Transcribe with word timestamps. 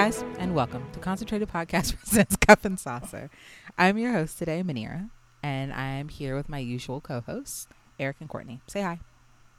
Hey 0.00 0.06
guys, 0.06 0.24
and 0.38 0.54
welcome 0.54 0.90
to 0.92 0.98
Concentrated 0.98 1.50
Podcast 1.50 1.94
presents 1.98 2.34
Cup 2.36 2.64
and 2.64 2.80
Saucer. 2.80 3.28
I'm 3.76 3.98
your 3.98 4.14
host 4.14 4.38
today, 4.38 4.62
Manira, 4.62 5.10
and 5.42 5.74
I'm 5.74 6.08
here 6.08 6.34
with 6.34 6.48
my 6.48 6.56
usual 6.56 7.02
co-hosts, 7.02 7.68
Eric 7.98 8.16
and 8.20 8.26
Courtney. 8.26 8.62
Say 8.66 8.80
hi. 8.80 9.00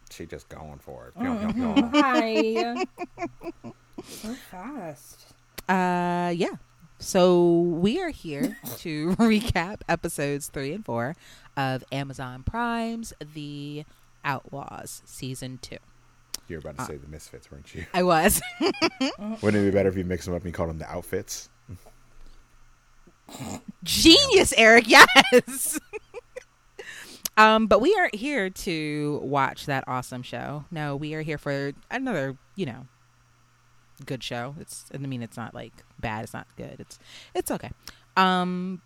She 0.10 0.26
just 0.26 0.50
going 0.50 0.80
for 0.80 1.10
it. 1.10 1.20
Mm-hmm. 1.20 1.96
Hi. 1.96 2.86
so 4.04 4.34
fast. 4.50 5.28
Uh, 5.70 6.34
yeah. 6.36 6.56
So 6.98 7.60
we 7.60 8.02
are 8.02 8.10
here 8.10 8.58
to 8.78 9.10
recap 9.18 9.82
episodes 9.88 10.48
three 10.48 10.74
and 10.74 10.84
four 10.84 11.16
of 11.56 11.84
Amazon 11.92 12.42
Prime's 12.42 13.14
The 13.36 13.86
Outlaws 14.26 15.04
season 15.06 15.60
two. 15.62 15.78
You 16.48 16.58
were 16.58 16.60
about 16.60 16.78
to 16.80 16.86
say 16.86 16.98
the 16.98 17.08
misfits, 17.08 17.50
weren't 17.52 17.74
you? 17.74 17.86
I 17.94 18.04
was. 18.04 18.42
Wouldn't 19.42 19.56
it 19.56 19.66
be 19.66 19.72
better 19.72 19.90
if 19.90 19.96
you 19.96 20.04
mix 20.04 20.26
them 20.26 20.34
up 20.34 20.42
and 20.42 20.48
you 20.48 20.54
called 20.54 20.70
them 20.70 20.80
the 20.80 20.90
outfits? 20.90 21.50
Genius, 23.84 24.54
Eric. 24.58 24.86
Yes. 24.88 25.80
um, 27.38 27.68
but 27.68 27.80
we 27.80 27.96
aren't 27.98 28.16
here 28.16 28.50
to 28.50 29.22
watch 29.24 29.66
that 29.68 29.86
awesome 29.88 30.24
show. 30.24 30.66
No, 30.72 30.96
we 30.96 31.14
are 31.14 31.22
here 31.22 31.38
for 31.38 31.72
another, 31.90 32.38
you 32.56 32.66
know, 32.66 32.88
good 34.06 34.24
show. 34.24 34.56
It's 34.60 34.86
I 34.94 34.98
mean 34.98 35.22
it's 35.22 35.38
not 35.38 35.54
like 35.54 35.74
bad, 36.00 36.24
it's 36.24 36.34
not 36.34 36.48
good. 36.58 36.80
It's 36.80 37.00
it's 37.34 37.52
okay. 37.52 37.72
Um 38.18 38.82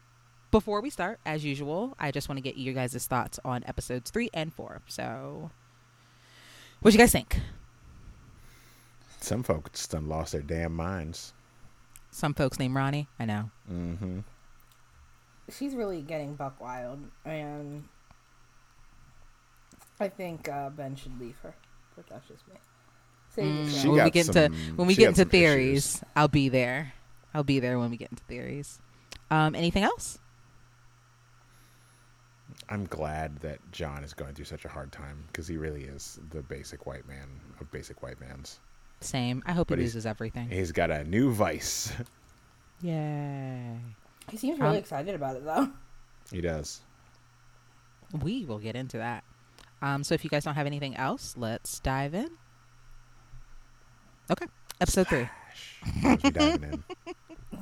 before 0.52 0.80
we 0.82 0.90
start, 0.90 1.20
as 1.26 1.44
usual, 1.44 1.96
I 2.00 2.12
just 2.12 2.30
want 2.30 2.38
to 2.38 2.42
get 2.42 2.56
you 2.56 2.72
guys' 2.72 3.06
thoughts 3.08 3.40
on 3.44 3.64
episodes 3.66 4.10
three 4.12 4.30
and 4.34 4.54
four. 4.54 4.82
So 4.88 5.52
what 6.86 6.94
you 6.94 7.00
guys 7.00 7.12
think? 7.12 7.40
Some 9.20 9.42
folks 9.42 9.88
done 9.88 10.08
lost 10.08 10.34
their 10.34 10.42
damn 10.44 10.76
minds. 10.76 11.34
Some 12.12 12.36
folks 12.36 12.60
named 12.60 12.76
Ronnie. 12.76 13.08
I 13.20 13.26
know. 13.26 13.50
Mm-hmm. 13.72 14.20
She's 15.52 15.74
really 15.74 16.02
getting 16.04 16.36
buck 16.36 16.62
wild, 16.62 17.00
and 17.26 17.86
I 20.00 20.10
think 20.10 20.48
uh, 20.48 20.70
Ben 20.70 20.96
should 20.96 21.20
leave 21.20 21.38
her. 21.42 21.56
But 21.96 22.06
that's 22.08 22.28
just 22.28 22.44
me. 22.48 22.54
Mm, 23.38 23.68
She 23.82 23.88
when 23.88 23.94
we 23.94 23.98
got 23.98 24.12
get 24.14 24.26
some- 24.28 24.38
into 24.38 24.58
when 24.76 24.88
we 24.88 24.94
get 24.96 25.08
into 25.10 25.26
theories, 25.26 25.96
issues. 25.96 26.04
I'll 26.16 26.28
be 26.28 26.50
there. 26.50 26.94
I'll 27.34 27.44
be 27.44 27.60
there 27.60 27.80
when 27.80 27.90
we 27.90 27.98
get 27.98 28.12
into 28.12 28.24
theories. 28.26 28.80
Um, 29.32 29.56
anything 29.56 29.84
else? 29.84 30.20
I'm 32.70 32.86
glad 32.86 33.38
that 33.42 33.60
John 33.72 34.04
is 34.04 34.14
going 34.14 34.34
through 34.34 34.46
such 34.46 34.66
a 34.66 34.70
hard 34.70 34.92
time 34.92 35.24
because 35.28 35.48
he 35.48 35.58
really 35.58 35.84
is 35.84 36.20
the 36.32 36.42
basic 36.42 36.86
white 36.86 37.08
man 37.08 37.28
of 37.62 37.72
basic 37.72 38.02
white 38.02 38.20
mans. 38.20 38.60
Same. 39.02 39.44
I 39.46 39.52
hope 39.52 39.68
But 39.68 39.78
he 39.78 39.84
loses 39.84 40.06
everything. 40.06 40.50
He's 40.50 40.72
got 40.72 40.90
a 40.90 41.04
new 41.04 41.32
vice. 41.32 41.94
Yay. 42.82 43.78
He 44.32 44.38
seems 44.38 44.60
really 44.60 44.72
Um, 44.78 44.80
excited 44.80 45.14
about 45.16 45.36
it, 45.36 45.46
though. 45.46 45.70
he 46.32 46.42
does. 46.42 46.82
We 48.24 48.46
will 48.46 48.60
get 48.60 48.76
into 48.76 48.98
that. 48.98 49.24
Um, 49.82 50.04
so 50.04 50.16
if 50.16 50.24
you 50.24 50.30
guys 50.30 50.44
don't 50.44 50.56
have 50.56 50.66
anything 50.66 50.96
else, 50.96 51.36
let's 51.38 51.80
dive 51.80 52.16
in. 52.16 52.30
Okay. 54.32 54.48
Episode 54.82 55.08
three. 55.08 55.30
Diving 56.32 56.64
in. 56.64 56.84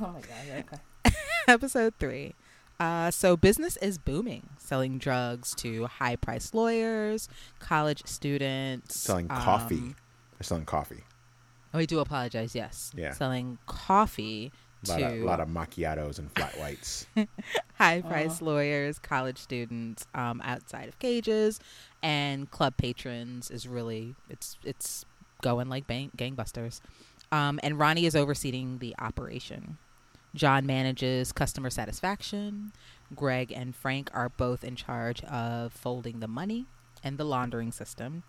Oh 0.01 0.07
my 0.11 0.21
god. 0.21 0.65
Okay. 1.05 1.15
Episode 1.47 1.93
three. 1.99 2.33
Uh, 2.83 3.09
so 3.09 3.37
business 3.37 3.77
is 3.77 3.97
booming, 3.97 4.49
selling 4.57 4.97
drugs 4.97 5.55
to 5.55 5.85
high-priced 5.85 6.53
lawyers, 6.53 7.29
college 7.59 8.03
students, 8.05 8.99
Selling 8.99 9.29
coffee. 9.29 9.75
um, 9.75 9.95
They're 10.37 10.43
selling 10.43 10.65
coffee. 10.65 11.05
Oh, 11.73 11.79
I 11.79 11.85
do 11.85 11.99
apologize. 11.99 12.53
Yes. 12.53 12.91
Yeah. 12.93 13.13
Selling 13.13 13.57
coffee 13.67 14.51
A 14.85 14.91
lot, 14.91 14.97
to 14.97 15.05
of, 15.05 15.19
lot 15.21 15.39
of 15.39 15.47
macchiatos 15.47 16.19
and 16.19 16.29
flat 16.33 16.59
whites. 16.59 17.07
high 17.75 18.01
priced 18.01 18.41
lawyers, 18.41 18.99
college 18.99 19.37
students 19.37 20.05
um, 20.13 20.41
outside 20.43 20.89
of 20.89 20.99
cages, 20.99 21.61
and 22.01 22.51
club 22.51 22.75
patrons 22.75 23.49
is 23.49 23.65
really 23.65 24.13
it's 24.29 24.57
it's 24.65 25.05
going 25.41 25.69
like 25.69 25.87
bang, 25.87 26.11
gangbusters. 26.17 26.81
Um, 27.31 27.61
and 27.63 27.79
Ronnie 27.79 28.05
is 28.05 28.15
overseeing 28.15 28.79
the 28.79 28.93
operation. 28.99 29.77
John 30.35 30.65
manages 30.65 31.31
customer 31.31 31.69
satisfaction. 31.69 32.71
Greg 33.15 33.51
and 33.51 33.75
Frank 33.75 34.09
are 34.13 34.29
both 34.29 34.63
in 34.63 34.75
charge 34.75 35.23
of 35.25 35.71
folding 35.71 36.19
the 36.19 36.27
money 36.27 36.65
and 37.03 37.17
the 37.17 37.23
laundering 37.23 37.71
system. 37.71 38.23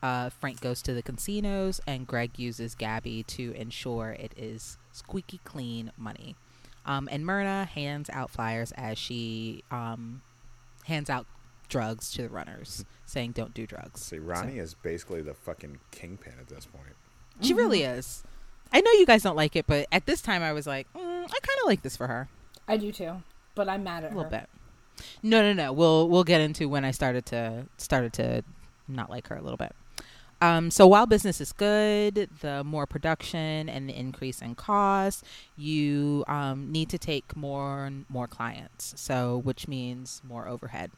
Uh, 0.00 0.30
Frank 0.30 0.60
goes 0.60 0.80
to 0.82 0.94
the 0.94 1.02
casinos, 1.02 1.80
and 1.86 2.06
Greg 2.06 2.38
uses 2.38 2.76
Gabby 2.76 3.24
to 3.24 3.52
ensure 3.52 4.10
it 4.10 4.32
is 4.36 4.78
squeaky 4.92 5.40
clean 5.44 5.90
money. 5.96 6.36
Um, 6.86 7.08
and 7.10 7.26
Myrna 7.26 7.64
hands 7.64 8.08
out 8.12 8.30
flyers 8.30 8.72
as 8.76 8.96
she 8.96 9.64
um, 9.70 10.22
hands 10.84 11.10
out 11.10 11.26
drugs 11.68 12.12
to 12.12 12.22
the 12.22 12.28
runners, 12.28 12.84
saying 13.06 13.32
"Don't 13.32 13.52
do 13.52 13.66
drugs." 13.66 14.02
See, 14.02 14.18
Ronnie 14.18 14.58
is 14.58 14.74
basically 14.74 15.20
the 15.20 15.34
fucking 15.34 15.80
kingpin 15.90 16.34
at 16.40 16.48
this 16.48 16.66
point. 16.66 16.94
She 17.40 17.52
really 17.52 17.82
is. 17.82 18.22
I 18.72 18.80
know 18.80 18.90
you 18.92 19.06
guys 19.06 19.22
don't 19.22 19.36
like 19.36 19.56
it, 19.56 19.66
but 19.66 19.86
at 19.90 20.06
this 20.06 20.20
time 20.20 20.42
I 20.42 20.52
was 20.52 20.66
like, 20.66 20.86
mm, 20.92 21.07
I 21.28 21.38
kind 21.40 21.58
of 21.62 21.66
like 21.66 21.82
this 21.82 21.96
for 21.96 22.06
her 22.06 22.28
I 22.66 22.76
do 22.76 22.92
too, 22.92 23.22
but 23.54 23.68
I'm 23.68 23.82
mad 23.82 24.04
at 24.04 24.04
her. 24.04 24.08
a 24.08 24.10
her. 24.10 24.16
little 24.16 24.30
bit. 24.30 24.48
No, 25.22 25.42
no, 25.42 25.52
no. 25.52 25.72
We'll 25.72 26.08
we'll 26.08 26.24
get 26.24 26.40
into 26.40 26.68
when 26.68 26.84
I 26.84 26.90
started 26.90 27.24
to 27.26 27.66
started 27.78 28.12
to 28.14 28.42
not 28.86 29.10
like 29.10 29.28
her 29.28 29.36
a 29.36 29.42
little 29.42 29.56
bit. 29.56 29.74
Um, 30.40 30.70
so 30.70 30.86
while 30.86 31.06
business 31.06 31.40
is 31.40 31.52
good, 31.52 32.28
the 32.40 32.62
more 32.62 32.86
production 32.86 33.68
and 33.68 33.88
the 33.88 33.98
increase 33.98 34.40
in 34.40 34.54
cost, 34.54 35.24
you 35.56 36.24
um, 36.28 36.70
need 36.70 36.88
to 36.90 36.98
take 36.98 37.36
more 37.36 37.86
and 37.86 38.04
more 38.08 38.28
clients. 38.28 38.94
So 38.96 39.38
which 39.38 39.66
means 39.66 40.22
more 40.26 40.46
overhead. 40.46 40.92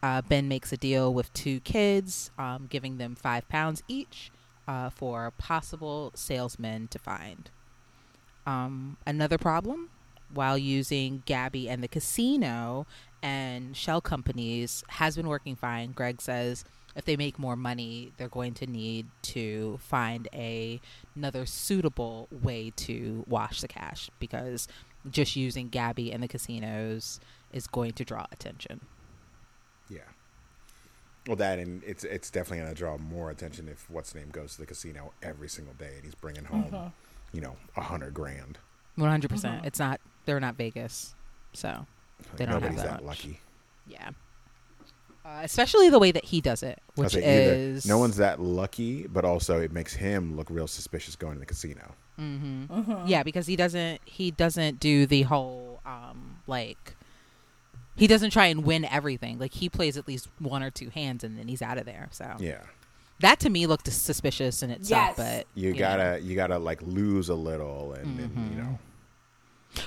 Uh, 0.00 0.22
ben 0.22 0.46
makes 0.46 0.72
a 0.72 0.76
deal 0.76 1.12
with 1.12 1.32
two 1.32 1.58
kids, 1.60 2.30
um, 2.38 2.66
giving 2.70 2.98
them 2.98 3.16
five 3.16 3.48
pounds 3.48 3.82
each 3.88 4.30
uh, 4.68 4.90
for 4.90 5.32
possible 5.38 6.12
salesmen 6.14 6.86
to 6.88 7.00
find. 7.00 7.50
Um, 8.48 8.96
another 9.06 9.36
problem 9.36 9.90
while 10.32 10.56
using 10.56 11.22
Gabby 11.26 11.68
and 11.68 11.82
the 11.82 11.88
casino 11.88 12.86
and 13.22 13.76
shell 13.76 14.00
companies 14.00 14.82
has 14.88 15.16
been 15.16 15.28
working 15.28 15.54
fine. 15.54 15.92
Greg 15.92 16.22
says 16.22 16.64
if 16.96 17.04
they 17.04 17.14
make 17.14 17.38
more 17.38 17.56
money, 17.56 18.12
they're 18.16 18.28
going 18.28 18.54
to 18.54 18.66
need 18.66 19.06
to 19.22 19.78
find 19.82 20.28
a 20.32 20.80
another 21.14 21.44
suitable 21.44 22.26
way 22.30 22.72
to 22.76 23.22
wash 23.28 23.60
the 23.60 23.68
cash 23.68 24.08
because 24.18 24.66
just 25.10 25.36
using 25.36 25.68
Gabby 25.68 26.10
and 26.10 26.22
the 26.22 26.28
casinos 26.28 27.20
is 27.52 27.66
going 27.66 27.92
to 27.92 28.04
draw 28.04 28.24
attention. 28.32 28.80
Yeah. 29.90 30.00
Well, 31.26 31.36
that 31.36 31.58
and 31.58 31.84
it's 31.84 32.02
it's 32.04 32.30
definitely 32.30 32.60
going 32.60 32.74
to 32.74 32.78
draw 32.78 32.96
more 32.96 33.30
attention 33.30 33.68
if 33.68 33.90
what's 33.90 34.14
name 34.14 34.30
goes 34.30 34.54
to 34.54 34.60
the 34.62 34.66
casino 34.66 35.12
every 35.22 35.50
single 35.50 35.74
day 35.74 35.92
and 35.96 36.04
he's 36.04 36.14
bringing 36.14 36.44
home, 36.44 36.92
you 37.32 37.40
know, 37.40 37.56
a 37.76 37.82
hundred 37.82 38.14
grand. 38.14 38.58
One 38.96 39.10
hundred 39.10 39.30
percent. 39.30 39.64
It's 39.64 39.78
not. 39.78 40.00
They're 40.26 40.40
not 40.40 40.56
Vegas, 40.56 41.14
so 41.52 41.86
They 42.36 42.44
don't 42.44 42.54
have 42.54 42.62
Nobody's 42.62 42.82
that 42.82 42.98
that 42.98 43.04
much. 43.04 43.24
lucky. 43.26 43.40
yeah. 43.86 44.10
Uh, 45.24 45.40
especially 45.42 45.90
the 45.90 45.98
way 45.98 46.10
that 46.10 46.24
he 46.24 46.40
does 46.40 46.62
it, 46.62 46.80
which 46.94 47.12
say 47.12 47.18
either 47.18 47.54
is 47.54 47.86
no 47.86 47.98
one's 47.98 48.16
that 48.16 48.40
lucky, 48.40 49.06
but 49.06 49.24
also 49.26 49.60
it 49.60 49.70
makes 49.72 49.94
him 49.94 50.36
look 50.36 50.48
real 50.48 50.66
suspicious 50.66 51.16
going 51.16 51.34
to 51.34 51.40
the 51.40 51.44
casino. 51.46 51.94
Mm-hmm. 52.18 53.06
Yeah, 53.06 53.22
because 53.22 53.46
he 53.46 53.54
doesn't 53.54 54.00
he 54.06 54.30
doesn't 54.30 54.80
do 54.80 55.04
the 55.06 55.22
whole 55.22 55.80
um 55.84 56.38
like 56.46 56.94
he 57.96 58.06
doesn't 58.06 58.30
try 58.30 58.46
and 58.46 58.64
win 58.64 58.84
everything. 58.86 59.38
Like 59.38 59.52
he 59.54 59.68
plays 59.68 59.96
at 59.98 60.08
least 60.08 60.28
one 60.38 60.62
or 60.62 60.70
two 60.70 60.88
hands 60.90 61.22
and 61.24 61.38
then 61.38 61.46
he's 61.48 61.60
out 61.62 61.76
of 61.78 61.84
there. 61.84 62.08
So 62.10 62.36
Yeah. 62.38 62.62
That 63.20 63.40
to 63.40 63.50
me 63.50 63.66
looked 63.66 63.90
suspicious 63.92 64.62
in 64.62 64.70
itself. 64.70 65.14
Yes. 65.16 65.16
But 65.16 65.46
You 65.60 65.72
know. 65.72 65.78
gotta 65.78 66.20
you 66.22 66.34
gotta 66.36 66.58
like 66.58 66.80
lose 66.82 67.28
a 67.28 67.34
little 67.34 67.92
and, 67.94 68.18
and 68.20 68.30
Mm-hmm. 68.30 68.52
you 68.54 68.62
know 68.62 68.78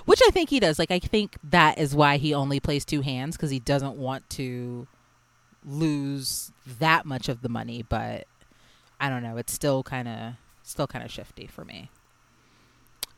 which 0.06 0.22
I 0.26 0.30
think 0.32 0.50
he 0.50 0.60
does. 0.60 0.78
Like 0.78 0.92
I 0.92 1.00
think 1.00 1.38
that 1.44 1.78
is 1.80 1.96
why 1.96 2.18
he 2.18 2.34
only 2.34 2.60
plays 2.60 2.86
two 2.86 3.02
hands 3.02 3.36
because 3.36 3.50
he 3.50 3.60
doesn't 3.60 3.96
want 3.98 4.30
to 4.32 4.88
lose 5.66 6.52
that 6.80 7.06
much 7.06 7.30
of 7.30 7.42
the 7.42 7.50
money. 7.50 7.84
But 7.88 8.28
I 9.00 9.10
don't 9.10 9.24
know. 9.24 9.38
It's 9.38 9.52
still 9.54 9.84
kind 9.84 10.08
of 10.08 10.34
still 10.64 10.88
kind 10.88 11.04
of 11.04 11.12
shifty 11.12 11.48
for 11.48 11.66
me. 11.66 11.90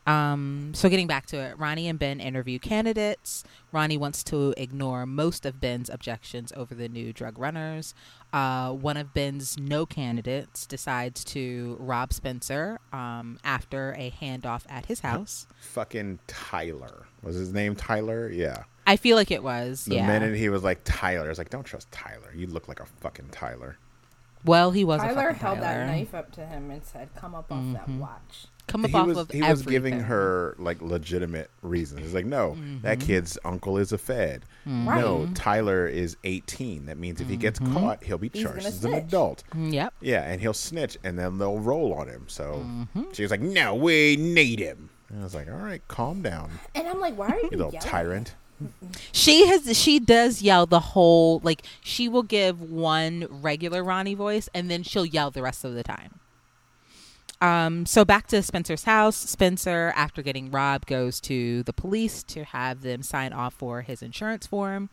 Um, 0.06 0.72
so 0.74 0.88
getting 0.88 1.06
back 1.06 1.26
to 1.26 1.38
it, 1.38 1.58
Ronnie 1.58 1.88
and 1.88 1.98
Ben 1.98 2.20
interview 2.20 2.58
candidates. 2.58 3.44
Ronnie 3.72 3.96
wants 3.96 4.22
to 4.24 4.54
ignore 4.56 5.06
most 5.06 5.46
of 5.46 5.60
Ben's 5.60 5.88
objections 5.88 6.52
over 6.56 6.74
the 6.74 6.88
new 6.88 7.12
drug 7.12 7.38
runners. 7.38 7.94
Uh, 8.32 8.72
one 8.72 8.96
of 8.96 9.14
Ben's 9.14 9.58
no 9.58 9.86
candidates 9.86 10.66
decides 10.66 11.24
to 11.24 11.76
rob 11.80 12.12
Spencer 12.12 12.80
um, 12.92 13.38
after 13.44 13.94
a 13.98 14.10
handoff 14.20 14.64
at 14.68 14.86
his 14.86 15.00
house. 15.00 15.46
fucking 15.58 16.18
Tyler. 16.26 17.06
Was 17.22 17.36
his 17.36 17.52
name 17.52 17.74
Tyler? 17.74 18.28
Yeah. 18.28 18.64
I 18.86 18.96
feel 18.96 19.16
like 19.16 19.30
it 19.30 19.42
was. 19.42 19.86
The 19.86 19.96
yeah. 19.96 20.06
minute 20.06 20.36
he 20.36 20.50
was 20.50 20.62
like 20.62 20.80
Tyler, 20.84 21.24
I 21.26 21.28
was 21.28 21.38
like, 21.38 21.50
Don't 21.50 21.64
trust 21.64 21.90
Tyler. 21.90 22.32
You 22.34 22.46
look 22.46 22.68
like 22.68 22.80
a 22.80 22.86
fucking 23.00 23.28
Tyler. 23.30 23.78
Well, 24.44 24.72
he 24.72 24.84
was 24.84 25.00
a 25.00 25.06
Tyler 25.06 25.32
fucking 25.32 25.38
held 25.38 25.60
that 25.60 25.86
knife 25.86 26.14
up 26.14 26.30
to 26.32 26.44
him 26.44 26.70
and 26.70 26.84
said, 26.84 27.08
"Come 27.16 27.34
up 27.34 27.50
off 27.50 27.64
that 27.72 27.88
watch." 27.88 28.46
Come 28.66 28.84
up 28.84 28.90
he 28.90 28.96
off 28.96 29.06
was 29.06 29.18
of 29.18 29.30
he 29.30 29.42
was 29.42 29.62
giving 29.62 30.00
her 30.00 30.54
like 30.58 30.80
legitimate 30.80 31.50
reasons. 31.62 32.00
He's 32.00 32.14
like, 32.14 32.24
no, 32.26 32.56
that 32.82 32.98
Mm-hmm. 32.98 33.06
kid's 33.06 33.38
uncle 33.44 33.76
is 33.78 33.92
a 33.92 33.98
Fed. 33.98 34.44
Right. 34.66 35.00
No, 35.00 35.28
Tyler 35.34 35.86
is 35.86 36.16
18. 36.24 36.86
That 36.86 36.96
means 36.98 37.20
if 37.20 37.28
he 37.28 37.36
gets 37.36 37.58
Mm-hmm. 37.60 37.74
caught, 37.74 38.02
he'll 38.04 38.16
be 38.18 38.30
charged 38.30 38.58
gonna 38.64 38.68
as 38.68 38.84
an 38.84 38.94
adult. 38.94 39.44
Yep. 39.54 39.92
Yeah, 40.00 40.22
and 40.22 40.40
he'll 40.40 40.54
snitch, 40.54 40.96
and 41.04 41.18
then 41.18 41.38
they'll 41.38 41.58
roll 41.58 41.92
on 41.92 42.08
him. 42.08 42.24
So 42.28 42.64
Mm-hmm. 42.64 43.12
she 43.12 43.22
was 43.22 43.30
like, 43.30 43.40
"No, 43.42 43.74
we 43.74 44.16
need 44.16 44.58
him." 44.60 44.88
And 45.10 45.20
I 45.20 45.24
was 45.24 45.34
like, 45.34 45.48
"All 45.48 45.54
right, 45.58 45.86
calm 45.88 46.22
down, 46.22 46.50
And 46.74 46.88
I'm 46.88 47.00
like, 47.00 47.16
"Why 47.18 47.28
are 47.28 47.36
you, 47.36 47.48
you 47.52 47.58
little 47.58 47.72
yelling?" 47.72 47.88
tyrant." 47.88 48.34
She 49.12 49.46
has 49.48 49.76
she 49.76 49.98
does 49.98 50.40
yell 50.40 50.64
the 50.64 50.80
whole 50.80 51.40
like 51.42 51.62
she 51.82 52.08
will 52.08 52.22
give 52.22 52.60
one 52.62 53.26
regular 53.28 53.82
Ronnie 53.82 54.14
voice 54.14 54.48
and 54.54 54.70
then 54.70 54.82
she'll 54.84 55.04
yell 55.04 55.30
the 55.30 55.42
rest 55.42 55.64
of 55.64 55.74
the 55.74 55.82
time. 55.82 56.20
Um 57.40 57.86
so 57.86 58.04
back 58.04 58.26
to 58.28 58.42
Spencer's 58.42 58.84
house, 58.84 59.16
Spencer 59.16 59.92
after 59.96 60.22
getting 60.22 60.50
robbed 60.50 60.86
goes 60.86 61.20
to 61.22 61.62
the 61.64 61.72
police 61.72 62.22
to 62.24 62.44
have 62.44 62.82
them 62.82 63.02
sign 63.02 63.32
off 63.32 63.54
for 63.54 63.82
his 63.82 64.02
insurance 64.02 64.46
form. 64.46 64.90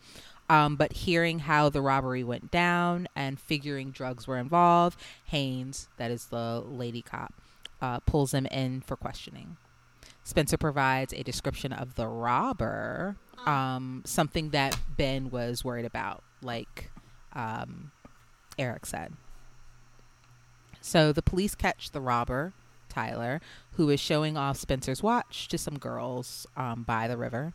Um, 0.48 0.76
but 0.76 0.92
hearing 0.92 1.38
how 1.38 1.70
the 1.70 1.80
robbery 1.80 2.22
went 2.22 2.50
down 2.50 3.08
and 3.16 3.40
figuring 3.40 3.90
drugs 3.90 4.26
were 4.26 4.36
involved, 4.36 5.00
Haynes, 5.26 5.88
that 5.96 6.10
is 6.10 6.26
the 6.26 6.62
lady 6.66 7.00
cop, 7.00 7.32
uh, 7.80 8.00
pulls 8.00 8.34
him 8.34 8.44
in 8.46 8.82
for 8.82 8.96
questioning. 8.96 9.56
Spencer 10.24 10.58
provides 10.58 11.14
a 11.14 11.22
description 11.22 11.72
of 11.72 11.94
the 11.94 12.06
robber, 12.06 13.16
um, 13.46 14.02
something 14.04 14.50
that 14.50 14.76
Ben 14.96 15.30
was 15.30 15.64
worried 15.64 15.86
about, 15.86 16.22
like 16.42 16.90
um, 17.32 17.90
Eric 18.58 18.84
said. 18.84 19.14
So 20.82 21.12
the 21.12 21.22
police 21.22 21.54
catch 21.54 21.92
the 21.92 22.00
robber, 22.00 22.52
Tyler, 22.88 23.40
who 23.72 23.88
is 23.88 24.00
showing 24.00 24.36
off 24.36 24.58
Spencer's 24.58 25.02
watch 25.02 25.48
to 25.48 25.56
some 25.56 25.78
girls 25.78 26.46
um, 26.56 26.82
by 26.82 27.08
the 27.08 27.16
river. 27.16 27.54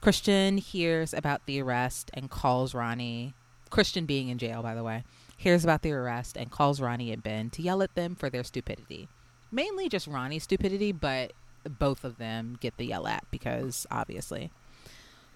Christian 0.00 0.58
hears 0.58 1.14
about 1.14 1.46
the 1.46 1.62
arrest 1.62 2.10
and 2.12 2.28
calls 2.28 2.74
Ronnie. 2.74 3.32
Christian 3.70 4.04
being 4.04 4.28
in 4.28 4.36
jail, 4.36 4.62
by 4.62 4.74
the 4.74 4.82
way, 4.82 5.04
hears 5.36 5.64
about 5.64 5.82
the 5.82 5.92
arrest 5.92 6.36
and 6.36 6.50
calls 6.50 6.80
Ronnie 6.80 7.12
and 7.12 7.22
Ben 7.22 7.50
to 7.50 7.62
yell 7.62 7.82
at 7.82 7.94
them 7.94 8.14
for 8.14 8.28
their 8.28 8.44
stupidity. 8.44 9.08
Mainly 9.50 9.88
just 9.88 10.06
Ronnie's 10.06 10.42
stupidity, 10.42 10.92
but 10.92 11.32
both 11.78 12.04
of 12.04 12.18
them 12.18 12.58
get 12.60 12.76
the 12.76 12.86
yell 12.86 13.06
at 13.06 13.24
because 13.30 13.86
obviously. 13.90 14.50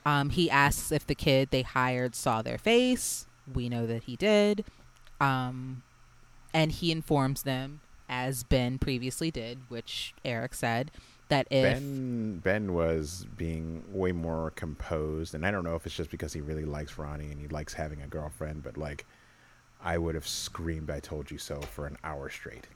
Um, 0.04 0.30
he 0.30 0.50
asks 0.50 0.92
if 0.92 1.06
the 1.06 1.14
kid 1.14 1.48
they 1.50 1.62
hired 1.62 2.14
saw 2.14 2.42
their 2.42 2.58
face. 2.58 3.26
We 3.52 3.68
know 3.68 3.86
that 3.86 4.04
he 4.04 4.16
did. 4.16 4.64
Um, 5.20 5.82
and 6.52 6.72
he 6.72 6.90
informs 6.92 7.42
them, 7.42 7.80
as 8.08 8.42
Ben 8.42 8.78
previously 8.78 9.30
did, 9.30 9.58
which 9.68 10.14
Eric 10.24 10.54
said, 10.54 10.90
that 11.28 11.46
if 11.50 11.62
Ben 11.62 12.38
Ben 12.42 12.72
was 12.74 13.26
being 13.36 13.84
way 13.92 14.12
more 14.12 14.50
composed, 14.52 15.34
and 15.34 15.44
I 15.44 15.50
don't 15.50 15.64
know 15.64 15.74
if 15.76 15.84
it's 15.84 15.94
just 15.94 16.10
because 16.10 16.32
he 16.32 16.40
really 16.40 16.64
likes 16.64 16.96
Ronnie 16.98 17.30
and 17.30 17.38
he 17.38 17.48
likes 17.48 17.74
having 17.74 18.00
a 18.00 18.06
girlfriend, 18.06 18.62
but 18.62 18.78
like, 18.78 19.04
I 19.82 19.98
would 19.98 20.14
have 20.14 20.26
screamed 20.26 20.90
"I 20.90 21.00
told 21.00 21.30
you 21.30 21.36
so" 21.38 21.60
for 21.60 21.86
an 21.86 21.98
hour 22.02 22.30
straight. 22.30 22.66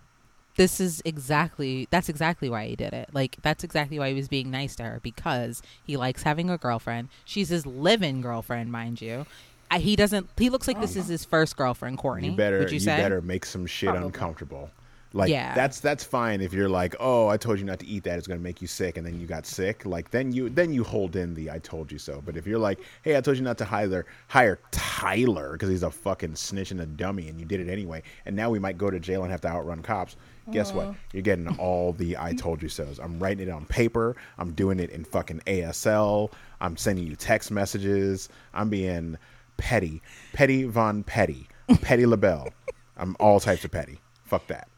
this 0.56 0.80
is 0.80 1.00
exactly 1.06 1.88
that's 1.90 2.10
exactly 2.10 2.50
why 2.50 2.66
he 2.66 2.76
did 2.76 2.92
it. 2.92 3.08
Like 3.14 3.38
that's 3.40 3.64
exactly 3.64 3.98
why 3.98 4.10
he 4.10 4.14
was 4.14 4.28
being 4.28 4.50
nice 4.50 4.76
to 4.76 4.82
her 4.82 5.00
because 5.02 5.62
he 5.82 5.96
likes 5.96 6.24
having 6.24 6.50
a 6.50 6.58
girlfriend. 6.58 7.08
She's 7.24 7.48
his 7.48 7.64
living 7.64 8.20
girlfriend, 8.20 8.70
mind 8.70 9.00
you. 9.00 9.24
I, 9.72 9.78
he 9.78 9.96
doesn't. 9.96 10.28
He 10.36 10.50
looks 10.50 10.69
like 10.69 10.80
this 10.80 10.96
oh, 10.96 11.00
is 11.00 11.08
his 11.08 11.24
first 11.24 11.56
girlfriend, 11.56 11.96
Courtney. 11.96 12.28
You 12.28 12.36
better 12.36 12.58
would 12.58 12.70
you, 12.70 12.74
you, 12.74 12.80
say? 12.80 12.96
better 12.98 13.22
make 13.22 13.46
some 13.46 13.66
shit 13.66 13.88
Probably. 13.88 14.06
uncomfortable. 14.06 14.70
Like 15.14 15.30
Yeah. 15.30 15.54
that's 15.54 15.80
that's 15.80 16.04
fine 16.04 16.40
if 16.40 16.52
you're 16.52 16.69
like, 16.69 16.94
oh, 17.00 17.28
I 17.28 17.36
told 17.36 17.58
you 17.58 17.64
not 17.64 17.78
to 17.80 17.86
eat 17.86 18.04
that. 18.04 18.19
It's 18.19 18.26
gonna 18.26 18.40
make 18.40 18.62
you 18.62 18.69
sick, 18.69 18.96
and 18.96 19.06
then 19.06 19.19
you 19.19 19.26
got 19.26 19.46
sick. 19.46 19.84
Like 19.84 20.10
then 20.10 20.32
you 20.32 20.48
then 20.50 20.72
you 20.72 20.84
hold 20.84 21.16
in 21.16 21.34
the 21.34 21.50
I 21.50 21.58
told 21.58 21.90
you 21.90 21.98
so. 21.98 22.22
But 22.24 22.36
if 22.36 22.46
you're 22.46 22.58
like, 22.58 22.80
hey, 23.02 23.16
I 23.16 23.20
told 23.20 23.36
you 23.36 23.42
not 23.42 23.58
to 23.58 23.64
hire 23.64 24.06
hire 24.28 24.58
Tyler 24.70 25.52
because 25.52 25.69
he's 25.70 25.82
a 25.82 25.90
fucking 25.90 26.36
snitch 26.36 26.70
and 26.70 26.80
a 26.80 26.86
dummy, 26.86 27.28
and 27.28 27.38
you 27.40 27.46
did 27.46 27.60
it 27.60 27.70
anyway, 27.70 28.02
and 28.26 28.36
now 28.36 28.50
we 28.50 28.58
might 28.58 28.78
go 28.78 28.90
to 28.90 29.00
jail 29.00 29.22
and 29.22 29.30
have 29.30 29.40
to 29.42 29.48
outrun 29.48 29.82
cops. 29.82 30.16
Guess 30.50 30.72
what? 30.72 30.94
You're 31.12 31.22
getting 31.22 31.48
all 31.58 31.92
the 31.92 32.16
I 32.19 32.32
told 32.32 32.62
you 32.62 32.69
so's. 32.69 32.98
I'm 32.98 33.19
writing 33.20 33.46
it 33.46 33.50
on 33.50 33.64
paper. 33.66 34.16
I'm 34.38 34.52
doing 34.52 34.80
it 34.80 34.90
in 34.90 35.04
fucking 35.04 35.40
ASL. 35.46 36.32
I'm 36.60 36.76
sending 36.76 37.06
you 37.06 37.14
text 37.14 37.50
messages. 37.50 38.28
I'm 38.52 38.69
being 38.69 39.19
petty, 39.56 40.02
petty 40.32 40.64
von 40.64 41.02
petty, 41.02 41.49
petty 41.81 42.06
LaBelle. 42.06 42.49
I'm 42.96 43.16
all 43.19 43.40
types 43.40 43.64
of 43.64 43.70
petty. 43.70 43.99
Fuck 44.25 44.46
that. 44.49 44.69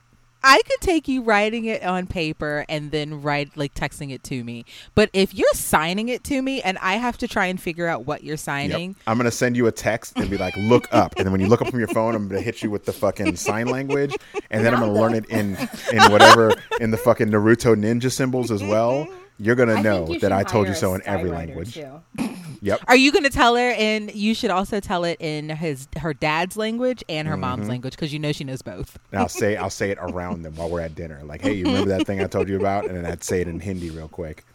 I 0.47 0.61
could 0.69 0.81
take 0.83 1.09
you 1.09 1.23
writing 1.23 1.65
it 1.65 1.83
on 1.83 2.07
paper 2.07 2.67
and 2.69 2.91
then 2.91 3.23
write 3.23 3.57
like 3.57 3.73
texting 3.75 4.13
it 4.13 4.23
to 4.25 4.45
me. 4.45 4.67
But 4.95 5.09
if 5.15 5.33
you're 5.35 5.49
signing 5.55 6.11
it 6.11 6.23
to 6.25 6.43
me 6.43 6.61
and 6.61 6.77
I 6.83 6.97
have 6.97 7.17
to 7.19 7.29
try 7.29 7.47
and 7.47 7.59
figure 7.59 7.87
out 7.87 8.05
what 8.05 8.23
you're 8.23 8.35
Yep. 8.35 8.39
signing, 8.41 8.97
I'm 9.07 9.17
gonna 9.17 9.31
send 9.31 9.57
you 9.57 9.67
a 9.69 9.73
text 9.73 10.13
and 10.17 10.29
be 10.29 10.37
like, 10.37 10.55
"Look 10.59 10.87
up," 10.93 11.15
and 11.17 11.25
then 11.25 11.33
when 11.33 11.41
you 11.41 11.47
look 11.47 11.63
up 11.63 11.69
from 11.71 11.79
your 11.79 11.89
phone, 11.89 12.15
I'm 12.15 12.29
gonna 12.29 12.43
hit 12.43 12.63
you 12.63 12.71
with 12.71 12.85
the 12.85 12.93
fucking 12.93 13.37
sign 13.37 13.69
language, 13.69 14.15
and 14.51 14.63
then 14.67 14.75
I'm 14.75 14.81
gonna 14.81 14.93
learn 14.93 15.15
it 15.15 15.25
in 15.31 15.57
in 15.91 16.13
whatever 16.13 16.53
in 16.79 16.91
the 16.91 16.99
fucking 16.99 17.29
Naruto 17.29 17.75
ninja 17.75 18.13
symbols 18.13 18.51
as 18.51 18.63
well. 18.63 19.09
You're 19.39 19.57
gonna 19.57 19.75
I 19.75 19.83
know 19.83 20.07
think 20.07 20.15
you 20.15 20.21
that 20.21 20.33
I 20.33 20.43
told 20.45 20.69
you 20.69 20.75
so 20.75 20.95
in 20.95 21.03
every 21.05 21.31
language. 21.31 21.75
too. 21.75 22.01
Yep. 22.63 22.81
are 22.89 22.97
you 22.97 23.13
going 23.13 23.25
to 23.25 23.31
tell 23.31 23.57
her? 23.57 23.71
And 23.73 24.15
you 24.15 24.33
should 24.33 24.51
also 24.51 24.81
tell 24.81 25.05
it 25.05 25.19
in 25.21 25.51
his 25.51 25.87
her 25.99 26.15
dad's 26.15 26.57
language 26.57 27.05
and 27.11 27.29
her 27.29 27.35
Mm-hmm. 27.35 27.41
mom's 27.43 27.69
language 27.69 27.93
because 27.95 28.11
you 28.11 28.19
know 28.19 28.33
she 28.33 28.43
knows 28.45 28.63
both. 28.63 28.99
And 29.13 29.21
I'll 29.21 29.29
say 29.43 29.57
I'll 29.57 29.69
say 29.69 29.91
it 29.91 29.99
around 30.01 30.45
them 30.45 30.55
while 30.57 30.71
we're 30.71 30.81
at 30.81 30.95
dinner. 30.95 31.21
Like, 31.25 31.43
hey, 31.43 31.53
you 31.53 31.67
remember 31.67 31.91
that 31.91 32.07
thing 32.07 32.23
I 32.23 32.27
told 32.27 32.49
you 32.49 32.57
about? 32.57 32.87
And 32.87 32.97
then 32.97 33.05
I'd 33.05 33.23
say 33.23 33.43
it 33.43 33.49
in 33.49 33.61
Hindi 33.61 33.91
real 33.91 34.09
quick. 34.09 34.45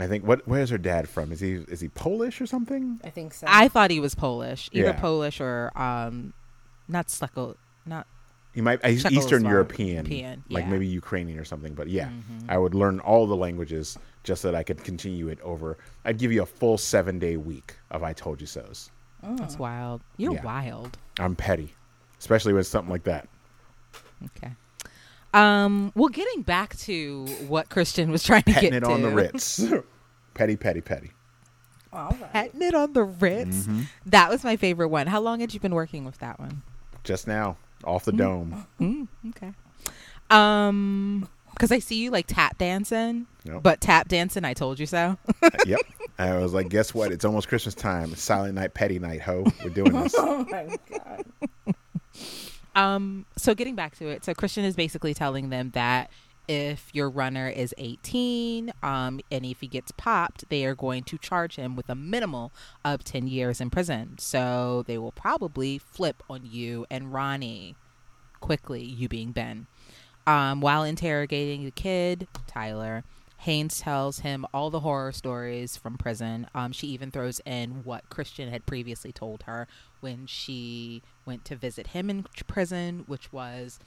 I 0.00 0.06
think 0.06 0.24
what 0.24 0.46
where's 0.46 0.70
her 0.70 0.78
dad 0.78 1.08
from? 1.08 1.32
Is 1.32 1.40
he 1.40 1.54
is 1.54 1.80
he 1.80 1.88
Polish 1.88 2.40
or 2.40 2.46
something? 2.46 3.00
I 3.02 3.10
think 3.10 3.34
so. 3.34 3.46
I 3.50 3.66
thought 3.66 3.90
he 3.90 3.98
was 3.98 4.14
Polish, 4.14 4.68
either 4.72 4.88
Yeah. 4.88 5.00
Polish 5.00 5.40
or 5.40 5.72
um, 5.76 6.32
not 6.86 7.08
Sleko, 7.08 7.56
not 7.86 8.06
He 8.54 8.60
might 8.60 8.84
he's 8.84 9.04
Czechoslovak- 9.04 9.12
Eastern 9.12 9.44
European, 9.44 9.94
European, 10.06 10.44
like 10.48 10.60
yeah. 10.62 10.64
Mm-hmm. 10.64 10.72
maybe 10.72 10.86
Ukrainian 10.86 11.38
or 11.38 11.44
something. 11.44 11.74
But 11.74 11.88
yeah, 11.88 12.08
I 12.48 12.58
would 12.58 12.74
learn 12.74 12.98
all 13.00 13.26
the 13.26 13.36
languages 13.36 13.96
just 14.24 14.42
so 14.42 14.50
that 14.50 14.56
I 14.58 14.62
could 14.62 14.82
continue 14.82 15.28
it 15.28 15.40
over. 15.42 15.78
I'd 16.04 16.18
give 16.18 16.32
you 16.32 16.42
a 16.42 16.46
full 16.46 16.76
seven 16.78 17.18
day 17.18 17.36
week 17.36 17.76
of 17.90 18.02
I 18.02 18.12
told 18.12 18.40
you 18.40 18.46
so's. 18.46 18.90
that's 19.22 19.58
wild. 19.58 20.00
You're 20.16 20.34
Yeah. 20.34 20.42
wild. 20.44 20.98
I'm 21.20 21.36
petty, 21.36 21.74
especially 22.18 22.52
with 22.52 22.66
something 22.66 22.90
like 22.90 23.04
that. 23.04 23.28
Okay. 24.36 24.52
Um. 25.34 25.92
Well, 25.94 26.08
getting 26.08 26.42
back 26.42 26.76
to 26.78 27.26
what 27.48 27.68
Christian 27.68 28.10
was 28.10 28.22
trying 28.24 28.42
to 28.44 28.52
Petting 28.52 28.70
get 28.70 28.76
it 28.82 28.86
to. 28.86 28.90
on 28.90 29.02
the 29.02 29.10
Ritz. 29.10 29.62
petty, 30.34 30.56
petty, 30.56 30.80
petty. 30.80 31.10
All 31.92 32.16
right. 32.20 32.32
Petting 32.32 32.62
it 32.62 32.74
on 32.74 32.92
the 32.94 33.04
Ritz. 33.04 33.58
Mm-hmm. 33.66 33.82
That 34.06 34.30
was 34.30 34.42
my 34.42 34.56
favorite 34.56 34.88
one. 34.88 35.06
How 35.06 35.20
long 35.20 35.40
had 35.40 35.52
you 35.54 35.60
been 35.60 35.74
working 35.74 36.04
with 36.04 36.18
that 36.18 36.38
one? 36.40 36.62
Just 37.04 37.26
now, 37.28 37.56
off 37.84 38.04
the 38.04 38.12
dome. 38.12 38.66
Mm, 38.80 39.08
okay. 39.30 39.52
Um, 40.30 41.28
because 41.52 41.72
I 41.72 41.78
see 41.80 41.96
you 42.02 42.10
like 42.10 42.26
tap 42.28 42.56
dancing, 42.58 43.26
Yep. 43.44 43.62
but 43.62 43.80
tap 43.80 44.08
dancing. 44.08 44.44
I 44.44 44.54
told 44.54 44.78
you 44.78 44.86
so. 44.86 45.16
yep. 45.66 45.80
I 46.18 46.36
was 46.36 46.52
like, 46.52 46.68
guess 46.68 46.94
what? 46.94 47.10
It's 47.12 47.24
almost 47.24 47.48
Christmas 47.48 47.74
time. 47.74 48.12
It's 48.12 48.22
Silent 48.22 48.54
Night, 48.54 48.74
Petty 48.74 48.98
Night, 48.98 49.22
ho. 49.22 49.44
We're 49.64 49.70
doing 49.70 49.92
this. 49.92 50.14
Oh 50.18 50.46
my 50.50 50.76
god. 50.90 51.24
Um, 52.76 53.26
so 53.36 53.54
getting 53.56 53.74
back 53.74 53.96
to 53.98 54.06
it, 54.06 54.24
so 54.24 54.32
Christian 54.34 54.64
is 54.64 54.76
basically 54.76 55.12
telling 55.12 55.48
them 55.50 55.70
that 55.74 56.10
if 56.48 56.88
your 56.94 57.10
runner 57.10 57.48
is 57.48 57.74
18, 57.78 58.72
um, 58.82 59.20
and 59.30 59.44
if 59.44 59.60
he 59.60 59.68
gets 59.68 59.92
popped, 59.92 60.48
they 60.48 60.64
are 60.64 60.74
going 60.74 61.04
to 61.04 61.18
charge 61.18 61.56
him 61.56 61.76
with 61.76 61.88
a 61.88 61.94
minimal 61.94 62.52
of 62.84 63.04
10 63.04 63.28
years 63.28 63.60
in 63.60 63.70
prison. 63.70 64.16
So 64.18 64.82
they 64.86 64.98
will 64.98 65.12
probably 65.12 65.78
flip 65.78 66.22
on 66.28 66.40
you 66.44 66.86
and 66.90 67.12
Ronnie 67.12 67.76
quickly, 68.40 68.82
you 68.82 69.08
being 69.08 69.32
Ben. 69.32 69.66
Um, 70.26 70.60
while 70.60 70.82
interrogating 70.82 71.64
the 71.64 71.70
kid, 71.70 72.26
Tyler, 72.46 73.04
Haynes 73.38 73.80
tells 73.80 74.20
him 74.20 74.44
all 74.52 74.68
the 74.68 74.80
horror 74.80 75.12
stories 75.12 75.76
from 75.76 75.96
prison. 75.96 76.48
Um, 76.54 76.72
she 76.72 76.88
even 76.88 77.10
throws 77.10 77.40
in 77.46 77.84
what 77.84 78.08
Christian 78.10 78.50
had 78.50 78.66
previously 78.66 79.12
told 79.12 79.44
her 79.44 79.68
when 80.00 80.26
she 80.26 81.02
went 81.24 81.44
to 81.46 81.56
visit 81.56 81.88
him 81.88 82.10
in 82.10 82.26
prison, 82.46 83.04
which 83.06 83.32
was 83.32 83.78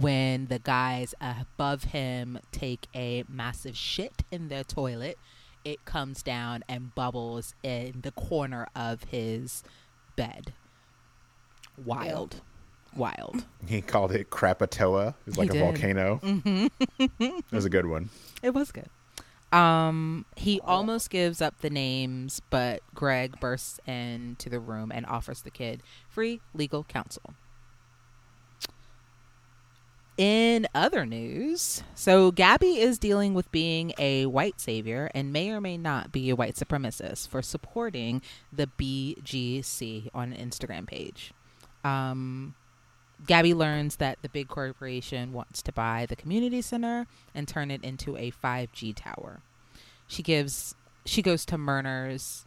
when 0.00 0.46
the 0.46 0.58
guys 0.58 1.14
above 1.20 1.84
him 1.84 2.38
take 2.52 2.86
a 2.94 3.24
massive 3.28 3.76
shit 3.76 4.22
in 4.30 4.48
their 4.48 4.64
toilet. 4.64 5.18
It 5.64 5.84
comes 5.84 6.22
down 6.22 6.64
and 6.68 6.94
bubbles 6.94 7.54
in 7.62 8.00
the 8.02 8.12
corner 8.12 8.66
of 8.74 9.04
his 9.04 9.62
bed. 10.16 10.54
Wild. 11.84 12.40
Wild. 12.96 13.44
He 13.66 13.80
called 13.82 14.12
it 14.12 14.30
Krakatoa. 14.30 15.14
It's 15.26 15.36
like 15.36 15.52
He 15.52 15.58
a 15.58 15.60
did. 15.60 15.66
volcano. 15.66 16.20
it 17.18 17.44
was 17.52 17.64
a 17.64 17.70
good 17.70 17.86
one. 17.86 18.08
It 18.42 18.54
was 18.54 18.72
good. 18.72 18.88
Um, 19.52 20.24
he 20.36 20.60
almost 20.62 21.10
gives 21.10 21.42
up 21.42 21.60
the 21.60 21.70
names, 21.70 22.40
but 22.50 22.82
Greg 22.94 23.38
bursts 23.40 23.80
into 23.86 24.48
the 24.48 24.60
room 24.60 24.90
and 24.94 25.04
offers 25.06 25.42
the 25.42 25.50
kid 25.50 25.82
free 26.08 26.40
legal 26.54 26.84
counsel. 26.84 27.34
In 30.20 30.68
other 30.74 31.06
news, 31.06 31.82
so 31.94 32.30
Gabby 32.30 32.78
is 32.78 32.98
dealing 32.98 33.32
with 33.32 33.50
being 33.50 33.94
a 33.96 34.26
white 34.26 34.60
savior 34.60 35.10
and 35.14 35.32
may 35.32 35.48
or 35.48 35.62
may 35.62 35.78
not 35.78 36.12
be 36.12 36.28
a 36.28 36.36
white 36.36 36.56
supremacist 36.56 37.26
for 37.26 37.40
supporting 37.40 38.20
the 38.52 38.66
BGC 38.78 40.10
on 40.12 40.34
an 40.34 40.50
Instagram 40.50 40.86
page. 40.86 41.32
Um, 41.84 42.54
Gabby 43.26 43.54
learns 43.54 43.96
that 43.96 44.18
the 44.20 44.28
big 44.28 44.48
corporation 44.48 45.32
wants 45.32 45.62
to 45.62 45.72
buy 45.72 46.04
the 46.06 46.16
community 46.16 46.60
center 46.60 47.06
and 47.34 47.48
turn 47.48 47.70
it 47.70 47.82
into 47.82 48.14
a 48.18 48.30
5G 48.30 48.94
tower. 48.94 49.40
She 50.06 50.22
gives 50.22 50.74
she 51.06 51.22
goes 51.22 51.46
to 51.46 51.56
Myrna's 51.56 52.44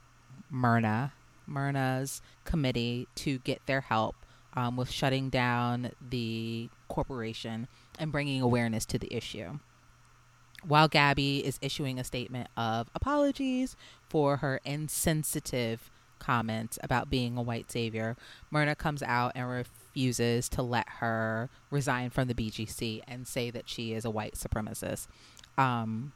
Myrna 0.52 1.14
Myrna's 1.48 2.22
committee 2.46 3.08
to 3.16 3.40
get 3.40 3.66
their 3.66 3.82
help 3.82 4.16
um, 4.56 4.76
with 4.76 4.90
shutting 4.92 5.30
down 5.30 5.92
the 6.10 6.70
corporation 6.88 7.68
and 7.98 8.12
bringing 8.12 8.42
awareness 8.42 8.86
to 8.88 9.00
the 9.00 9.14
issue. 9.14 9.60
While 10.66 10.88
Gabby 10.88 11.46
is 11.46 11.60
issuing 11.62 12.00
a 12.00 12.04
statement 12.04 12.48
of 12.56 12.90
apologies 12.96 13.76
for 14.08 14.38
her 14.38 14.62
insensitive 14.64 15.92
comments 16.20 16.80
about 16.82 17.10
being 17.10 17.38
a 17.38 17.42
white 17.42 17.70
savior, 17.70 18.16
Myrna 18.50 18.76
comes 18.76 19.04
out 19.04 19.34
and 19.36 19.50
refuses 19.50 20.48
to 20.50 20.62
let 20.62 20.88
her 21.00 21.50
resign 21.70 22.10
from 22.12 22.30
the 22.30 22.34
BGC 22.34 23.02
and 23.08 23.28
say 23.28 23.52
that 23.52 23.68
she 23.68 23.92
is 23.92 24.06
a 24.06 24.10
white 24.10 24.36
supremacist 24.36 25.08
um, 25.58 26.14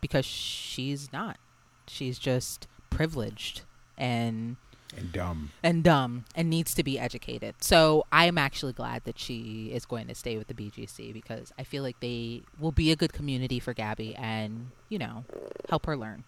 because 0.00 0.24
she's 0.24 1.12
not. 1.12 1.38
She's 1.86 2.18
just 2.18 2.66
privileged 2.90 3.62
and 3.96 4.56
And 4.96 5.10
dumb. 5.12 5.50
and 5.62 5.82
dumb 5.82 6.24
and 6.36 6.48
needs 6.48 6.72
to 6.74 6.84
be 6.84 6.98
educated. 7.00 7.56
So 7.60 8.04
I'm 8.12 8.38
actually 8.38 8.72
glad 8.74 9.02
that 9.04 9.18
she 9.18 9.70
is 9.72 9.84
going 9.86 10.06
to 10.06 10.14
stay 10.14 10.36
with 10.38 10.46
the 10.46 10.54
BGC 10.54 11.12
because 11.12 11.52
I 11.58 11.64
feel 11.64 11.82
like 11.82 11.98
they 12.00 12.42
will 12.60 12.70
be 12.72 12.92
a 12.92 12.96
good 12.96 13.12
community 13.12 13.58
for 13.58 13.74
Gabby 13.74 14.14
and, 14.14 14.70
you 14.88 14.98
know, 14.98 15.24
help 15.68 15.86
her 15.86 15.96
learn. 15.96 16.22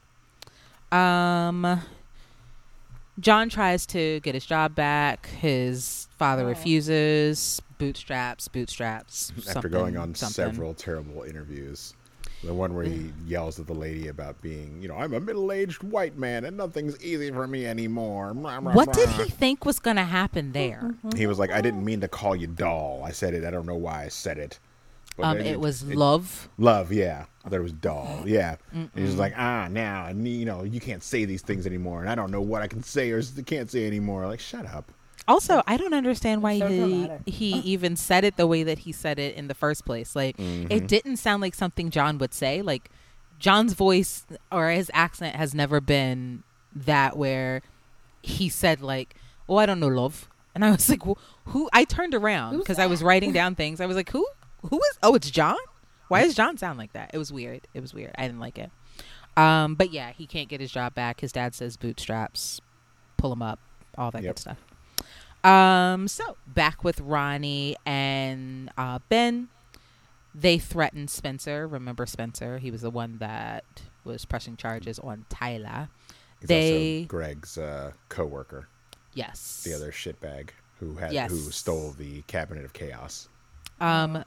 Um 0.91 1.81
John 3.19 3.49
tries 3.49 3.87
to 3.87 4.21
get 4.21 4.35
his 4.35 4.45
job 4.45 4.75
back. 4.75 5.27
His 5.27 6.07
father 6.19 6.43
Oh. 6.45 6.49
refuses. 6.49 7.63
Bootstraps, 7.79 8.49
bootstraps. 8.49 9.33
After 9.49 9.69
going 9.69 9.97
on 9.97 10.15
something. 10.15 10.35
several 10.35 10.75
terrible 10.75 11.23
interviews. 11.23 11.95
The 12.47 12.55
one 12.55 12.75
where 12.75 12.85
he 12.85 13.13
yells 13.27 13.59
at 13.59 13.67
the 13.67 13.75
lady 13.75 14.09
about 14.09 14.41
being, 14.41 14.81
you 14.81 14.89
know, 14.89 14.95
I'm 14.95 15.13
a 15.15 15.21
middle 15.21 15.51
aged 15.51 15.83
white 15.83 16.17
man 16.17 16.45
and 16.45 16.57
nothing's 16.57 17.01
easy 17.03 17.31
for 17.31 17.47
me 17.47 17.67
anymore. 17.67 18.33
What 18.33 18.93
did 18.93 19.09
he 19.11 19.25
think 19.25 19.65
was 19.65 19.79
going 19.79 19.97
to 19.97 20.05
happen 20.05 20.53
there? 20.53 20.95
He 21.17 21.27
was 21.27 21.39
like, 21.39 21.51
I 21.51 21.61
didn't 21.61 21.85
mean 21.85 22.01
to 22.03 22.09
call 22.09 22.37
you 22.37 22.47
doll. 22.47 23.03
I 23.05 23.11
said 23.11 23.35
it. 23.35 23.45
I 23.45 23.51
don't 23.51 23.67
know 23.67 23.77
why 23.77 24.05
I 24.05 24.09
said 24.09 24.39
it. 24.39 24.59
Um, 25.19 25.39
then 25.39 25.47
it 25.47 25.61
was 25.61 25.83
love. 25.85 26.49
Love, 26.59 26.93
yeah. 26.93 27.25
I 27.45 27.49
thought 27.49 27.57
it 27.57 27.63
was 27.63 27.73
doll, 27.73 28.23
yeah. 28.27 28.57
And 28.73 28.91
he 28.95 29.03
was 29.03 29.17
like, 29.17 29.33
ah, 29.37 29.69
now, 29.71 30.07
and, 30.07 30.27
you 30.27 30.45
know, 30.45 30.63
you 30.63 30.81
can't 30.81 31.03
say 31.03 31.25
these 31.25 31.43
things 31.43 31.67
anymore, 31.67 32.01
and 32.01 32.11
I 32.11 32.15
don't 32.15 32.31
know 32.31 32.43
what 32.43 32.63
I 32.63 32.69
can 32.69 32.83
say 32.83 33.11
or 33.11 33.23
can't 33.47 33.71
say 33.71 33.87
anymore. 33.87 34.27
Like, 34.27 34.41
shut 34.41 34.67
up. 34.67 34.93
Also, 35.29 35.63
I 35.67 35.77
don't 35.77 35.93
understand 35.95 36.43
why 36.43 36.59
So 36.59 36.69
he 36.69 36.79
dramatic. 36.79 37.21
he 37.27 37.53
even 37.59 37.97
said 37.97 38.25
it 38.25 38.37
the 38.37 38.47
way 38.47 38.63
that 38.63 38.81
he 38.81 38.93
said 38.93 39.19
it 39.19 39.35
in 39.35 39.49
the 39.49 39.55
first 39.55 39.85
place. 39.85 40.15
Like 40.15 40.37
Mm-hmm. 40.37 40.71
it 40.71 40.87
didn't 40.87 41.17
sound 41.17 41.41
like 41.43 41.55
something 41.55 41.91
John 41.91 42.19
would 42.19 42.33
say. 42.33 42.63
Like 42.63 42.91
John's 43.39 43.73
voice 43.73 44.25
or 44.53 44.71
his 44.71 44.91
accent 44.95 45.35
has 45.37 45.55
never 45.55 45.81
been 45.81 46.43
that 46.75 47.17
where 47.17 47.63
he 48.23 48.49
said 48.49 48.81
like, 48.81 49.15
"Oh, 49.49 49.57
I 49.57 49.67
don't 49.67 49.81
know, 49.81 49.89
love." 49.89 50.29
And 50.55 50.65
I 50.65 50.71
was 50.71 50.89
like, 50.89 51.05
well, 51.05 51.19
"Who?" 51.47 51.69
I 51.73 51.85
turned 51.85 52.15
around 52.15 52.59
because 52.59 52.79
I 52.79 52.87
was 52.87 53.03
writing 53.03 53.33
down 53.33 53.55
things. 53.55 53.81
I 53.81 53.87
was 53.87 53.97
like, 53.97 54.11
"Who? 54.11 54.27
Who 54.71 54.77
is? 54.79 54.99
Oh, 55.03 55.15
it's 55.15 55.31
John. 55.31 55.57
Why 56.09 56.23
does 56.23 56.35
John 56.35 56.57
sound 56.57 56.79
like 56.79 56.93
that?" 56.93 57.11
It 57.13 57.19
was 57.19 57.33
weird. 57.33 57.67
It 57.75 57.81
was 57.81 57.93
weird. 57.93 58.13
I 58.17 58.23
didn't 58.27 58.41
like 58.41 58.59
it. 58.59 58.71
Um, 59.37 59.75
but 59.75 59.93
yeah, 59.93 60.13
he 60.13 60.27
can't 60.27 60.49
get 60.49 60.61
his 60.61 60.71
job 60.73 60.95
back. 60.95 61.21
His 61.21 61.31
dad 61.33 61.55
says 61.55 61.77
bootstraps, 61.77 62.61
pull 63.19 63.33
him 63.33 63.43
up, 63.43 63.59
all 63.99 64.11
that 64.13 64.23
Yep. 64.23 64.37
good 64.37 64.41
stuff. 64.41 64.59
Um, 65.47 66.09
so 66.09 66.37
back 66.47 66.83
with 66.83 67.01
Ronnie 67.01 67.77
and 67.87 68.71
uh, 68.77 68.99
Ben, 69.09 69.49
they 70.35 70.59
threaten 70.59 71.09
Spencer. 71.09 71.67
Remember 71.69 72.05
Spencer? 72.07 72.59
He 72.59 72.71
was 72.71 72.83
the 72.83 72.91
one 72.91 73.19
that 73.19 73.65
was 74.05 74.25
pressing 74.25 74.57
charges 74.57 74.99
on 74.99 75.25
Tyler. 75.29 75.89
He's 76.41 76.49
They- 76.49 76.99
also 77.01 77.09
Greg's 77.09 77.59
uh, 77.59 77.93
co-worker, 78.09 78.69
Yes. 79.15 79.63
the 79.65 79.75
other 79.75 79.91
shitbag 79.93 80.51
who 80.81 80.95
had 80.97 81.13
Yes. 81.13 81.31
who 81.31 81.39
stole 81.51 81.93
the 81.93 82.23
cabinet 82.23 82.65
of 82.65 82.73
chaos. 82.73 83.29
Um, 83.81 84.25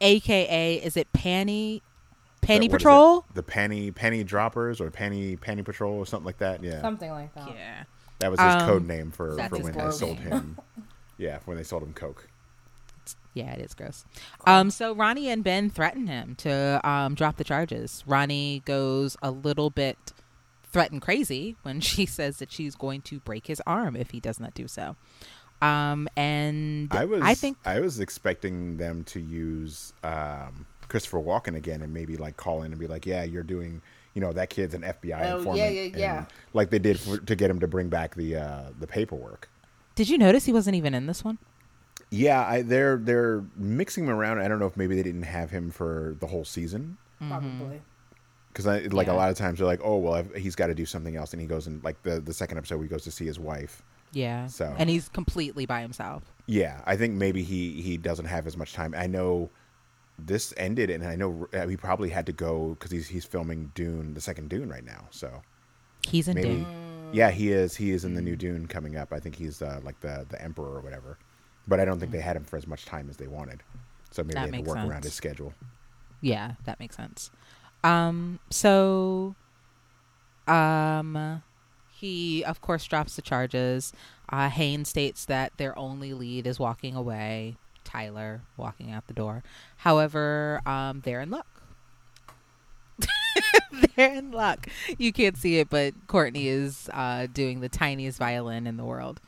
AKA, 0.00 0.76
is 0.76 0.96
it 0.96 1.12
Panty? 1.12 1.80
Panty 2.42 2.48
What 2.54 2.60
is 2.60 2.66
it? 2.66 2.70
Patrol? 2.72 3.24
The 3.34 3.42
penny 3.42 3.90
penny 3.90 4.22
droppers 4.22 4.80
or 4.80 4.90
penny 4.90 5.36
penny 5.36 5.62
patrol 5.62 5.94
or 5.94 6.06
something 6.06 6.26
like 6.26 6.38
that. 6.38 6.62
Yeah, 6.62 6.80
Something 6.80 7.10
like 7.10 7.34
that. 7.34 7.48
Yeah. 7.54 7.84
That 8.18 8.30
was 8.30 8.40
his 8.40 8.54
Um, 8.54 8.68
code 8.68 8.86
name 8.86 9.10
for, 9.10 9.36
for 9.48 9.58
when 9.58 9.72
they 9.72 9.90
sold 9.90 10.18
name. 10.20 10.28
him. 10.28 10.58
yeah, 11.18 11.38
when 11.44 11.56
they 11.56 11.62
sold 11.62 11.82
him 11.82 11.92
coke. 11.92 12.28
Yeah, 13.34 13.52
it 13.52 13.60
is 13.60 13.74
gross. 13.74 14.04
Um, 14.46 14.70
so 14.70 14.94
Ronnie 14.94 15.28
and 15.28 15.44
Ben 15.44 15.68
threaten 15.68 16.06
him 16.06 16.34
to 16.36 16.80
um, 16.88 17.14
drop 17.14 17.36
the 17.36 17.44
charges. 17.44 18.02
Ronnie 18.06 18.62
goes 18.64 19.16
a 19.20 19.30
little 19.30 19.68
bit 19.68 19.98
threatened 20.72 21.02
crazy 21.02 21.56
when 21.62 21.80
she 21.82 22.06
says 22.06 22.38
that 22.38 22.50
she's 22.50 22.74
going 22.74 23.02
to 23.02 23.20
break 23.20 23.46
his 23.46 23.60
arm 23.66 23.94
if 23.94 24.10
he 24.10 24.20
does 24.20 24.40
not 24.40 24.54
do 24.54 24.66
so. 24.66 24.96
Um, 25.62 26.08
and 26.16 26.92
I 26.92 27.04
was 27.06 27.22
I 27.22 27.34
think 27.34 27.56
I 27.64 27.80
was 27.80 27.98
expecting 28.00 28.76
them 28.76 29.04
to 29.04 29.20
use 29.20 29.92
um, 30.02 30.66
Christopher 30.88 31.18
Walken 31.20 31.56
again 31.56 31.80
and 31.82 31.94
maybe 31.94 32.16
like 32.16 32.36
call 32.36 32.62
in 32.62 32.72
and 32.72 32.78
be 32.80 32.86
like, 32.86 33.06
"Yeah, 33.06 33.22
you're 33.22 33.42
doing." 33.42 33.80
You 34.16 34.22
know 34.22 34.32
that 34.32 34.48
kid's 34.48 34.72
an 34.74 34.80
FBI 34.80 35.30
Oh, 35.30 35.36
informant, 35.36 35.58
yeah, 35.58 35.68
yeah, 35.68 35.82
and 35.82 35.96
yeah. 35.96 36.24
like 36.54 36.70
they 36.70 36.78
did 36.78 36.98
for, 36.98 37.18
to 37.18 37.36
get 37.36 37.50
him 37.50 37.60
to 37.60 37.68
bring 37.68 37.88
back 37.90 38.14
the 38.14 38.36
uh, 38.36 38.62
the 38.80 38.86
paperwork. 38.86 39.50
did 39.94 40.08
you 40.08 40.16
notice 40.16 40.46
he 40.46 40.52
wasn't 40.54 40.74
even 40.74 40.94
in 40.94 41.06
this 41.06 41.22
one? 41.22 41.36
Yeah, 42.10 42.40
I, 42.46 42.62
they're 42.62 42.96
they're 42.96 43.44
mixing 43.56 44.04
him 44.04 44.10
around. 44.10 44.38
I 44.40 44.48
don't 44.48 44.58
know 44.58 44.66
if 44.66 44.74
maybe 44.76 44.96
they 44.96 45.02
didn't 45.02 45.24
have 45.24 45.50
him 45.50 45.70
for 45.70 46.16
the 46.20 46.26
whole 46.26 46.46
season 46.46 46.96
Probably. 47.28 47.82
because 48.48 48.64
like 48.64 49.06
Yeah. 49.06 49.12
a 49.12 49.16
lot 49.16 49.28
of 49.30 49.36
times 49.36 49.58
they're 49.58 49.66
like, 49.66 49.80
oh 49.84 49.98
well, 49.98 50.14
I've, 50.14 50.34
he's 50.34 50.54
got 50.54 50.68
to 50.68 50.74
do 50.74 50.86
something 50.86 51.14
else, 51.14 51.32
and 51.34 51.40
he 51.42 51.46
goes 51.46 51.66
and 51.66 51.84
like 51.84 52.02
the 52.02 52.18
the 52.20 52.32
second 52.32 52.56
episode 52.56 52.80
he 52.80 52.88
goes 52.88 53.04
to 53.04 53.10
see 53.10 53.26
his 53.26 53.38
wife. 53.38 53.82
Yeah. 54.12 54.46
So- 54.46 54.74
and 54.78 54.88
he's 54.88 55.10
completely 55.10 55.66
by 55.66 55.82
himself. 55.82 56.22
Yeah, 56.46 56.80
I 56.86 56.96
think 56.96 57.12
maybe 57.14 57.42
he 57.42 57.82
he 57.82 57.98
doesn't 57.98 58.26
have 58.26 58.46
as 58.46 58.56
much 58.56 58.72
time. 58.72 58.94
I 58.96 59.06
know 59.08 59.50
this 60.18 60.52
ended, 60.56 60.90
and 60.90 61.04
I 61.04 61.14
know 61.16 61.46
uh, 61.52 61.66
he 61.66 61.76
probably 61.76 62.10
had 62.10 62.26
to 62.26 62.32
go 62.32 62.70
because 62.70 62.90
he's 62.90 63.08
he's 63.08 63.24
filming 63.24 63.72
Dune, 63.74 64.14
the 64.14 64.20
second 64.20 64.48
Dune 64.48 64.68
right 64.68 64.84
now. 64.84 65.08
So 65.10 65.42
He's 66.08 66.28
in 66.28 66.34
maybe, 66.36 66.48
Dune. 66.48 67.10
yeah, 67.12 67.30
he 67.30 67.52
is. 67.52 67.76
He 67.76 67.90
is 67.90 68.04
in 68.04 68.14
the 68.14 68.22
new 68.22 68.36
Dune 68.36 68.66
coming 68.66 68.96
up. 68.96 69.12
I 69.12 69.18
think 69.20 69.36
he's 69.36 69.60
uh, 69.62 69.80
like 69.84 70.00
the 70.00 70.24
the 70.28 70.40
Emperor 70.42 70.74
or 70.76 70.80
whatever. 70.80 71.18
But 71.68 71.80
I 71.80 71.84
don't 71.84 71.98
think 71.98 72.12
they 72.12 72.20
had 72.20 72.36
him 72.36 72.44
for 72.44 72.56
as 72.56 72.66
much 72.66 72.84
time 72.84 73.08
as 73.10 73.16
they 73.16 73.26
wanted. 73.26 73.62
So 74.12 74.22
maybe 74.22 74.34
That 74.34 74.34
they 74.34 74.40
had 74.40 74.46
to 74.46 74.52
makes 74.58 74.68
work 74.68 74.78
around 74.78 75.02
his 75.04 75.14
schedule. 75.14 75.52
Yeah, 76.20 76.52
that 76.64 76.78
makes 76.78 76.96
sense. 76.96 77.30
Um, 77.84 78.38
so, 78.50 79.34
um, 80.46 81.42
he 81.90 82.44
of 82.44 82.60
course 82.60 82.84
drops 82.84 83.16
the 83.16 83.22
charges. 83.22 83.92
Uh, 84.28 84.48
Haynes 84.48 84.88
states 84.88 85.24
that 85.26 85.52
their 85.56 85.76
only 85.78 86.12
lead 86.12 86.46
is 86.46 86.58
walking 86.58 86.94
away. 86.94 87.56
Tyler 87.96 88.42
walking 88.58 88.90
out 88.90 89.06
the 89.06 89.14
door. 89.14 89.42
However, 89.78 90.60
um, 90.66 91.00
they're 91.04 91.22
in 91.22 91.30
luck. 91.30 91.46
they're 93.96 94.14
in 94.14 94.30
luck. 94.32 94.68
You 94.98 95.12
can't 95.12 95.36
see 95.36 95.58
it, 95.58 95.70
but 95.70 95.94
Courtney 96.06 96.48
is 96.48 96.90
uh, 96.92 97.26
doing 97.32 97.60
the 97.60 97.70
tiniest 97.70 98.18
violin 98.18 98.66
in 98.66 98.76
the 98.76 98.84
world. 98.84 99.20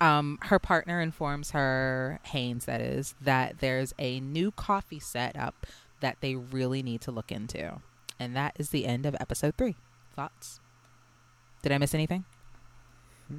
Um, 0.00 0.38
her 0.42 0.58
partner 0.60 1.00
informs 1.00 1.50
her, 1.52 2.20
Haynes, 2.26 2.66
that 2.66 2.80
is, 2.80 3.14
that 3.20 3.58
there's 3.58 3.94
a 3.98 4.20
new 4.20 4.52
coffee 4.52 5.00
set 5.00 5.36
up 5.36 5.66
that 6.00 6.18
they 6.20 6.36
really 6.36 6.82
need 6.82 7.00
to 7.02 7.10
look 7.10 7.32
into. 7.32 7.80
And 8.20 8.36
that 8.36 8.54
is 8.58 8.70
the 8.70 8.86
end 8.86 9.06
of 9.06 9.16
episode 9.18 9.56
three. 9.56 9.74
Thoughts? 10.14 10.60
Did 11.62 11.72
I 11.72 11.78
miss 11.78 11.94
anything? 11.94 12.24
I 13.30 13.34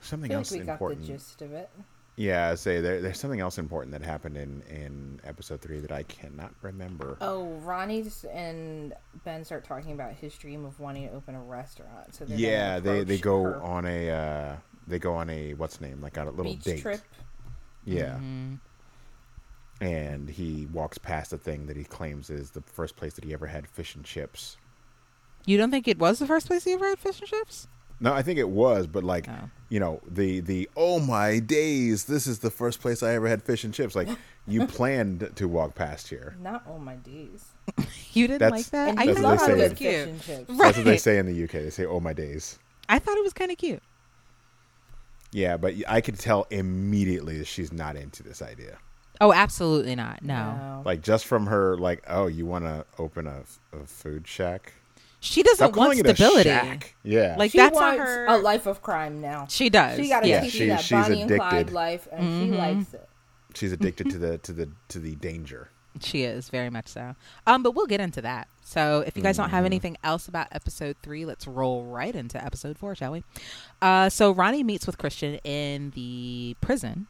Something 0.00 0.28
feel 0.28 0.38
like 0.38 0.46
else 0.46 0.50
we 0.50 0.58
got 0.58 0.66
the 0.66 0.72
important. 0.72 1.06
gist 1.06 1.40
of 1.40 1.52
it. 1.52 1.70
Yeah, 2.16 2.54
say 2.56 2.80
there, 2.82 3.00
there's 3.00 3.18
something 3.18 3.40
else 3.40 3.56
important 3.58 3.92
that 3.92 4.02
happened 4.02 4.36
in 4.36 4.62
in 4.68 5.20
episode 5.24 5.62
three 5.62 5.80
that 5.80 5.90
I 5.92 6.02
cannot 6.02 6.52
remember. 6.60 7.16
Oh, 7.22 7.44
Ronnie 7.62 8.04
and 8.30 8.92
Ben 9.24 9.44
start 9.44 9.64
talking 9.64 9.92
about 9.92 10.12
his 10.12 10.34
dream 10.34 10.64
of 10.66 10.78
wanting 10.78 11.08
to 11.08 11.14
open 11.14 11.34
a 11.34 11.42
restaurant. 11.42 12.14
So 12.14 12.26
yeah, 12.28 12.80
they 12.80 13.02
they 13.04 13.16
go 13.18 13.42
her 13.44 13.62
on 13.62 13.86
a 13.86 14.10
uh, 14.10 14.56
they 14.86 14.98
go 14.98 15.14
on 15.14 15.30
a 15.30 15.54
what's 15.54 15.80
name 15.80 16.02
like 16.02 16.18
on 16.18 16.28
a 16.28 16.30
little 16.30 16.52
beach 16.52 16.64
date. 16.64 16.80
trip. 16.82 17.00
Yeah, 17.84 18.18
Mhm. 18.20 18.58
and 19.80 20.28
he 20.28 20.66
walks 20.72 20.98
past 20.98 21.32
a 21.32 21.38
thing 21.38 21.66
that 21.66 21.76
he 21.76 21.84
claims 21.84 22.28
is 22.30 22.50
the 22.50 22.60
first 22.60 22.94
place 22.94 23.14
that 23.14 23.24
he 23.24 23.32
ever 23.32 23.46
had 23.46 23.66
fish 23.66 23.94
and 23.94 24.04
chips. 24.04 24.58
You 25.46 25.56
don't 25.58 25.70
think 25.70 25.88
it 25.88 25.98
was 25.98 26.18
the 26.20 26.26
first 26.26 26.46
place 26.46 26.62
he 26.64 26.72
ever 26.72 26.88
had 26.88 26.98
fish 27.00 27.18
and 27.20 27.28
chips? 27.28 27.66
No, 28.02 28.12
I 28.12 28.20
think 28.22 28.38
it 28.38 28.48
was, 28.50 28.86
but 28.86 29.04
like 29.04 29.28
Oh. 29.28 29.48
you 29.70 29.80
know 29.80 30.00
the 30.06 30.40
the 30.40 30.68
oh 30.76 30.98
my 31.00 31.38
days, 31.38 32.04
this 32.04 32.26
is 32.26 32.40
the 32.40 32.50
first 32.50 32.80
place 32.80 33.02
I 33.02 33.14
ever 33.14 33.28
had 33.28 33.42
fish 33.42 33.64
and 33.64 33.72
chips. 33.72 33.94
Like 33.94 34.08
you 34.46 34.66
planned 34.78 35.30
to 35.36 35.48
walk 35.48 35.74
past 35.74 36.08
here. 36.08 36.36
Not 36.42 36.64
all 36.68 36.78
my 36.78 36.96
days. 36.96 37.46
You 38.14 38.26
didn't 38.26 38.40
That's- 38.40 38.60
like 38.60 38.70
that? 38.72 38.88
And 38.90 39.00
I 39.00 39.04
you 39.04 39.14
That's 39.14 39.20
thought 39.22 39.48
love 39.48 39.48
they 39.48 39.52
it 39.54 39.58
say. 39.58 39.68
was 39.70 39.78
cute. 39.78 39.92
fish 39.94 40.08
and 40.08 40.22
chips. 40.22 40.50
Right. 40.50 40.58
That's 40.58 40.76
what 40.76 40.84
they 40.84 40.98
say 40.98 41.16
in 41.18 41.24
the 41.26 41.44
UK. 41.44 41.50
They 41.52 41.70
say 41.70 41.86
oh 41.86 41.98
my 42.00 42.12
days. 42.12 42.58
I 42.90 42.98
thought 42.98 43.16
it 43.16 43.22
was 43.24 43.32
kind 43.32 43.50
of 43.50 43.56
cute. 43.56 43.82
Yeah, 45.32 45.56
but 45.56 45.74
I 45.88 46.00
could 46.02 46.18
tell 46.18 46.46
immediately 46.50 47.38
that 47.38 47.46
she's 47.46 47.72
not 47.72 47.96
into 47.96 48.22
this 48.22 48.42
idea. 48.42 48.76
Oh, 49.20 49.32
absolutely 49.32 49.94
not. 49.94 50.22
No. 50.22 50.34
No. 50.56 50.82
Like 50.84 51.00
just 51.00 51.24
from 51.26 51.46
her, 51.46 51.76
like, 51.78 52.02
oh, 52.08 52.26
you 52.26 52.44
want 52.44 52.64
to 52.64 52.84
open 52.98 53.26
a, 53.26 53.44
a 53.72 53.86
food 53.86 54.26
shack? 54.26 54.74
She 55.24 55.42
doesn't 55.44 55.56
Stop 55.56 55.76
want 55.76 55.92
calling 55.92 55.98
it 56.00 56.06
a 56.06 56.14
stability. 56.16 56.50
Yeah, 57.04 57.36
Like 57.38 57.52
She 57.52 57.58
that's 57.58 57.74
not 57.78 57.96
wants 57.96 58.10
her. 58.12 58.26
a 58.26 58.36
life 58.38 58.66
of 58.66 58.82
crime 58.82 59.20
now. 59.20 59.46
She 59.48 59.70
does. 59.70 59.96
She 59.96 60.08
got 60.08 60.24
to 60.24 60.28
Yeah, 60.28 60.42
she- 60.44 60.66
that 60.66 60.80
she's 60.80 60.90
Bonnie 60.90 61.22
and 61.22 61.30
Clyde 61.36 61.70
life, 61.70 62.08
and 62.10 62.22
Mm-hmm. 62.24 62.44
she 62.52 62.58
likes 62.58 62.94
it. 62.94 63.08
she's 63.54 63.70
addicted 63.72 64.10
to 64.10 64.18
the 64.18 64.38
to 64.38 64.52
the 64.52 64.68
to 64.88 64.98
the 64.98 65.14
danger. 65.14 65.70
She 66.00 66.22
is 66.24 66.48
very 66.48 66.70
much 66.70 66.88
so. 66.88 67.14
Um, 67.46 67.62
but 67.62 67.74
we'll 67.76 67.86
get 67.86 68.00
into 68.00 68.20
that. 68.22 68.48
So 68.64 69.04
if 69.06 69.14
you 69.16 69.22
guys 69.22 69.36
don't 69.36 69.50
have 69.50 69.62
Mhm. 69.64 69.66
anything 69.66 69.96
else 70.02 70.26
about 70.26 70.48
episode 70.50 70.96
three, 71.02 71.24
let's 71.26 71.46
roll 71.46 71.84
right 71.84 72.14
into 72.16 72.42
episode 72.42 72.78
four, 72.78 72.94
shall 72.94 73.12
we? 73.12 73.22
Uh, 73.82 74.08
so 74.08 74.32
Ronnie 74.32 74.62
meets 74.64 74.86
with 74.86 74.96
Christian 74.98 75.34
in 75.44 75.90
the 75.94 76.56
prison. 76.62 77.06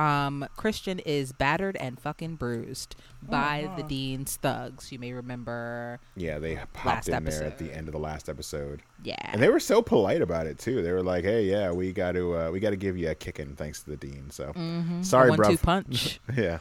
Um, 0.00 0.46
Christian 0.56 0.98
is 1.00 1.32
battered 1.32 1.76
and 1.76 1.98
fucking 2.00 2.36
bruised 2.36 2.96
by 3.22 3.70
the 3.76 3.82
dean's 3.82 4.36
thugs. 4.36 4.90
You 4.92 4.98
may 4.98 5.12
remember. 5.12 6.00
Yeah, 6.16 6.38
they 6.38 6.56
popped 6.72 6.86
Last 6.86 7.08
in 7.08 7.24
there 7.24 7.44
at 7.44 7.58
the 7.58 7.72
end 7.72 7.88
of 7.88 7.92
the 7.92 7.98
last 8.00 8.28
episode, 8.28 8.80
Yeah. 9.02 9.16
and 9.24 9.42
they 9.42 9.48
were 9.48 9.60
so 9.60 9.82
polite 9.82 10.22
about 10.22 10.46
it 10.46 10.58
too. 10.58 10.82
They 10.82 10.92
were 10.92 11.02
like, 11.02 11.24
"Hey, 11.24 11.44
yeah, 11.44 11.70
we 11.72 11.92
got 11.92 12.12
to 12.12 12.36
uh, 12.36 12.50
we 12.50 12.60
got 12.60 12.70
to 12.70 12.76
give 12.76 12.96
you 12.96 13.10
a 13.10 13.14
kicking, 13.14 13.56
thanks 13.56 13.82
to 13.82 13.90
the 13.90 13.96
dean." 13.96 14.30
So 14.30 14.52
Mhm. 14.54 15.04
sorry, 15.04 15.34
bro. 15.36 15.56
punch. 15.62 16.20
yeah, 16.36 16.58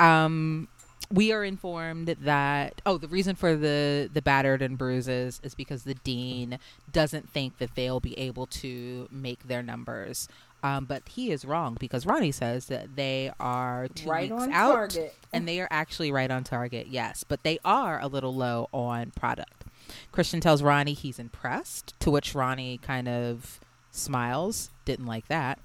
um 0.00 0.68
we 1.10 1.32
are 1.32 1.42
informed 1.42 2.08
that 2.20 2.82
oh 2.84 2.98
the 2.98 3.08
reason 3.08 3.34
for 3.34 3.56
the 3.56 4.10
the 4.12 4.20
battered 4.20 4.60
and 4.60 4.76
bruises 4.76 5.40
is 5.42 5.54
because 5.54 5.84
the 5.84 5.94
dean 5.94 6.58
doesn't 6.92 7.30
think 7.32 7.56
that 7.58 7.74
they'll 7.76 8.00
be 8.00 8.18
able 8.18 8.46
to 8.46 9.08
make 9.10 9.46
their 9.48 9.62
numbers 9.62 10.28
um, 10.62 10.84
but 10.84 11.02
he 11.08 11.30
is 11.30 11.44
wrong 11.44 11.76
because 11.78 12.04
Ronnie 12.06 12.32
says 12.32 12.66
that 12.66 12.96
they 12.96 13.30
are 13.38 13.88
two 13.88 14.08
Right 14.08 14.30
weeks 14.30 14.42
on 14.42 14.52
out 14.52 14.72
target. 14.74 15.14
and 15.32 15.46
they 15.46 15.60
are 15.60 15.68
actually 15.70 16.10
right 16.12 16.30
on 16.30 16.44
target 16.44 16.88
yes 16.88 17.24
but 17.24 17.42
they 17.42 17.58
are 17.64 18.00
a 18.00 18.06
little 18.08 18.34
low 18.34 18.68
on 18.72 19.10
product 19.12 19.64
Christian 20.12 20.40
tells 20.40 20.62
Ronnie 20.62 20.94
he's 20.94 21.18
impressed 21.18 21.94
to 22.00 22.10
which 22.10 22.34
Ronnie 22.34 22.78
kind 22.78 23.08
of 23.08 23.60
smiles 23.90 24.70
didn't 24.84 25.06
like 25.06 25.28
that 25.28 25.58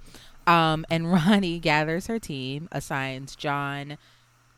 um, 0.45 0.85
and 0.89 1.11
Ronnie 1.11 1.59
gathers 1.59 2.07
her 2.07 2.19
team 2.19 2.67
assigns 2.71 3.35
John 3.35 3.97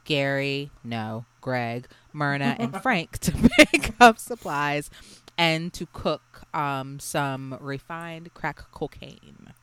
Gary, 0.03 0.69
no, 0.83 1.25
Greg, 1.41 1.87
Myrna, 2.13 2.55
and 2.59 2.79
Frank 2.83 3.17
to 3.19 3.31
pick 3.57 3.91
up 3.99 4.19
supplies 4.19 4.91
and 5.35 5.73
to 5.73 5.87
cook 5.93 6.43
um, 6.53 6.99
some 6.99 7.57
refined 7.59 8.31
crack 8.35 8.71
cocaine. 8.71 9.53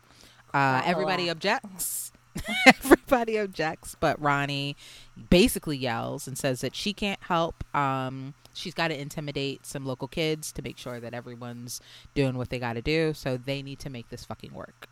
Uh, 0.52 0.82
everybody 0.84 1.28
objects. 1.28 2.12
everybody 2.66 3.38
objects, 3.38 3.96
but 3.98 4.20
Ronnie 4.20 4.76
basically 5.30 5.76
yells 5.76 6.26
and 6.26 6.36
says 6.36 6.60
that 6.62 6.74
she 6.74 6.92
can't 6.92 7.22
help. 7.22 7.62
Um, 7.74 8.34
she's 8.54 8.74
got 8.74 8.88
to 8.88 8.98
intimidate 8.98 9.66
some 9.66 9.84
local 9.84 10.08
kids 10.08 10.52
to 10.52 10.62
make 10.62 10.78
sure 10.78 11.00
that 11.00 11.14
everyone's 11.14 11.80
doing 12.14 12.36
what 12.36 12.50
they 12.50 12.58
got 12.58 12.74
to 12.74 12.82
do. 12.82 13.12
So 13.14 13.36
they 13.36 13.62
need 13.62 13.78
to 13.80 13.90
make 13.90 14.08
this 14.08 14.24
fucking 14.24 14.52
work. 14.52 14.88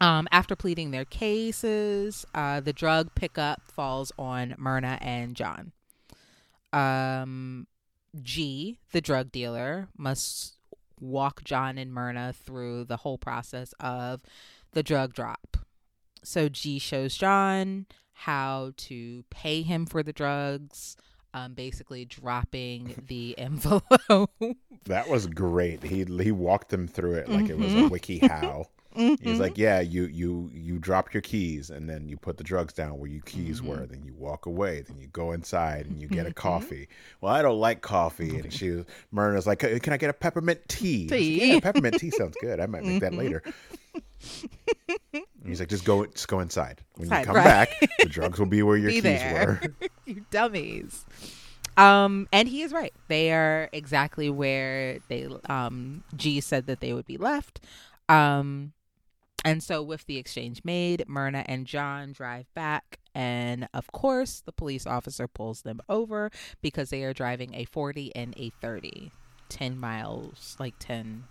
Um, 0.00 0.28
after 0.32 0.56
pleading 0.56 0.92
their 0.92 1.04
cases, 1.04 2.24
uh, 2.34 2.60
the 2.60 2.72
drug 2.72 3.14
pickup 3.14 3.62
falls 3.70 4.12
on 4.18 4.54
Myrna 4.56 4.98
and 5.02 5.36
John. 5.36 5.72
Um, 6.72 7.66
G, 8.22 8.78
the 8.92 9.02
drug 9.02 9.30
dealer, 9.30 9.88
must 9.98 10.54
walk 11.00 11.42
John 11.44 11.78
and 11.78 11.92
Myrna 11.92 12.32
through 12.32 12.84
the 12.84 12.98
whole 12.98 13.18
process 13.18 13.72
of 13.80 14.20
the 14.72 14.82
drug 14.82 15.12
drop. 15.14 15.56
So 16.22 16.48
G 16.48 16.78
shows 16.78 17.16
John 17.16 17.86
how 18.12 18.72
to 18.76 19.24
pay 19.30 19.62
him 19.62 19.86
for 19.86 20.02
the 20.02 20.12
drugs, 20.12 20.96
um, 21.32 21.54
basically 21.54 22.04
dropping 22.04 22.94
the 23.08 23.38
envelope. 23.38 24.30
that 24.84 25.08
was 25.08 25.26
great. 25.26 25.82
He 25.82 26.04
he 26.04 26.30
walked 26.32 26.68
them 26.68 26.86
through 26.86 27.14
it 27.14 27.28
like 27.28 27.48
it 27.48 27.56
was 27.58 27.72
a 27.72 27.76
Mhm. 27.76 27.90
wiki 27.90 28.18
how. 28.18 28.66
He's 28.94 29.18
Mhm. 29.20 29.38
like, 29.38 29.56
yeah, 29.56 29.80
you 29.80 30.04
you 30.06 30.50
you 30.52 30.78
drop 30.78 31.14
your 31.14 31.20
keys 31.20 31.70
and 31.70 31.88
then 31.88 32.08
you 32.08 32.16
put 32.16 32.36
the 32.38 32.44
drugs 32.44 32.72
down 32.72 32.98
where 32.98 33.08
your 33.08 33.22
keys 33.22 33.60
Mhm. 33.60 33.66
were. 33.66 33.86
Then 33.86 34.02
you 34.02 34.12
walk 34.14 34.46
away. 34.46 34.80
Then 34.82 34.98
you 34.98 35.06
go 35.08 35.30
inside 35.32 35.86
and 35.86 36.00
you 36.00 36.08
get 36.08 36.26
a 36.26 36.30
Mhm. 36.30 36.34
coffee. 36.34 36.88
Well, 37.20 37.32
I 37.32 37.40
don't 37.40 37.58
like 37.60 37.82
coffee. 37.82 38.38
And 38.38 38.52
she 38.52 38.70
was 38.70 38.84
Myrna's 39.12 39.46
like, 39.46 39.60
can 39.60 39.92
I 39.92 39.96
get 39.96 40.10
a 40.10 40.12
peppermint 40.12 40.60
tea? 40.68 41.04
Was 41.04 41.12
like, 41.12 41.20
yeah, 41.22 41.60
peppermint 41.60 41.98
tea 42.00 42.10
sounds 42.10 42.36
good. 42.40 42.58
I 42.58 42.66
might 42.66 42.84
make 42.84 43.00
that 43.00 43.14
later. 43.14 43.42
He's 45.46 45.60
like, 45.60 45.68
just 45.68 45.84
go 45.84 46.04
just 46.06 46.28
go 46.28 46.40
inside. 46.40 46.80
When 46.96 47.04
Inside, 47.06 47.20
you 47.20 47.26
come 47.26 47.36
right. 47.36 47.44
back, 47.44 47.68
the 48.00 48.08
drugs 48.08 48.38
will 48.38 48.46
be 48.46 48.62
where 48.62 48.76
your 48.76 48.90
Be 48.90 48.96
keys 48.96 49.02
there. 49.02 49.60
were. 49.62 49.88
you 50.06 50.24
dummies. 50.30 51.04
Um, 51.76 52.28
and 52.32 52.48
he 52.48 52.62
is 52.62 52.72
right. 52.72 52.92
They 53.08 53.32
are 53.32 53.68
exactly 53.72 54.28
where 54.30 54.98
they 55.08 55.28
um 55.46 56.02
G 56.16 56.40
said 56.40 56.66
that 56.66 56.80
they 56.80 56.92
would 56.92 57.06
be 57.06 57.16
left. 57.16 57.60
Um 58.08 58.72
and 59.44 59.62
so 59.62 59.82
with 59.82 60.06
the 60.06 60.18
exchange 60.18 60.62
made, 60.64 61.04
Myrna 61.08 61.44
and 61.46 61.66
John 61.66 62.12
drive 62.12 62.52
back 62.54 62.98
and 63.14 63.68
of 63.74 63.90
course 63.92 64.40
the 64.44 64.52
police 64.52 64.86
officer 64.86 65.26
pulls 65.26 65.62
them 65.62 65.80
over 65.88 66.30
because 66.62 66.90
they 66.90 67.02
are 67.04 67.12
driving 67.12 67.54
a 67.54 67.64
40 67.64 68.14
and 68.14 68.34
a 68.36 68.50
30. 68.60 69.12
10 69.48 69.78
miles, 69.78 70.56
like 70.60 70.74
10 70.78 71.24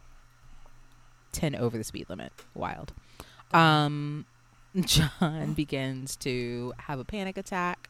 10 1.31 1.55
over 1.55 1.77
the 1.77 1.83
speed 1.83 2.07
limit. 2.09 2.33
Wild. 2.53 2.93
Um 3.51 4.25
John 4.81 5.53
begins 5.53 6.15
to 6.17 6.73
have 6.77 6.99
a 6.99 7.05
panic 7.05 7.37
attack 7.37 7.89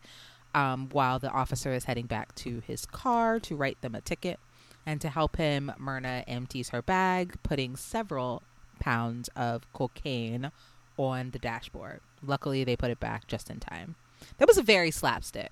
um, 0.54 0.90
while 0.92 1.20
the 1.20 1.30
officer 1.30 1.74
is 1.74 1.86
heading 1.86 2.06
back 2.06 2.34
to 2.36 2.62
his 2.66 2.86
car 2.86 3.40
to 3.42 3.56
write 3.56 3.82
them 3.82 3.96
a 3.96 4.02
ticket. 4.02 4.40
And 4.86 5.00
to 5.02 5.10
help 5.10 5.36
him, 5.36 5.72
Myrna 5.78 6.24
empties 6.28 6.70
her 6.70 6.82
bag, 6.82 7.36
putting 7.44 7.76
several 7.76 8.42
pounds 8.80 9.30
of 9.36 9.72
cocaine 9.74 10.52
on 10.98 11.32
the 11.32 11.40
dashboard. 11.40 12.02
Luckily, 12.24 12.64
they 12.64 12.76
put 12.76 12.92
it 12.92 13.00
back 13.00 13.28
just 13.28 13.50
in 13.50 13.60
time. 13.60 13.96
That 14.38 14.48
was 14.48 14.58
a 14.58 14.64
very 14.64 14.92
slapstick. 14.92 15.52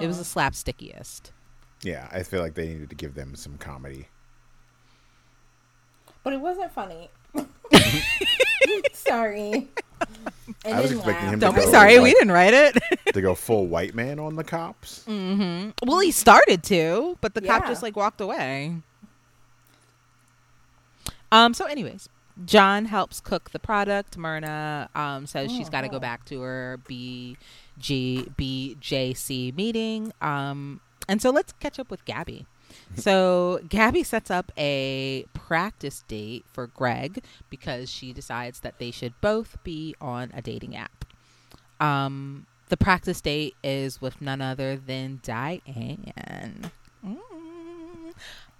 It 0.00 0.06
was 0.06 0.18
the 0.18 0.24
slapstickiest. 0.40 1.30
Yeah, 1.82 2.08
I 2.12 2.22
feel 2.22 2.40
like 2.40 2.54
they 2.54 2.68
needed 2.68 2.90
to 2.90 2.94
give 2.96 3.14
them 3.14 3.34
some 3.34 3.58
comedy. 3.58 4.08
But 6.22 6.32
it 6.34 6.40
wasn't 6.40 6.70
funny. 6.72 7.08
Sorry. 8.92 9.68
I 10.64 10.80
was 10.80 10.92
expecting 10.92 11.28
him 11.30 11.40
to 11.40 11.46
Don't 11.46 11.54
be 11.56 11.64
go, 11.64 11.70
sorry, 11.70 11.98
we 11.98 12.12
didn't 12.12 12.30
write 12.32 12.54
it. 12.54 12.76
to 13.12 13.20
go 13.20 13.34
full 13.34 13.66
white 13.66 13.94
man 13.94 14.18
on 14.20 14.36
the 14.36 14.44
cops. 14.44 15.04
hmm 15.04 15.70
Well, 15.84 16.00
he 16.00 16.10
started 16.12 16.62
to, 16.64 17.16
but 17.20 17.34
the 17.34 17.40
cop 17.40 17.66
just 17.66 17.82
like 17.82 17.96
walked 17.96 18.20
away. 18.20 18.76
Um. 21.32 21.54
So, 21.54 21.64
anyways, 21.66 22.08
John 22.44 22.86
helps 22.86 23.20
cook 23.20 23.50
the 23.50 23.58
product. 23.58 24.16
Myrna 24.16 24.88
um 24.94 25.26
says 25.26 25.50
she's 25.52 25.68
got 25.68 25.82
to 25.82 25.88
go 25.88 25.96
Oh. 25.96 26.00
back 26.00 26.24
to 26.26 26.40
her 26.40 26.80
BG 26.88 27.36
BJC 28.36 29.54
meeting. 29.56 30.12
Um. 30.20 30.80
And 31.08 31.20
so 31.20 31.30
let's 31.30 31.52
catch 31.54 31.78
up 31.78 31.90
with 31.90 32.04
Gabby. 32.04 32.46
So 32.96 33.60
Gabby 33.68 34.02
sets 34.02 34.30
up 34.30 34.50
a 34.56 35.26
practice 35.34 36.04
date 36.08 36.44
for 36.52 36.66
Greg 36.68 37.22
because 37.50 37.90
she 37.90 38.14
decides 38.14 38.60
that 38.60 38.78
they 38.78 38.90
should 38.90 39.12
both 39.20 39.58
be 39.62 39.94
on 40.00 40.30
a 40.34 40.40
dating 40.40 40.74
app. 40.76 41.04
Um, 41.80 42.46
the 42.70 42.76
practice 42.78 43.20
date 43.20 43.56
is 43.62 44.00
with 44.00 44.22
none 44.22 44.40
other 44.40 44.76
than 44.78 45.20
Diane. 45.22 46.70
Mm. 47.06 47.18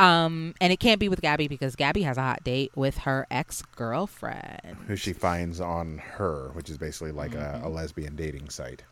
Um, 0.02 0.54
and 0.60 0.72
it 0.72 0.80
can't 0.80 0.98
be 0.98 1.08
with 1.08 1.20
Gabby 1.20 1.46
because 1.48 1.76
Gabby 1.76 2.02
has 2.02 2.18
a 2.18 2.22
hot 2.22 2.42
date 2.42 2.72
with 2.74 2.98
her 2.98 3.26
ex 3.30 3.62
girlfriend. 3.76 4.76
Who 4.88 4.96
she 4.96 5.12
finds 5.12 5.60
on 5.60 5.98
her, 5.98 6.50
which 6.54 6.68
is 6.68 6.76
basically 6.78 7.12
like 7.12 7.32
Mm-hmm. 7.32 7.64
a, 7.64 7.68
a 7.68 7.70
lesbian 7.70 8.16
dating 8.16 8.48
site. 8.50 8.82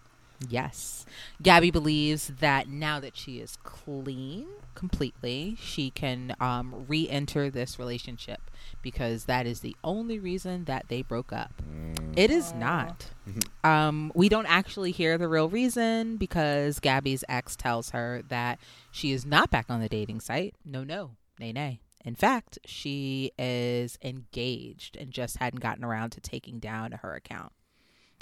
Yes. 0.48 1.04
Gabby 1.42 1.70
believes 1.70 2.28
that 2.40 2.68
now 2.68 2.98
that 3.00 3.16
she 3.16 3.40
is 3.40 3.56
clean 3.62 4.46
completely, 4.74 5.56
she 5.60 5.90
can 5.90 6.34
um, 6.40 6.86
re 6.88 7.08
enter 7.08 7.50
this 7.50 7.78
relationship 7.78 8.50
because 8.82 9.24
that 9.24 9.46
is 9.46 9.60
the 9.60 9.76
only 9.84 10.18
reason 10.18 10.64
that 10.64 10.86
they 10.88 11.02
broke 11.02 11.32
up. 11.32 11.52
Mm. 11.62 12.18
It 12.18 12.30
is 12.30 12.54
not. 12.54 13.10
Um, 13.62 14.10
we 14.14 14.28
don't 14.28 14.46
actually 14.46 14.90
hear 14.90 15.16
the 15.18 15.28
real 15.28 15.48
reason 15.48 16.16
because 16.16 16.80
Gabby's 16.80 17.22
ex 17.28 17.54
tells 17.54 17.90
her 17.90 18.22
that 18.28 18.58
she 18.90 19.12
is 19.12 19.24
not 19.26 19.50
back 19.50 19.66
on 19.68 19.80
the 19.80 19.88
dating 19.88 20.20
site. 20.20 20.54
No, 20.64 20.82
no, 20.82 21.12
nay, 21.38 21.52
nay. 21.52 21.80
In 22.04 22.14
fact, 22.14 22.58
she 22.64 23.30
is 23.38 23.98
engaged 24.02 24.96
and 24.96 25.12
just 25.12 25.36
hadn't 25.36 25.60
gotten 25.60 25.84
around 25.84 26.10
to 26.10 26.20
taking 26.20 26.58
down 26.58 26.92
her 27.02 27.14
account. 27.14 27.52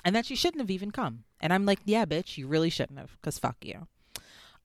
And 0.04 0.14
that 0.16 0.26
she 0.26 0.36
shouldn't 0.36 0.60
have 0.60 0.70
even 0.70 0.90
come. 0.90 1.24
And 1.40 1.52
I'm 1.52 1.66
like, 1.66 1.80
yeah, 1.84 2.04
bitch, 2.06 2.36
you 2.38 2.46
really 2.46 2.70
shouldn't 2.70 2.98
have, 2.98 3.16
because 3.20 3.38
fuck 3.38 3.56
you. 3.62 3.86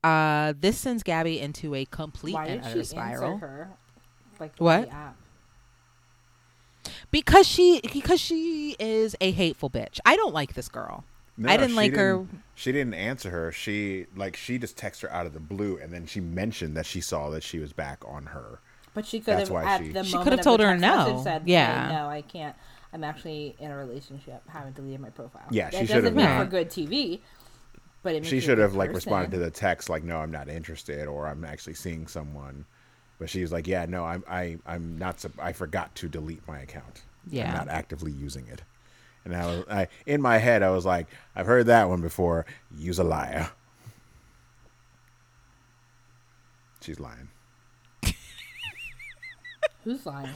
Uh, 0.02 0.52
this 0.58 0.76
sends 0.78 1.02
Gabby 1.02 1.40
into 1.40 1.74
a 1.74 1.84
complete 1.86 2.34
Why 2.34 2.46
and 2.46 2.62
did 2.62 2.70
utter 2.70 2.80
she 2.80 2.84
spiral. 2.84 3.32
answer 3.34 3.46
her? 3.46 3.70
Like 4.38 4.52
What? 4.58 4.90
Because 7.10 7.46
she 7.46 7.80
because 7.92 8.20
she 8.20 8.76
is 8.78 9.16
a 9.20 9.30
hateful 9.30 9.70
bitch. 9.70 10.00
I 10.04 10.16
don't 10.16 10.34
like 10.34 10.54
this 10.54 10.68
girl. 10.68 11.04
No, 11.36 11.50
I 11.50 11.56
didn't 11.56 11.76
like 11.76 11.94
her. 11.94 12.18
didn't- 12.18 12.42
She 12.54 12.72
didn't 12.72 12.94
answer 12.94 13.30
her. 13.30 13.50
She 13.52 14.06
like 14.14 14.36
she 14.36 14.58
just 14.58 14.76
texted 14.76 15.02
her 15.02 15.12
out 15.12 15.26
of 15.26 15.32
the 15.32 15.40
blue, 15.40 15.78
and 15.78 15.92
then 15.92 16.06
she 16.06 16.20
mentioned 16.20 16.76
that 16.76 16.86
she 16.86 17.00
saw 17.00 17.30
that 17.30 17.42
she 17.42 17.58
was 17.58 17.72
back 17.72 18.02
on 18.06 18.26
her. 18.26 18.60
But 18.92 19.06
she 19.06 19.18
could 19.20 19.38
That's 19.38 19.48
have 19.48 19.50
why 19.50 19.64
at 19.64 19.80
she- 19.80 19.92
the 19.92 20.04
She 20.04 20.12
moment 20.12 20.24
could 20.24 20.32
have 20.38 20.44
told 20.44 20.60
her 20.60 20.76
no. 20.76 21.20
Said, 21.24 21.42
Yeah. 21.46 21.88
"Hey, 21.88 21.94
no, 21.94 22.08
I 22.08 22.22
can't. 22.22 22.54
I'm 22.94 23.02
actually 23.04 23.56
in 23.58 23.70
a 23.72 23.76
relationship. 23.76 24.40
Haven't 24.48 24.76
deleted 24.76 25.00
my 25.00 25.10
profile. 25.10 25.42
Yeah, 25.50 25.64
that 25.68 25.72
she 25.72 25.78
doesn't 25.80 25.96
should've 25.96 26.14
make 26.14 26.24
not. 26.26 26.44
for 26.44 26.50
good 26.50 26.68
TV. 26.70 27.20
But 28.04 28.14
it 28.14 28.20
makes 28.20 28.28
She 28.28 28.40
should 28.40 28.58
have 28.58 28.74
like 28.76 28.90
person. 28.90 28.96
responded 28.96 29.30
to 29.32 29.38
the 29.38 29.50
text 29.50 29.88
like, 29.88 30.04
"No, 30.04 30.18
I'm 30.18 30.30
not 30.30 30.48
interested," 30.48 31.08
or 31.08 31.26
"I'm 31.26 31.44
actually 31.44 31.74
seeing 31.74 32.06
someone." 32.06 32.64
But 33.18 33.28
she 33.30 33.42
was 33.42 33.50
like, 33.50 33.66
"Yeah, 33.66 33.86
no, 33.86 34.04
I'm 34.04 34.22
I 34.28 34.58
I'm 34.64 34.96
not. 34.96 35.24
I 35.40 35.52
forgot 35.52 35.94
to 35.96 36.08
delete 36.08 36.46
my 36.46 36.60
account. 36.60 37.02
Yeah. 37.28 37.48
I'm 37.48 37.54
not 37.54 37.68
actively 37.68 38.12
using 38.12 38.46
it." 38.46 38.62
And 39.24 39.34
I 39.34 39.46
was 39.46 39.64
I 39.68 39.88
in 40.06 40.22
my 40.22 40.38
head 40.38 40.62
I 40.62 40.70
was 40.70 40.84
like, 40.86 41.08
"I've 41.34 41.46
heard 41.46 41.66
that 41.66 41.88
one 41.88 42.00
before. 42.00 42.46
Use 42.76 42.98
a 43.00 43.04
liar." 43.04 43.50
She's 46.80 47.00
lying. 47.00 47.28
Who's 49.84 50.04
lying? 50.06 50.28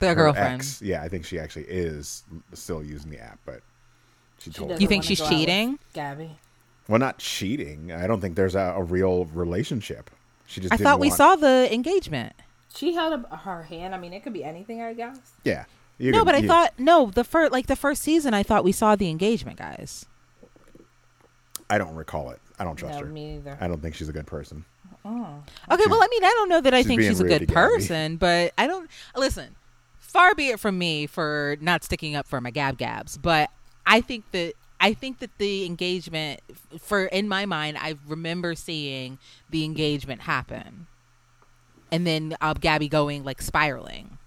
The 0.00 0.08
Her 0.08 0.14
girlfriend. 0.14 0.54
ex- 0.60 0.82
yeah, 0.82 1.02
I 1.02 1.08
think 1.08 1.24
she 1.24 1.38
actually 1.38 1.64
is 1.64 2.24
still 2.52 2.82
using 2.82 3.10
the 3.10 3.18
app, 3.20 3.38
but 3.46 3.60
she 4.38 4.50
She 4.50 4.56
told. 4.56 4.70
doesn't 4.70 4.82
You 4.82 4.88
think 4.88 5.04
she's 5.04 5.18
go 5.20 5.26
out 5.26 5.30
with 5.30 5.38
cheating? 5.40 5.78
Gabby. 5.92 6.30
well, 6.88 6.98
not 6.98 7.18
cheating. 7.18 7.92
I 7.92 8.06
don't 8.06 8.20
think 8.20 8.34
there's 8.36 8.54
a, 8.54 8.74
a 8.76 8.82
real 8.82 9.26
relationship. 9.26 10.10
She 10.46 10.60
just. 10.60 10.72
I 10.72 10.76
didn't 10.76 10.86
thought 10.86 11.00
we 11.00 11.08
want- 11.08 11.16
saw 11.18 11.36
the 11.36 11.72
engagement. 11.72 12.34
She 12.74 12.92
held 12.94 13.12
up 13.12 13.40
her 13.42 13.62
hand. 13.62 13.94
I 13.94 13.98
mean, 13.98 14.12
it 14.12 14.24
could 14.24 14.32
be 14.32 14.42
anything, 14.42 14.82
I 14.82 14.94
guess. 14.94 15.16
Yeah. 15.44 15.64
You 15.96 16.10
no, 16.10 16.18
can- 16.18 16.24
but 16.26 16.34
I 16.34 16.38
you- 16.38 16.48
thought 16.48 16.72
no. 16.76 17.06
The 17.10 17.22
first 17.24 17.52
like 17.52 17.66
the 17.68 17.76
first 17.76 18.02
season, 18.02 18.34
I 18.34 18.42
thought 18.42 18.64
we 18.64 18.72
saw 18.72 18.96
the 18.96 19.08
engagement, 19.08 19.58
guys. 19.58 20.06
I 21.70 21.78
don't 21.78 21.94
recall 21.94 22.30
it. 22.30 22.40
I 22.58 22.64
don't 22.64 22.76
trust 22.76 22.98
no, 22.98 23.06
her. 23.06 23.10
me 23.12 23.34
neither. 23.36 23.56
I 23.60 23.68
don't 23.68 23.80
think 23.80 23.94
she's 23.94 24.08
a 24.08 24.12
good 24.12 24.26
person. 24.26 24.64
Oh. 25.04 25.42
Okay, 25.70 25.82
She's- 25.82 25.90
well, 25.90 26.02
I 26.02 26.08
mean, 26.10 26.24
I 26.24 26.28
don't 26.30 26.48
know 26.48 26.60
that 26.60 26.74
I 26.74 26.80
she's 26.80 26.86
think 26.86 27.02
she's 27.02 27.20
a 27.20 27.24
good 27.24 27.48
person, 27.48 28.16
but 28.16 28.52
I 28.58 28.66
don't 28.66 28.88
listen. 29.16 29.54
Far 30.14 30.36
be 30.36 30.50
it 30.50 30.60
from 30.60 30.78
me 30.78 31.08
for 31.08 31.56
not 31.60 31.82
sticking 31.82 32.14
up 32.14 32.28
for 32.28 32.40
my 32.40 32.52
gab 32.52 32.78
gabs, 32.78 33.18
but 33.18 33.50
I 33.84 34.00
think 34.00 34.30
that 34.30 34.52
I 34.78 34.94
think 34.94 35.18
that 35.18 35.36
the 35.38 35.66
engagement, 35.66 36.38
for 36.78 37.06
in 37.06 37.26
my 37.26 37.46
mind, 37.46 37.78
I 37.80 37.96
remember 38.06 38.54
seeing 38.54 39.18
the 39.50 39.64
engagement 39.64 40.20
happen, 40.20 40.86
and 41.90 42.06
then 42.06 42.36
uh, 42.40 42.54
Gabby 42.54 42.86
going 42.86 43.24
like 43.24 43.42
spiraling. 43.42 44.18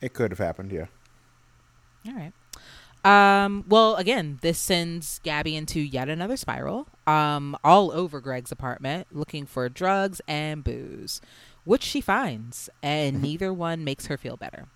It 0.00 0.12
could 0.12 0.32
have 0.32 0.40
happened. 0.40 0.72
Yeah. 0.72 0.86
All 2.08 2.14
right. 2.14 2.32
Um, 3.04 3.64
well, 3.68 3.94
again, 3.94 4.40
this 4.42 4.58
sends 4.58 5.20
Gabby 5.20 5.54
into 5.54 5.78
yet 5.78 6.08
another 6.08 6.36
spiral. 6.36 6.88
Um, 7.06 7.56
all 7.62 7.92
over 7.92 8.20
Greg's 8.20 8.50
apartment, 8.50 9.06
looking 9.12 9.46
for 9.46 9.68
drugs 9.68 10.20
and 10.26 10.64
booze, 10.64 11.20
which 11.64 11.82
she 11.82 12.00
finds, 12.00 12.68
and 12.82 13.14
mm-hmm. 13.16 13.22
neither 13.22 13.52
one 13.52 13.84
makes 13.84 14.06
her 14.06 14.16
feel 14.16 14.36
better. 14.36 14.66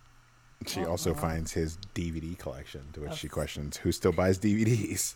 She 0.67 0.85
also 0.85 1.15
finds 1.15 1.53
his 1.53 1.79
DVD 1.95 2.37
collection, 2.37 2.83
to 2.95 3.01
which 3.01 3.15
she 3.15 3.29
questions 3.29 3.77
who 3.79 3.93
still 3.93 4.13
buys 4.13 4.39
DVDs. 4.39 5.15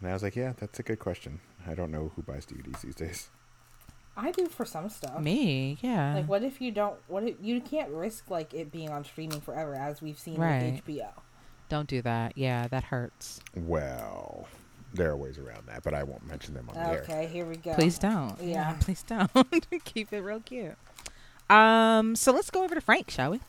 And 0.00 0.08
I 0.08 0.12
was 0.12 0.22
like, 0.22 0.36
yeah, 0.36 0.54
that's 0.56 0.78
a 0.78 0.82
good 0.82 0.98
question. 0.98 1.40
I 1.66 1.74
don't 1.74 1.90
know 1.90 2.12
who 2.16 2.22
buys 2.22 2.46
DVDs 2.46 2.80
these 2.80 2.94
days. 2.94 3.28
I 4.16 4.30
do 4.32 4.46
for 4.46 4.64
some 4.64 4.88
stuff. 4.88 5.20
Me, 5.20 5.78
yeah. 5.82 6.14
Like, 6.14 6.28
what 6.28 6.42
if 6.42 6.60
you 6.60 6.70
don't? 6.72 6.96
What 7.06 7.24
if 7.24 7.36
you 7.40 7.60
can't 7.60 7.90
risk 7.90 8.30
like 8.30 8.52
it 8.54 8.72
being 8.72 8.90
on 8.90 9.04
streaming 9.04 9.40
forever, 9.40 9.74
as 9.74 10.02
we've 10.02 10.18
seen 10.18 10.40
Right. 10.40 10.72
with 10.72 10.86
HBO. 10.86 11.10
Don't 11.68 11.88
do 11.88 12.02
that. 12.02 12.36
Yeah, 12.36 12.66
that 12.68 12.84
hurts. 12.84 13.40
Well, 13.54 14.48
there 14.94 15.10
are 15.10 15.16
ways 15.16 15.38
around 15.38 15.66
that, 15.66 15.82
but 15.82 15.94
I 15.94 16.02
won't 16.02 16.26
mention 16.26 16.54
them 16.54 16.68
on 16.68 16.74
the 16.74 16.80
air. 16.80 17.02
Okay, 17.02 17.26
here 17.26 17.44
we 17.44 17.56
go. 17.56 17.74
Please 17.74 17.98
don't. 17.98 18.40
Yeah. 18.40 18.76
please 18.80 19.02
don't. 19.02 19.30
Keep 19.84 20.12
it 20.12 20.20
real 20.20 20.40
cute. 20.40 20.74
Um, 21.48 22.16
so 22.16 22.32
let's 22.32 22.50
go 22.50 22.62
over 22.64 22.74
to 22.74 22.80
Frank, 22.80 23.10
shall 23.10 23.32
we? 23.32 23.40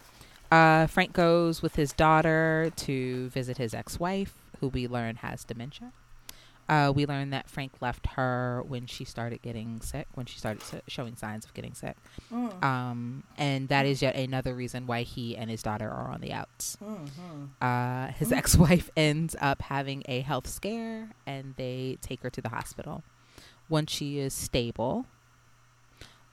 Uh, 0.51 0.87
Frank 0.87 1.13
goes 1.13 1.61
with 1.61 1.75
his 1.75 1.93
daughter 1.93 2.71
to 2.75 3.29
visit 3.29 3.57
his 3.57 3.73
ex-wife, 3.73 4.33
who 4.59 4.67
we 4.67 4.87
learn 4.87 5.17
has 5.17 5.43
dementia. 5.43 5.93
Uh, 6.71 6.89
we 6.89 7.05
learn 7.05 7.31
that 7.31 7.49
Frank 7.49 7.73
left 7.81 8.07
her 8.15 8.63
when 8.65 8.85
she 8.85 9.03
started 9.03 9.41
getting 9.41 9.81
sick, 9.81 10.07
when 10.13 10.25
she 10.25 10.39
started 10.39 10.63
showing 10.87 11.17
signs 11.17 11.43
of 11.43 11.53
getting 11.53 11.73
sick. 11.73 11.97
Mm. 12.31 12.63
Um, 12.63 13.23
and 13.37 13.67
that 13.67 13.85
is 13.85 14.01
yet 14.01 14.15
another 14.15 14.55
reason 14.55 14.87
why 14.87 15.01
he 15.01 15.35
and 15.35 15.49
his 15.49 15.61
daughter 15.61 15.89
are 15.89 16.09
on 16.09 16.21
the 16.21 16.31
outs. 16.31 16.77
Mhm. 16.81 17.49
Uh, 17.61 18.13
his 18.13 18.31
ex-wife 18.31 18.89
ends 18.95 19.35
up 19.41 19.63
having 19.63 20.03
a 20.07 20.21
health 20.21 20.47
scare, 20.47 21.09
and 21.27 21.55
they 21.57 21.97
take 21.99 22.21
her 22.21 22.29
to 22.29 22.41
the 22.41 22.47
hospital. 22.47 23.03
Once 23.67 23.91
she 23.91 24.17
is 24.17 24.33
stable, 24.33 25.05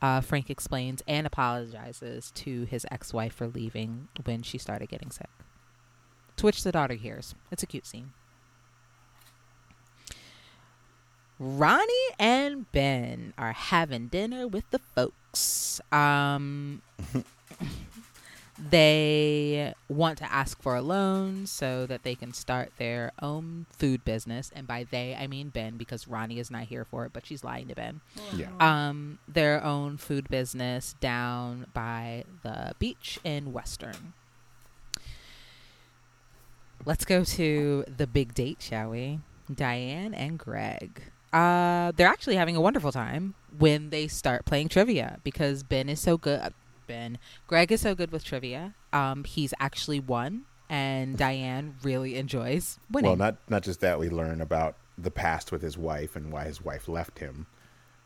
uh, 0.00 0.20
Frank 0.20 0.50
explains 0.50 1.02
and 1.08 1.26
apologizes 1.26 2.30
to 2.36 2.62
his 2.66 2.86
ex-wife 2.92 3.34
for 3.34 3.48
leaving 3.48 4.06
when 4.24 4.42
she 4.42 4.56
started 4.56 4.88
getting 4.88 5.10
sick. 5.10 5.30
To 6.36 6.46
which 6.46 6.62
the 6.62 6.70
daughter 6.70 6.94
hears. 6.94 7.34
It's 7.50 7.64
a 7.64 7.66
cute 7.66 7.86
scene. 7.86 8.12
Ronnie 11.38 11.92
and 12.18 12.70
Ben 12.72 13.32
are 13.38 13.52
having 13.52 14.08
dinner 14.08 14.48
with 14.48 14.68
the 14.70 14.80
folks. 14.94 15.80
Um, 15.92 16.82
they 18.58 19.72
want 19.88 20.18
to 20.18 20.32
ask 20.32 20.60
for 20.60 20.74
a 20.74 20.82
loan 20.82 21.46
so 21.46 21.86
that 21.86 22.02
they 22.02 22.16
can 22.16 22.32
start 22.32 22.72
their 22.78 23.12
own 23.22 23.66
food 23.70 24.04
business. 24.04 24.50
And 24.54 24.66
by 24.66 24.84
they, 24.90 25.14
I 25.14 25.28
mean 25.28 25.50
Ben, 25.50 25.76
because 25.76 26.08
Ronnie 26.08 26.40
is 26.40 26.50
not 26.50 26.64
here 26.64 26.84
for 26.84 27.06
it, 27.06 27.12
but 27.12 27.24
she's 27.24 27.44
lying 27.44 27.68
to 27.68 27.74
Ben. 27.76 28.00
Yeah. 28.34 28.48
Um, 28.58 29.20
their 29.28 29.62
own 29.62 29.96
food 29.96 30.28
business 30.28 30.96
down 31.00 31.66
by 31.72 32.24
the 32.42 32.72
beach 32.80 33.20
in 33.22 33.52
Weston. 33.52 34.14
Let's 36.84 37.04
go 37.04 37.22
to 37.22 37.84
the 37.96 38.06
big 38.06 38.34
date, 38.34 38.58
shall 38.60 38.90
we? 38.90 39.20
Diane 39.52 40.14
and 40.14 40.38
Greg. 40.38 41.02
Uh, 41.32 41.92
they're 41.96 42.08
actually 42.08 42.36
having 42.36 42.56
a 42.56 42.60
wonderful 42.60 42.92
time 42.92 43.34
when 43.58 43.90
they 43.90 44.08
start 44.08 44.44
playing 44.44 44.68
trivia 44.68 45.18
because 45.24 45.62
Ben 45.62 45.88
is 45.88 46.00
so 46.00 46.16
good. 46.16 46.54
Ben, 46.86 47.18
Greg 47.46 47.70
is 47.70 47.82
so 47.82 47.94
good 47.94 48.10
with 48.10 48.24
trivia. 48.24 48.74
Um, 48.92 49.24
he's 49.24 49.52
actually 49.60 50.00
won, 50.00 50.44
and 50.70 51.18
Diane 51.18 51.76
really 51.82 52.16
enjoys 52.16 52.78
winning. 52.90 53.10
Well, 53.10 53.16
not 53.16 53.36
not 53.48 53.62
just 53.62 53.80
that. 53.80 53.98
We 53.98 54.08
learn 54.08 54.40
about 54.40 54.76
the 54.96 55.10
past 55.10 55.52
with 55.52 55.62
his 55.62 55.76
wife 55.76 56.16
and 56.16 56.32
why 56.32 56.44
his 56.44 56.64
wife 56.64 56.88
left 56.88 57.18
him. 57.18 57.46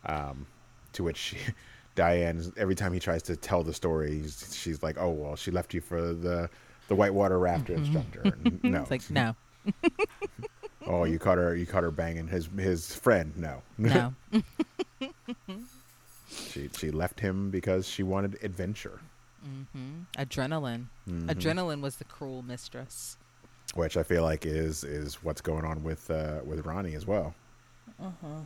Um, 0.04 0.46
to 0.94 1.04
which 1.04 1.16
she, 1.16 1.36
Diane, 1.94 2.52
every 2.56 2.74
time 2.74 2.92
he 2.92 2.98
tries 2.98 3.22
to 3.24 3.36
tell 3.36 3.62
the 3.62 3.72
story, 3.72 4.24
she's 4.50 4.82
like, 4.82 4.98
"Oh 4.98 5.10
well, 5.10 5.36
she 5.36 5.50
left 5.52 5.74
you 5.74 5.80
for 5.80 6.12
the 6.12 6.50
the 6.88 6.96
whitewater 6.96 7.38
rafter 7.38 7.74
instructor." 7.74 8.22
No, 8.64 8.82
it's 8.82 8.90
like 8.90 9.08
no, 9.10 9.36
oh, 10.86 11.04
you 11.04 11.18
caught 11.18 11.38
her. 11.38 11.54
You 11.56 11.66
caught 11.66 11.82
her 11.82 11.90
banging 11.90 12.26
his 12.28 12.48
his 12.56 12.94
friend. 12.94 13.32
No, 13.36 13.62
no. 13.78 14.14
she 16.28 16.68
she 16.76 16.90
left 16.90 17.20
him 17.20 17.50
because 17.50 17.86
she 17.88 18.02
wanted 18.02 18.38
adventure, 18.42 19.00
Mm-hmm. 19.46 20.02
Adrenaline. 20.22 20.86
Mhm. 21.08 21.26
Adrenaline 21.26 21.80
was 21.80 21.96
the 21.96 22.04
cruel 22.04 22.42
mistress. 22.42 23.16
which 23.74 23.96
I 23.96 24.02
feel 24.02 24.22
like 24.22 24.44
is 24.46 24.84
is 24.84 25.22
what's 25.24 25.40
going 25.40 25.64
on 25.64 25.82
with 25.82 26.10
uh, 26.10 26.40
with 26.44 26.64
Ronnie 26.66 26.94
as 26.94 27.06
well. 27.06 27.34
Uh 28.00 28.10
huh. 28.20 28.40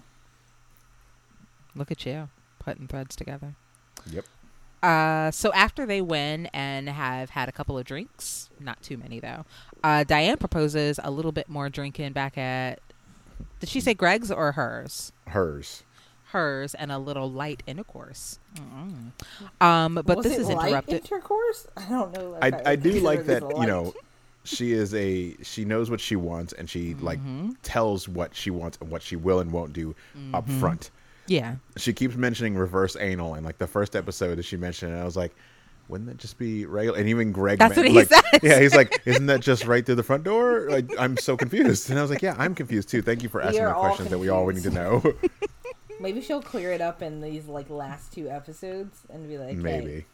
Look 1.74 1.90
at 1.90 2.04
you 2.06 2.28
putting 2.58 2.86
threads 2.88 3.14
together. 3.16 3.54
Yep. 4.10 4.24
Uh, 4.82 5.30
so 5.30 5.52
after 5.52 5.86
they 5.86 6.00
win 6.00 6.46
and 6.52 6.88
have 6.88 7.30
had 7.30 7.48
a 7.48 7.52
couple 7.52 7.76
of 7.78 7.84
drinks, 7.84 8.50
not 8.60 8.80
too 8.82 8.96
many 8.96 9.18
though, 9.20 9.44
uh, 9.82 10.04
Diane 10.04 10.36
proposes 10.36 11.00
a 11.02 11.10
little 11.10 11.32
bit 11.32 11.48
more 11.48 11.68
drinking 11.68 12.12
back 12.12 12.36
at. 12.38 12.80
Did 13.60 13.68
she 13.68 13.80
say 13.80 13.94
Greg's 13.94 14.30
or 14.30 14.52
hers? 14.52 15.12
Hers. 15.28 15.82
Hers 16.30 16.74
and 16.74 16.92
a 16.92 16.98
little 16.98 17.30
light 17.30 17.62
intercourse. 17.66 18.38
Mm-mm. 18.56 19.12
Um, 19.64 19.94
but 19.94 20.16
Was 20.16 20.24
this 20.24 20.34
it 20.34 20.40
is 20.42 20.48
light 20.48 20.68
interrupted. 20.68 20.94
Intercourse? 20.96 21.66
I 21.76 21.88
don't 21.88 22.12
know. 22.12 22.34
if 22.34 22.42
I, 22.42 22.50
would 22.50 22.66
I 22.66 22.76
do 22.76 22.92
like 23.00 23.24
that 23.26 23.42
you 23.42 23.66
know 23.66 23.94
she 24.44 24.72
is 24.72 24.94
a 24.94 25.34
she 25.42 25.64
knows 25.64 25.90
what 25.90 26.00
she 26.00 26.14
wants 26.16 26.52
and 26.52 26.68
she 26.68 26.94
like 26.94 27.18
Mm-hmm. 27.18 27.52
tells 27.62 28.08
what 28.08 28.34
she 28.36 28.50
wants 28.50 28.78
and 28.80 28.90
what 28.90 29.02
she 29.02 29.16
will 29.16 29.40
and 29.40 29.50
won't 29.52 29.72
do 29.72 29.94
up 30.34 30.48
front 30.48 30.90
Yeah. 31.26 31.56
she 31.76 31.92
keeps 31.92 32.14
mentioning 32.16 32.56
reverse 32.56 32.96
anal, 32.98 33.34
and 33.34 33.44
like 33.44 33.58
the 33.58 33.66
first 33.66 33.96
episode 33.96 34.36
that 34.36 34.44
she 34.44 34.56
mentioned 34.56 34.94
it, 34.94 34.98
I 34.98 35.04
was 35.04 35.16
like, 35.16 35.34
wouldn't 35.88 36.08
that 36.08 36.18
just 36.18 36.36
be 36.38 36.66
regular? 36.66 36.98
And 36.98 37.08
even 37.08 37.32
Greg, 37.32 37.58
That's 37.58 37.76
men- 37.76 37.84
what 37.84 37.90
he 37.92 37.98
like, 37.98 38.08
says. 38.08 38.40
Yeah, 38.42 38.60
he's 38.60 38.74
like, 38.74 39.00
isn't 39.04 39.26
that 39.26 39.40
just 39.40 39.66
right 39.66 39.86
through 39.86 39.94
the 39.94 40.02
front 40.02 40.24
door? 40.24 40.68
Like, 40.68 40.90
I'm 40.98 41.16
so 41.16 41.36
confused, 41.36 41.90
and 41.90 41.98
I 41.98 42.02
was 42.02 42.10
like, 42.10 42.22
yeah, 42.22 42.34
I'm 42.38 42.54
confused 42.54 42.88
too. 42.88 43.02
Thank 43.02 43.22
you 43.22 43.28
for 43.28 43.40
asking 43.40 43.62
the 43.62 43.74
all 43.74 43.84
questions 43.84 44.10
that 44.10 44.18
we 44.18 44.28
all 44.28 44.46
need 44.48 44.62
to 44.64 44.70
know. 44.70 45.02
Maybe 46.00 46.20
she'll 46.20 46.42
clear 46.42 46.72
it 46.72 46.80
up 46.80 47.02
in 47.02 47.20
these 47.20 47.46
like 47.46 47.70
last 47.70 48.12
two 48.12 48.28
episodes 48.28 48.98
and 49.08 49.28
be 49.28 49.38
like, 49.38 49.56
Maybe. 49.56 49.86
Hey, 49.92 50.06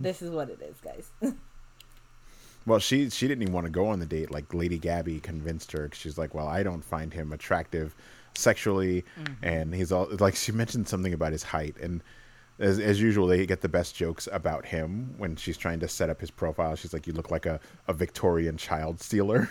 this 0.00 0.22
is 0.22 0.30
what 0.30 0.48
it 0.48 0.60
is, 0.62 0.76
guys. 0.80 1.10
Well, 2.66 2.80
she 2.80 3.10
she 3.10 3.28
didn't 3.28 3.42
even 3.42 3.54
want 3.54 3.66
to 3.66 3.70
go 3.70 3.86
on 3.86 4.00
the 4.00 4.06
date. 4.06 4.32
Like 4.32 4.52
Lady 4.52 4.76
Gabby 4.76 5.20
convinced 5.20 5.70
her. 5.70 5.88
She's 5.92 6.18
like, 6.18 6.34
"Well, 6.34 6.48
I 6.48 6.64
don't 6.64 6.84
find 6.84 7.14
him 7.14 7.32
attractive 7.32 7.94
sexually," 8.38 9.04
mm-hmm. 9.20 9.44
and 9.44 9.74
he's 9.74 9.92
all 9.92 10.08
like 10.18 10.36
she 10.36 10.52
mentioned 10.52 10.88
something 10.88 11.12
about 11.12 11.32
his 11.32 11.42
height. 11.42 11.76
And 11.80 12.02
as 12.58 12.78
as 12.78 13.00
usual, 13.00 13.26
they 13.26 13.44
get 13.46 13.60
the 13.60 13.68
best 13.68 13.94
jokes 13.94 14.28
about 14.32 14.64
him 14.64 15.14
when 15.18 15.36
she's 15.36 15.58
trying 15.58 15.80
to 15.80 15.88
set 15.88 16.08
up 16.08 16.20
his 16.20 16.30
profile. 16.30 16.74
She's 16.74 16.92
like, 16.92 17.06
"You 17.06 17.12
look 17.12 17.30
like 17.30 17.44
a, 17.44 17.60
a 17.86 17.92
Victorian 17.92 18.56
child 18.56 19.00
stealer." 19.00 19.50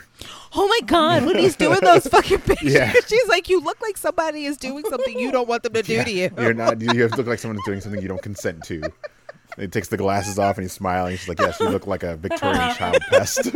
Oh 0.54 0.66
my 0.66 0.86
god, 0.86 1.24
when 1.24 1.38
he's 1.38 1.54
doing 1.56 1.78
those 1.82 2.06
fucking 2.08 2.40
pictures, 2.40 2.72
Yeah. 2.72 2.92
she's 3.06 3.28
like, 3.28 3.48
"You 3.48 3.60
look 3.60 3.80
like 3.80 3.96
somebody 3.96 4.46
is 4.46 4.56
doing 4.56 4.84
something 4.90 5.18
you 5.18 5.30
don't 5.30 5.48
want 5.48 5.62
them 5.62 5.72
to 5.74 5.82
do 5.82 6.02
to 6.02 6.10
you." 6.10 6.30
You're 6.36 6.54
not. 6.54 6.80
You 6.80 7.06
look 7.16 7.26
like 7.26 7.38
someone 7.38 7.56
who's 7.56 7.64
doing 7.64 7.80
something 7.80 8.02
you 8.02 8.08
don't 8.08 8.22
consent 8.22 8.64
to. 8.64 8.82
He 9.56 9.68
takes 9.68 9.88
the 9.88 9.96
glasses 9.96 10.38
off 10.38 10.56
and 10.58 10.64
he's 10.64 10.72
smiling. 10.72 11.16
She's 11.16 11.28
like, 11.28 11.38
"Yes, 11.38 11.60
you 11.60 11.68
look 11.68 11.86
like 11.86 12.02
a 12.02 12.16
Victorian 12.16 12.74
child 12.74 12.98
pest." 13.08 13.52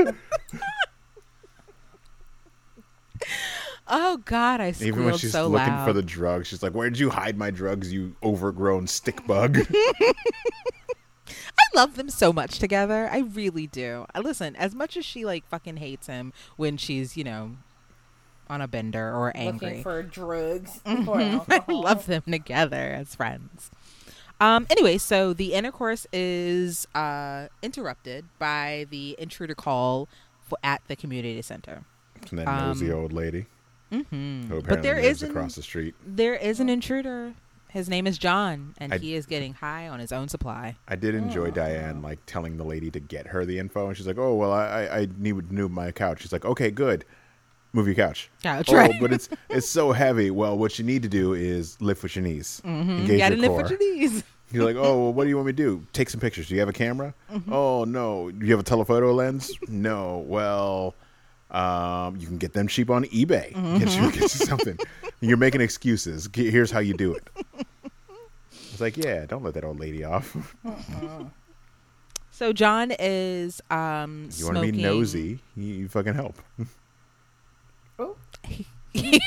Oh 3.90 4.18
god, 4.24 4.61
I 4.61 4.70
squealed 4.72 4.88
Even 4.88 5.05
when 5.05 5.16
she's 5.18 5.33
so 5.33 5.48
looking 5.48 5.66
loud. 5.66 5.85
for 5.85 5.92
the 5.92 6.03
drugs, 6.03 6.46
she's 6.46 6.62
like, 6.62 6.72
"Where'd 6.72 6.98
you 6.98 7.11
hide 7.11 7.37
my 7.37 7.50
drugs, 7.50 7.92
you 7.92 8.14
overgrown 8.22 8.87
stick 8.87 9.26
bug?" 9.26 9.59
I 11.59 11.64
love 11.74 11.96
them 11.96 12.09
so 12.09 12.33
much 12.33 12.59
together. 12.59 13.09
I 13.11 13.18
really 13.18 13.66
do. 13.66 14.07
I 14.14 14.20
listen, 14.20 14.57
as 14.57 14.74
much 14.74 14.96
as 14.96 15.05
she 15.05 15.24
like 15.24 15.46
fucking 15.48 15.79
hates 15.79 16.07
him 16.07 16.33
when 16.57 16.76
she's, 16.76 17.16
you 17.16 17.24
know, 17.24 17.57
on 18.48 18.61
a 18.61 18.68
bender 18.68 19.14
or 19.14 19.33
angry. 19.37 19.68
Looking 19.68 19.83
for 19.83 20.03
drugs 20.03 20.81
or 20.87 21.20
I 21.20 21.62
love 21.68 22.07
them 22.07 22.22
together 22.29 22.94
as 22.96 23.14
friends. 23.14 23.70
Um, 24.40 24.66
anyway, 24.70 24.98
so 24.98 25.33
the 25.33 25.53
intercourse 25.53 26.07
is 26.12 26.88
uh, 26.94 27.48
interrupted 27.62 28.24
by 28.38 28.87
the 28.90 29.14
intruder 29.18 29.55
call 29.55 30.09
for, 30.40 30.59
at 30.62 30.81
the 30.88 30.96
community 30.96 31.42
center. 31.42 31.85
And 32.31 32.38
that 32.38 32.46
nosy 32.46 32.90
Um, 32.90 32.98
old 32.98 33.12
lady 33.12 33.46
hmm 33.90 34.42
who 34.48 34.62
But 34.62 34.83
there 34.83 34.96
lives 34.96 35.18
is 35.18 35.22
an, 35.24 35.31
across 35.31 35.55
the 35.57 35.62
street. 35.62 35.94
there 36.07 36.35
is 36.35 36.61
an 36.61 36.68
intruder. 36.68 37.35
His 37.68 37.88
name 37.88 38.07
is 38.09 38.18
John, 38.18 38.74
and 38.79 38.92
I- 38.94 38.98
he 38.98 39.14
is 39.14 39.26
getting 39.26 39.55
high 39.55 39.88
on 39.88 40.00
his 40.00 40.11
own 40.12 40.29
supply. 40.29 40.76
I 40.88 40.96
did 40.96 41.14
enjoy 41.14 41.48
Oh. 41.48 41.50
Diane 41.53 42.03
like 42.03 42.18
telling 42.26 42.57
the 42.57 42.64
lady 42.64 42.90
to 42.90 42.98
get 43.00 43.29
her 43.29 43.44
the 43.44 43.59
info, 43.59 43.87
and 43.88 43.96
she's 43.96 44.07
like, 44.09 44.18
"Oh 44.18 44.35
well, 44.35 44.53
I 44.53 44.64
I, 44.66 44.98
I 45.03 45.09
need 45.18 45.37
to 45.37 45.55
move 45.55 45.70
my 45.70 45.92
couch." 45.92 46.22
She's 46.22 46.33
like, 46.33 46.44
"Okay, 46.44 46.70
good, 46.72 47.05
move 47.72 47.87
your 47.87 47.94
couch." 47.94 48.29
Couch, 48.42 48.66
oh, 48.70 48.74
right. 48.74 48.92
but 49.00 49.12
it's 49.12 49.29
it's 49.48 49.68
so 49.68 49.92
heavy. 49.92 50.31
Well, 50.33 50.59
what 50.59 50.79
you 50.81 50.85
need 50.85 51.03
to 51.05 51.09
do 51.09 51.35
is 51.35 51.81
lift 51.81 52.03
with 52.03 52.16
your 52.16 52.24
knees, 52.24 52.61
Mm-hmm. 52.64 52.90
engage 52.90 53.18
Gotta 53.18 53.37
your 53.37 53.42
live 53.42 53.50
core. 53.50 53.62
with 53.62 53.70
your 53.70 53.79
knees. 53.79 54.24
You're 54.53 54.64
like, 54.64 54.74
"Oh, 54.74 54.98
well, 55.05 55.12
what 55.12 55.22
do 55.24 55.31
you 55.31 55.37
want 55.37 55.46
me 55.46 55.53
to 55.53 55.57
do? 55.57 55.87
Take 55.92 56.11
some 56.11 56.18
pictures. 56.20 56.48
Do 56.48 56.55
you 56.55 56.61
have 56.61 56.68
a 56.68 56.72
camera? 56.72 57.14
Mm-hmm. 57.33 57.53
Oh 57.53 57.85
no, 57.85 58.33
do 58.33 58.44
you 58.44 58.50
have 58.53 58.59
a 58.59 58.64
telephoto 58.64 59.12
lens? 59.12 59.53
no. 59.68 60.24
Well." 60.26 60.96
Um, 61.50 62.16
you 62.16 62.26
can 62.26 62.38
get 62.38 62.52
them 62.52 62.68
cheap 62.68 62.90
on 62.90 63.04
eBay. 63.06 63.52
Get, 63.78 63.88
you, 63.96 64.10
get 64.12 64.20
you 64.22 64.28
something. 64.28 64.78
You're 65.20 65.36
making 65.36 65.60
excuses. 65.60 66.28
Here's 66.32 66.70
how 66.70 66.78
you 66.80 66.94
do 66.94 67.12
it. 67.14 67.28
It's 68.52 68.80
like, 68.80 68.96
yeah, 68.96 69.26
don't 69.26 69.42
let 69.42 69.54
that 69.54 69.64
old 69.64 69.80
lady 69.80 70.04
off. 70.04 70.36
So 72.30 72.52
John 72.52 72.92
is 72.98 73.60
um, 73.70 74.28
You 74.36 74.46
want 74.46 74.56
to 74.58 74.72
be 74.72 74.80
nosy? 74.80 75.40
You, 75.56 75.74
you 75.74 75.88
fucking 75.88 76.14
help. 76.14 76.36
Oh, 77.98 78.16
he 78.94 79.20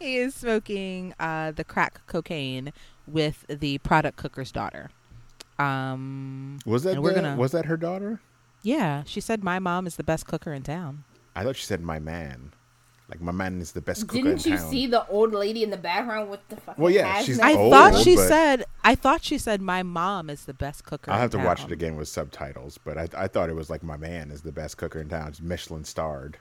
is 0.00 0.34
smoking 0.34 1.14
uh, 1.18 1.50
the 1.52 1.64
crack 1.64 2.00
cocaine 2.06 2.72
with 3.06 3.44
the 3.48 3.78
product 3.78 4.16
cooker's 4.18 4.52
daughter. 4.52 4.90
Um, 5.58 6.58
Was 6.64 6.84
that 6.84 6.94
the- 6.94 7.00
gonna- 7.14 7.36
was 7.36 7.50
that 7.52 7.64
her 7.64 7.76
daughter? 7.76 8.20
Yeah, 8.62 9.02
she 9.06 9.20
said 9.20 9.42
my 9.44 9.58
mom 9.58 9.86
is 9.86 9.96
the 9.96 10.04
best 10.04 10.26
cooker 10.26 10.52
in 10.52 10.62
town. 10.62 11.04
I 11.36 11.44
thought 11.44 11.56
she 11.56 11.64
said 11.66 11.80
my 11.80 11.98
man. 11.98 12.52
Like 13.08 13.22
my 13.22 13.32
man 13.32 13.60
is 13.62 13.72
the 13.72 13.80
best 13.80 14.06
cooker 14.06 14.22
didn't 14.22 14.44
in 14.46 14.52
you 14.52 14.58
town. 14.58 14.70
see 14.70 14.86
the 14.86 15.06
old 15.08 15.32
lady 15.32 15.62
in 15.62 15.70
the 15.70 15.78
background 15.78 16.28
with 16.28 16.46
the 16.50 16.56
fucking 16.56 16.82
Well, 16.82 16.92
yeah, 16.92 17.22
she's 17.22 17.38
hazmat? 17.38 17.42
I 17.44 17.54
old, 17.54 17.72
thought 17.72 17.96
she 18.02 18.16
but- 18.16 18.28
said. 18.28 18.64
I 18.84 18.94
thought 18.94 19.24
she 19.24 19.38
said 19.38 19.62
my 19.62 19.82
mom 19.82 20.28
is 20.28 20.44
the 20.44 20.52
best 20.52 20.84
cooker. 20.84 21.10
I'll 21.10 21.16
in 21.16 21.22
have 21.22 21.30
to 21.30 21.38
watch 21.38 21.64
it 21.64 21.72
again 21.72 21.96
with 21.96 22.08
subtitles, 22.08 22.78
but 22.84 22.98
I, 22.98 23.08
I 23.16 23.26
thought 23.28 23.48
it 23.48 23.54
was 23.56 23.70
like 23.70 23.82
my 23.82 23.96
man 23.96 24.30
is 24.30 24.42
the 24.42 24.52
best 24.52 24.76
cooker 24.76 25.00
in 25.00 25.08
town. 25.08 25.28
It's 25.28 25.40
Michelin 25.40 25.84
starred. 25.84 26.36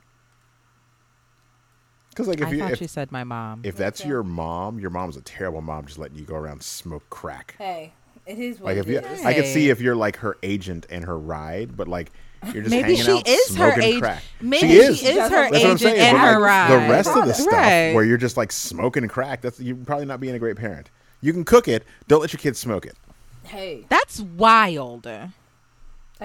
Because 2.09 2.27
like 2.27 2.41
if 2.41 2.47
I 2.47 2.51
you 2.51 2.59
thought 2.59 2.71
if, 2.71 2.79
she 2.79 2.87
said 2.87 3.11
my 3.11 3.23
mom. 3.23 3.61
if 3.63 3.75
that's 3.77 4.01
Okay. 4.01 4.09
your 4.09 4.23
mom, 4.23 4.79
your 4.79 4.89
mom's 4.89 5.17
a 5.17 5.21
terrible 5.21 5.61
mom, 5.61 5.85
just 5.85 5.99
letting 5.99 6.17
you 6.17 6.25
go 6.25 6.35
around 6.35 6.63
smoke 6.63 7.07
crack. 7.09 7.55
Hey, 7.57 7.93
it 8.27 8.39
is 8.39 8.59
what 8.59 8.67
Like 8.75 8.77
if 8.77 8.87
you, 8.87 8.99
is. 8.99 9.25
I 9.25 9.33
could 9.33 9.45
see 9.45 9.69
if 9.69 9.81
you're 9.81 9.95
like 9.95 10.17
her 10.17 10.37
agent 10.43 10.85
and 10.89 11.05
her 11.05 11.17
ride, 11.17 11.75
but 11.77 11.87
like 11.87 12.11
you're 12.53 12.63
just 12.63 12.69
Maybe 12.69 12.95
hanging 12.95 13.03
she 13.03 13.11
out 13.11 13.27
is 13.27 13.55
her 13.55 13.79
agent. 13.81 14.01
crack. 14.03 14.23
Maybe 14.41 14.67
she 14.67 14.73
she 14.73 14.79
is. 14.81 15.01
is, 15.03 15.15
her 15.17 15.29
That's 15.49 15.55
agent 15.55 15.79
saying. 15.79 15.99
and 15.99 16.17
her 16.17 16.33
like, 16.33 16.39
ride. 16.41 16.71
The 16.71 16.89
rest 16.91 17.09
of 17.17 17.25
the 17.25 17.33
stuff 17.33 17.51
Right. 17.53 17.93
where 17.93 18.03
you're 18.03 18.17
just 18.17 18.37
like 18.37 18.51
smoking 18.51 19.07
crack, 19.07 19.41
that's 19.41 19.59
you're 19.59 19.75
probably 19.75 20.05
not 20.05 20.19
being 20.19 20.35
a 20.35 20.39
great 20.39 20.55
parent. 20.57 20.89
You 21.21 21.33
can 21.33 21.43
cook 21.45 21.67
it. 21.67 21.83
Don't 22.07 22.21
let 22.21 22.31
your 22.31 22.39
kids 22.39 22.59
smoke 22.59 22.85
it. 22.85 22.95
Hey, 23.43 23.85
That's 23.89 24.19
wild. 24.19 25.07
I 25.07 25.29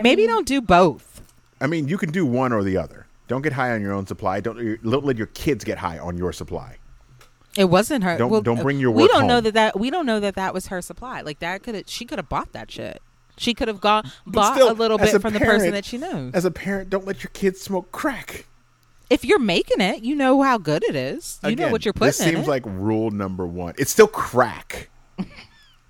Maybe 0.02 0.22
mean, 0.22 0.30
don't 0.30 0.46
do 0.46 0.60
both. 0.60 1.22
I 1.60 1.66
mean, 1.66 1.86
you 1.88 1.96
can 1.96 2.10
do 2.10 2.26
one 2.26 2.52
or 2.52 2.62
the 2.64 2.76
other. 2.76 3.06
Don't 3.28 3.42
get 3.42 3.52
high 3.52 3.70
on 3.72 3.80
your 3.80 3.92
own 3.92 4.06
supply. 4.06 4.40
Don't, 4.40 4.56
don't 4.82 5.04
let 5.04 5.16
your 5.16 5.28
kids 5.28 5.64
get 5.64 5.78
high 5.78 5.98
on 5.98 6.18
your 6.18 6.32
supply. 6.32 6.76
It 7.56 7.66
wasn't 7.66 8.04
her. 8.04 8.16
Don't- 8.16 8.30
well, 8.30 8.40
don't 8.40 8.62
bring 8.62 8.78
your 8.78 8.90
We 8.90 9.06
don't 9.08 9.26
know 9.26 9.40
that 9.40 9.54
that 9.54 9.78
we 9.78 9.90
don't 9.90 10.06
know 10.06 10.20
that 10.20 10.34
that 10.36 10.54
was 10.54 10.68
her 10.68 10.80
supply. 10.80 11.20
Like 11.20 11.40
that 11.40 11.62
could 11.62 11.88
she 11.88 12.04
could 12.04 12.18
have 12.18 12.28
bought 12.28 12.52
that 12.52 12.70
shit. 12.70 13.02
She 13.36 13.54
could 13.54 13.68
have 13.68 13.80
gone 13.80 14.10
bought 14.26 14.54
still, 14.54 14.70
a 14.70 14.72
little 14.72 14.98
bit 14.98 15.14
a 15.14 15.20
from 15.20 15.32
the 15.32 15.40
person 15.40 15.72
that 15.72 15.84
she 15.84 15.98
knows. 15.98 16.34
As 16.34 16.44
a 16.44 16.50
parent, 16.50 16.90
don't 16.90 17.06
let 17.06 17.22
your 17.22 17.30
kids 17.32 17.60
smoke 17.60 17.90
crack. 17.92 18.46
if 19.10 19.24
you're 19.24 19.38
making 19.38 19.80
it, 19.80 20.02
you 20.02 20.14
know 20.14 20.42
how 20.42 20.58
good 20.58 20.84
it 20.84 20.94
is. 20.94 21.40
You 21.44 21.56
know 21.56 21.70
what 21.70 21.84
you're 21.84 21.92
putting 21.94 22.08
This 22.08 22.20
in 22.20 22.34
seems 22.34 22.46
it. 22.46 22.50
like 22.50 22.62
rule 22.66 23.10
number 23.10 23.46
one. 23.46 23.74
It's 23.78 23.90
still 23.90 24.06
crack. 24.06 24.90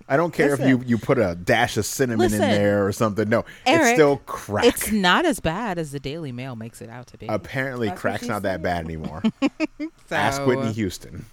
I 0.09 0.17
don't 0.17 0.35
care 0.35 0.53
if 0.53 0.61
you, 0.61 0.83
you 0.85 0.99
put 0.99 1.19
a 1.19 1.35
dash 1.35 1.77
of 1.77 1.87
cinnamon 1.87 2.19
Listen, 2.19 2.43
in 2.43 2.51
there 2.51 2.87
or 2.87 2.93
something. 2.93 3.29
No, 3.29 3.45
it's 3.65 3.95
still 3.95 4.19
crack. 4.19 4.65
It's 4.65 4.93
not 4.93 5.25
as 5.25 5.41
bad 5.41 5.79
as 5.79 5.93
the 5.93 6.01
Daily 6.01 6.33
Mail 6.33 6.55
makes 6.55 6.83
it 6.83 6.91
out 6.91 7.07
to 7.09 7.19
be. 7.19 7.27
Apparently, 7.29 7.89
That's 7.89 8.01
crack's 8.01 8.27
not 8.27 8.43
that 8.43 8.63
bad 8.63 8.85
anymore. 8.85 9.23
So, 9.41 9.89
Ask 10.11 10.45
Whitney 10.45 10.69
uh, 10.69 10.73
Houston. 10.73 11.25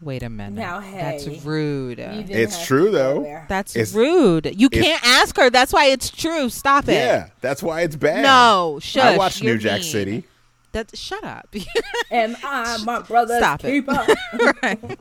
Wait 0.00 0.22
a 0.22 0.28
minute. 0.28 0.54
Now, 0.54 0.80
That's 0.80 1.26
rude. 1.44 1.98
It's 1.98 2.64
true, 2.66 2.90
though. 2.90 3.42
That's 3.48 3.74
It's- 3.74 3.92
rude. 3.94 4.52
You 4.58 4.68
can't 4.68 5.02
ask 5.04 5.36
her. 5.36 5.50
That's 5.50 5.72
why 5.72 5.86
it's 5.86 6.08
true. 6.10 6.48
Stop 6.48 6.88
it. 6.88 6.92
Yeah, 6.94 7.30
that's 7.40 7.62
why 7.62 7.80
it's 7.80 7.96
bad. 7.96 8.22
No, 8.22 8.78
shush. 8.80 9.02
I 9.04 9.16
watched 9.16 9.42
New 9.42 9.58
Jack 9.58 9.80
mean. 9.80 9.90
City. 9.90 10.24
That's 10.70 10.96
shut 10.98 11.24
up. 11.24 11.48
and 12.12 12.36
I 12.44 12.76
my 12.84 13.00
brother. 13.00 13.38
Stop 13.38 13.64
it. 13.64 13.70
keeper? 13.70 14.06
Right. 14.62 14.98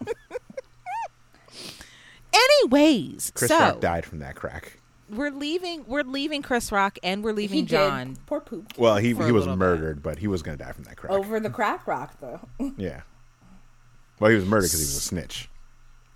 Anyways, 2.34 3.32
Chris 3.36 3.50
so 3.50 3.60
Rock 3.60 3.80
died 3.80 4.06
from 4.06 4.20
that 4.20 4.36
crack. 4.36 4.80
we're 5.10 5.32
leaving. 5.32 5.84
We're 5.88 6.04
leaving 6.04 6.42
Chris 6.42 6.72
Rock 6.72 6.98
and 7.04 7.24
we're 7.24 7.32
he 7.32 7.36
leaving 7.38 7.60
did. 7.66 7.70
John. 7.70 8.18
Poor 8.26 8.40
poop. 8.42 8.74
Well, 8.78 8.98
he 8.98 9.10
he 9.10 9.14
was 9.14 9.24
little 9.46 9.54
bit. 9.54 9.58
murdered, 9.60 10.04
but 10.04 10.18
he 10.20 10.28
was 10.28 10.42
going 10.44 10.58
to 10.58 10.64
die 10.64 10.72
from 10.72 10.84
that 10.86 10.98
crack. 10.98 11.12
Over 11.14 11.40
the 11.40 11.50
crack 11.50 11.88
rock, 11.88 12.16
though. 12.20 12.40
Yeah. 12.78 13.02
Well, 14.20 14.30
he 14.32 14.36
was 14.38 14.46
murdered 14.46 14.64
because 14.68 14.80
he 14.80 14.86
was 14.86 14.96
a 14.98 15.02
snitch. 15.02 15.50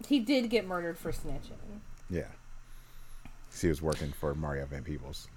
he 0.07 0.19
did 0.19 0.49
get 0.49 0.65
murdered 0.67 0.97
for 0.97 1.11
snitching. 1.11 1.57
Yeah. 2.09 2.23
'Cause 3.51 3.61
he 3.61 3.67
was 3.67 3.81
working 3.81 4.11
for 4.13 4.33
Mario 4.33 4.65
Van 4.65 4.83
Peebles. 4.83 5.27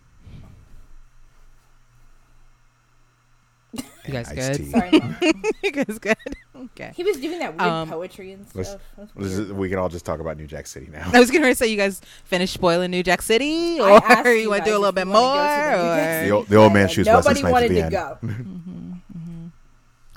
You 4.06 4.12
guys 4.12 4.28
And 4.30 4.38
good? 4.38 4.70
Sorry, 4.70 4.90
Mom. 4.92 5.16
you 5.64 5.72
guys 5.72 5.98
good? 5.98 6.16
Okay. 6.56 6.92
he 6.94 7.02
was 7.02 7.16
doing 7.16 7.40
that 7.40 7.56
weird 7.58 7.68
Um, 7.68 7.88
poetry 7.88 8.32
and 8.32 8.46
Let's- 8.54 8.70
stuff. 8.70 8.80
That's 9.16 9.32
is- 9.32 9.52
we 9.52 9.68
can 9.68 9.78
all 9.78 9.88
just 9.88 10.04
talk 10.04 10.20
about 10.20 10.36
New 10.36 10.46
Jack 10.46 10.66
City 10.68 10.88
now. 10.92 11.10
I 11.12 11.18
was 11.18 11.30
gonna 11.30 11.54
say 11.56 11.66
you 11.66 11.76
guys 11.76 12.00
finished 12.24 12.54
spoiling 12.54 12.90
New 12.92 13.02
Jack 13.02 13.20
City, 13.22 13.80
I 13.80 13.82
or 13.82 14.04
asked 14.04 14.26
you 14.26 14.32
you 14.34 14.50
want 14.50 14.64
to 14.64 14.70
do 14.70 14.76
a 14.76 14.78
little 14.78 14.92
bit 14.92 15.06
more? 15.08 15.16
to 15.16 15.72
to 15.72 15.82
the 15.82 15.82
or- 15.82 16.24
The 16.24 16.30
old, 16.30 16.46
the 16.48 16.56
old 16.56 16.72
man 16.72 16.82
And 16.82 16.90
shoots 16.92 17.06
Nobody 17.08 17.26
Wesley 17.28 17.40
Snipes 17.40 17.52
wanted 17.52 17.64
at 17.64 17.90
the 17.90 17.90
to 17.90 18.26
end. 18.26 19.02
go. 19.02 19.48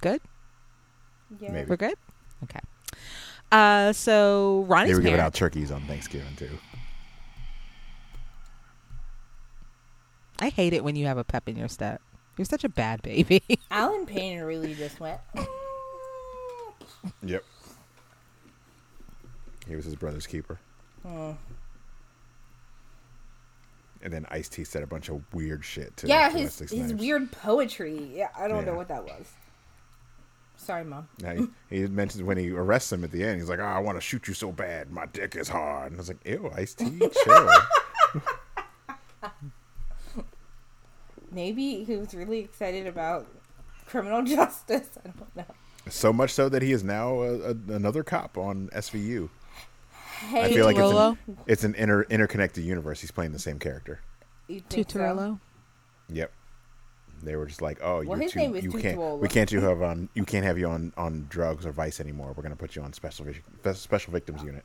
Good. 0.01 0.21
Yeah. 1.39 1.51
Maybe. 1.51 1.69
We're 1.69 1.77
good. 1.77 1.95
Okay. 2.43 2.60
Uh, 3.52 3.93
so 3.93 4.65
Ron. 4.67 4.86
They 4.88 4.93
Ronnie's 4.93 4.95
were 4.97 5.02
giving 5.02 5.19
out 5.19 5.34
turkeys 5.34 5.71
on 5.71 5.82
Thanksgiving 5.82 6.36
too. 6.36 6.50
I 10.39 10.50
hate 10.50 10.73
it 10.73 10.84
when 10.84 10.95
you 10.95 11.08
have 11.08 11.17
a 11.17 11.23
pep 11.23 11.50
in 11.50 11.56
your 11.56 11.67
step. 11.67 12.02
You're 12.38 12.45
such 12.45 12.63
a 12.63 12.69
bad 12.69 13.02
baby. 13.02 13.41
Alan 13.71 14.06
Payne 14.06 14.41
really 14.41 14.76
just 14.76 15.00
went. 15.00 15.19
Yep. 17.23 17.43
He 19.67 19.76
was 19.76 19.86
his 19.86 19.95
brother's 19.95 20.28
keeper. 20.28 20.60
Hmm. 21.04 21.32
And 24.04 24.13
then 24.13 24.28
Ice 24.30 24.47
T 24.47 24.63
said 24.63 24.84
a 24.84 24.88
bunch 24.88 25.10
of 25.10 25.21
weird 25.34 25.65
shit 25.65 25.97
to 25.97 26.08
yeah, 26.08 26.30
his 26.30 26.54
Six 26.54 26.71
his 26.71 26.91
Knives. 26.91 27.02
weird 27.02 27.32
poetry. 27.32 28.12
Yeah, 28.13 28.30
I 28.38 28.47
don't 28.47 28.65
know 28.65 28.76
what 28.76 28.88
that 28.89 29.04
was. 29.04 29.26
Sorry, 30.57 30.83
mom. 30.83 31.07
Yeah, 31.19 31.35
he, 31.69 31.77
he 31.81 31.87
mentions 31.87 32.23
when 32.23 32.37
he 32.37 32.49
arrests 32.51 32.91
him 32.91 33.03
at 33.03 33.11
the 33.11 33.23
end, 33.23 33.39
he's 33.39 33.49
like, 33.49 33.59
oh, 33.59 33.63
"I 33.63 33.79
want 33.79 33.97
to 33.97 34.01
shoot 34.01 34.27
you 34.27 34.33
so 34.33 34.51
bad, 34.51 34.91
my 34.91 35.05
dick 35.05 35.35
is 35.35 35.47
hard." 35.47 35.91
And 35.91 35.95
I 35.95 35.99
was 35.99 36.07
like, 36.09 36.25
"Ew, 36.25 36.51
Ice 36.55 36.73
T, 36.73 36.99
chill." 37.23 37.49
Maybe 41.31 41.83
he 41.83 41.95
was 41.97 42.13
really 42.13 42.39
excited 42.39 42.87
about 42.87 43.27
criminal 43.85 44.21
justice. 44.23 44.89
I 45.03 45.09
don't 45.09 45.35
know. 45.35 45.45
so 45.89 46.11
much 46.11 46.33
so 46.33 46.49
that 46.49 46.61
he 46.61 46.71
is 46.71 46.83
now 46.83 47.21
a, 47.21 47.51
a, 47.51 47.55
another 47.69 48.03
cop 48.03 48.37
on 48.37 48.69
SVU. 48.73 49.29
Hey, 50.29 50.45
I 50.45 50.53
feel 50.53 50.65
like 50.65 50.77
it's 50.77 50.91
an, 50.91 51.17
it's 51.45 51.63
an 51.63 51.75
inter, 51.75 52.03
interconnected 52.09 52.63
universe. 52.63 53.01
He's 53.01 53.11
playing 53.11 53.33
the 53.33 53.39
same 53.39 53.59
character. 53.59 53.99
you 54.47 54.61
think 54.61 54.89
so? 54.89 54.97
Tutorello. 54.99 55.39
Yep. 56.09 56.31
They 57.23 57.36
were 57.36 57.45
just 57.45 57.62
like, 57.62 57.80
"Oh, 57.82 58.01
you're 58.01 58.17
his 58.17 58.32
too, 58.32 58.39
name 58.39 58.56
is 58.56 58.63
you 58.63 58.71
can't. 58.71 58.97
Tutuola. 58.97 59.19
We 59.19 59.27
can't 59.27 59.51
you 59.51 59.60
have 59.69 59.82
on. 59.82 60.10
You 60.13 60.25
can't 60.25 60.45
have 60.45 60.58
you 60.58 60.67
on 60.67 60.93
on 60.97 61.27
drugs 61.30 61.65
or 61.65 61.71
vice 61.71 61.99
anymore. 61.99 62.34
We're 62.36 62.43
gonna 62.43 62.56
put 62.56 62.75
you 62.75 62.82
on 62.82 62.93
special 62.93 63.25
special 63.73 64.13
victims 64.13 64.43
unit." 64.43 64.63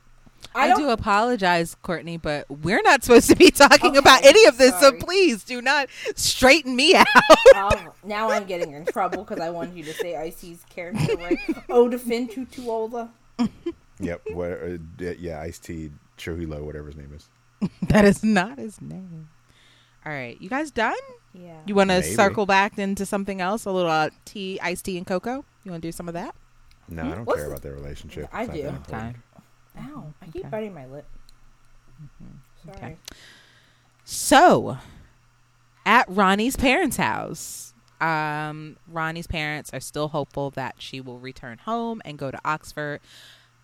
I 0.53 0.65
I, 0.65 0.67
don't. 0.67 0.89
apologize, 0.89 1.73
Courtney, 1.83 2.17
but 2.17 2.45
we're 2.49 2.81
not 2.81 3.01
supposed 3.01 3.29
to 3.29 3.35
be 3.37 3.49
talking 3.49 3.91
Okay, 3.91 3.97
about 3.97 4.25
any 4.25 4.45
of 4.45 4.57
this, 4.57 4.77
sorry. 4.77 4.99
so 4.99 5.05
please 5.05 5.45
do 5.45 5.61
not 5.61 5.87
straighten 6.15 6.75
me 6.75 6.93
out. 6.95 7.07
um, 7.55 7.91
now 8.03 8.29
I'm 8.29 8.43
getting 8.43 8.73
in 8.73 8.85
trouble 8.85 9.23
because 9.23 9.39
I 9.39 9.49
wanted 9.49 9.75
you 9.77 9.85
to 9.85 9.93
say 9.93 10.17
Icy's 10.17 10.61
character 10.69 11.15
right. 11.15 11.39
Odafin 11.69 12.29
Tutuola. 12.29 13.09
Yep. 13.99 14.21
what, 14.33 14.51
uh, 14.51 14.77
yeah, 15.17 15.39
Ice 15.41 15.59
T, 15.59 15.91
Chuhilo, 16.17 16.61
whatever 16.63 16.87
his 16.87 16.97
name 16.97 17.13
is. 17.15 17.29
that 17.83 18.03
is 18.03 18.21
not 18.21 18.57
his 18.57 18.81
name. 18.81 19.29
All 20.05 20.11
right, 20.11 20.39
you 20.41 20.49
guys 20.49 20.69
done? 20.71 20.95
Yeah. 21.33 21.59
You 21.65 21.75
want 21.75 21.89
to 21.89 22.03
circle 22.03 22.45
back 22.45 22.77
into 22.77 23.05
something 23.05 23.39
else? 23.41 23.65
A 23.65 23.71
little 23.71 23.89
uh, 23.89 24.09
tea, 24.25 24.59
iced 24.61 24.85
tea, 24.85 24.97
and 24.97 25.07
cocoa. 25.07 25.45
You 25.63 25.71
want 25.71 25.81
to 25.81 25.87
do 25.87 25.91
some 25.93 26.07
of 26.07 26.13
that? 26.13 26.35
No, 26.89 27.03
I 27.03 27.15
don't 27.15 27.25
What's 27.25 27.37
care 27.39 27.45
the- 27.47 27.51
about 27.53 27.63
their 27.63 27.73
relationship. 27.73 28.29
I 28.33 28.41
It's 28.43 28.47
not 28.49 28.55
do. 28.55 28.61
that 28.63 28.67
important. 28.75 29.15
Fine. 29.75 29.89
Ow! 29.95 30.13
I 30.21 30.25
keep 30.25 30.41
Okay. 30.41 30.49
biting 30.49 30.73
my 30.73 30.85
lip. 30.85 31.05
Sorry. 32.65 32.75
Okay. 32.77 32.97
So, 34.05 34.77
at 35.85 36.05
Ronnie's 36.09 36.55
parents' 36.57 36.97
house, 36.97 37.73
um, 38.01 38.77
Ronnie's 38.87 39.27
parents 39.27 39.71
are 39.73 39.79
still 39.79 40.09
hopeful 40.09 40.49
that 40.51 40.75
she 40.79 40.99
will 40.99 41.19
return 41.19 41.59
home 41.59 42.01
and 42.03 42.17
go 42.17 42.29
to 42.29 42.39
Oxford, 42.43 42.99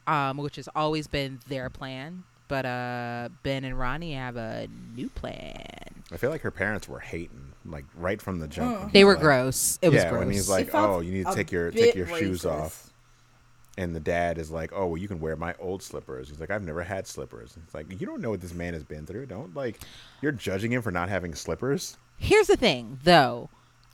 um, 0.07 0.37
which 0.37 0.55
has 0.55 0.69
always 0.75 1.07
been 1.07 1.39
their 1.47 1.69
plan. 1.69 2.23
But 2.49 2.65
uh, 2.65 3.29
Ben 3.43 3.63
and 3.63 3.79
Ronnie 3.79 4.13
have 4.15 4.35
a 4.35 4.67
new 4.97 5.07
plan. 5.07 5.63
I 6.11 6.17
feel 6.17 6.29
like 6.31 6.41
her 6.41 6.51
parents 6.51 6.89
were 6.89 6.99
hating, 6.99 7.53
like 7.65 7.85
right 7.95 8.21
from 8.21 8.39
the 8.39 8.47
jump. 8.47 8.79
when 8.79 8.89
They 8.91 9.03
were 9.05 9.13
like- 9.13 9.21
gross. 9.21 9.79
It 9.81 9.89
was 9.89 10.03
yeah, 10.03 10.09
gross. 10.09 10.19
when 10.19 10.31
he's 10.31 10.49
It 10.49 10.51
like, 10.51 10.69
"Oh, 10.73 10.99
you 10.99 11.11
need 11.13 11.25
to 11.27 11.33
take 11.35 11.51
your 11.51 11.71
take 11.71 11.95
your 11.95 12.07
shoes 12.07 12.45
off," 12.45 12.91
and 13.77 13.95
the 13.95 13.99
dad 13.99 14.37
is 14.39 14.49
like, 14.51 14.71
"Oh, 14.73 14.87
well, 14.87 14.97
you 14.97 15.07
can 15.07 15.19
wear 15.19 15.35
my 15.35 15.53
old 15.59 15.83
slippers." 15.83 16.27
He's 16.29 16.39
like, 16.39 16.49
"I've 16.49 16.63
never 16.63 16.83
had 16.83 17.05
slippers." 17.07 17.55
It's 17.63 17.73
like 17.75 17.89
you 18.01 18.07
don't 18.07 18.21
know 18.21 18.31
what 18.31 18.41
this 18.41 18.53
man 18.53 18.73
has 18.73 18.83
been 18.83 19.05
through. 19.05 19.27
Don't 19.27 19.55
like 19.55 19.79
you're 20.21 20.31
judging 20.31 20.71
him 20.73 20.81
for 20.81 20.91
not 20.91 21.07
having 21.09 21.35
slippers. 21.35 21.97
Here's 22.17 22.47
the 22.47 22.57
thing, 22.57 22.99
though. 23.03 23.49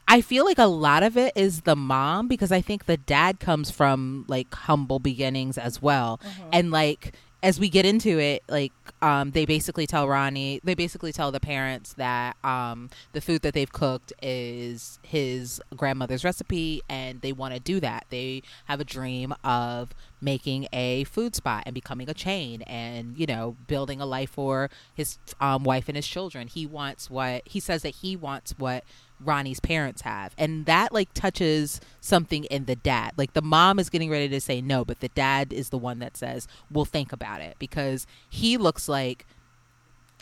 I 0.08 0.20
feel 0.20 0.44
like 0.44 0.58
a 0.58 0.66
lot 0.66 1.02
of 1.02 1.16
it 1.16 1.32
is 1.36 1.62
the 1.62 1.74
mom 1.76 2.28
because 2.28 2.52
I 2.52 2.60
think 2.60 2.86
the 2.86 2.96
dad 2.96 3.40
comes 3.40 3.70
from 3.72 4.24
like 4.28 4.54
humble 4.54 5.00
beginnings 5.00 5.58
as 5.58 5.82
well. 5.82 6.20
And 6.52 6.70
like 6.70 7.12
as 7.46 7.60
we 7.60 7.68
get 7.68 7.86
into 7.86 8.18
it, 8.18 8.42
like 8.48 8.72
um 9.00 9.30
they 9.30 9.46
basically 9.46 9.86
tell 9.86 10.08
Ronnie, 10.08 10.60
they 10.64 10.74
basically 10.74 11.12
tell 11.12 11.30
the 11.30 11.38
parents 11.38 11.92
that 11.92 12.36
um 12.42 12.90
the 13.12 13.20
food 13.20 13.42
that 13.42 13.54
they've 13.54 13.72
cooked 13.72 14.12
is 14.20 14.98
his 15.02 15.62
grandmother's 15.76 16.24
recipe 16.24 16.82
and 16.88 17.20
they 17.20 17.30
want 17.30 17.54
to 17.54 17.60
do 17.60 17.78
that. 17.78 18.06
They 18.10 18.42
have 18.64 18.80
a 18.80 18.84
dream 18.84 19.32
of 19.44 19.94
making 20.20 20.66
a 20.72 21.04
food 21.04 21.36
spot 21.36 21.62
and 21.66 21.74
becoming 21.74 22.10
a 22.10 22.14
chain 22.14 22.62
and 22.62 23.16
you 23.16 23.26
know 23.26 23.56
building 23.68 24.00
a 24.00 24.06
life 24.06 24.30
for 24.30 24.68
his 24.92 25.18
um, 25.40 25.62
wife 25.62 25.88
and 25.88 25.94
his 25.94 26.08
children 26.08 26.48
he 26.48 26.66
wants 26.66 27.08
what 27.08 27.42
he 27.46 27.60
says 27.60 27.82
that 27.82 27.94
he 27.96 28.16
wants 28.16 28.54
what 28.58 28.82
ronnie's 29.24 29.60
parents 29.60 30.02
have 30.02 30.34
and 30.36 30.66
that 30.66 30.92
like 30.92 31.12
touches 31.14 31.80
something 32.00 32.44
in 32.44 32.66
the 32.66 32.76
dad 32.76 33.12
like 33.16 33.32
the 33.32 33.42
mom 33.42 33.78
is 33.78 33.88
getting 33.88 34.10
ready 34.10 34.28
to 34.28 34.40
say 34.40 34.60
no 34.60 34.84
but 34.84 35.00
the 35.00 35.08
dad 35.08 35.52
is 35.52 35.70
the 35.70 35.78
one 35.78 35.98
that 35.98 36.16
says 36.16 36.46
we'll 36.70 36.84
think 36.84 37.12
about 37.12 37.40
it 37.40 37.56
because 37.58 38.06
he 38.28 38.56
looks 38.56 38.88
like 38.88 39.26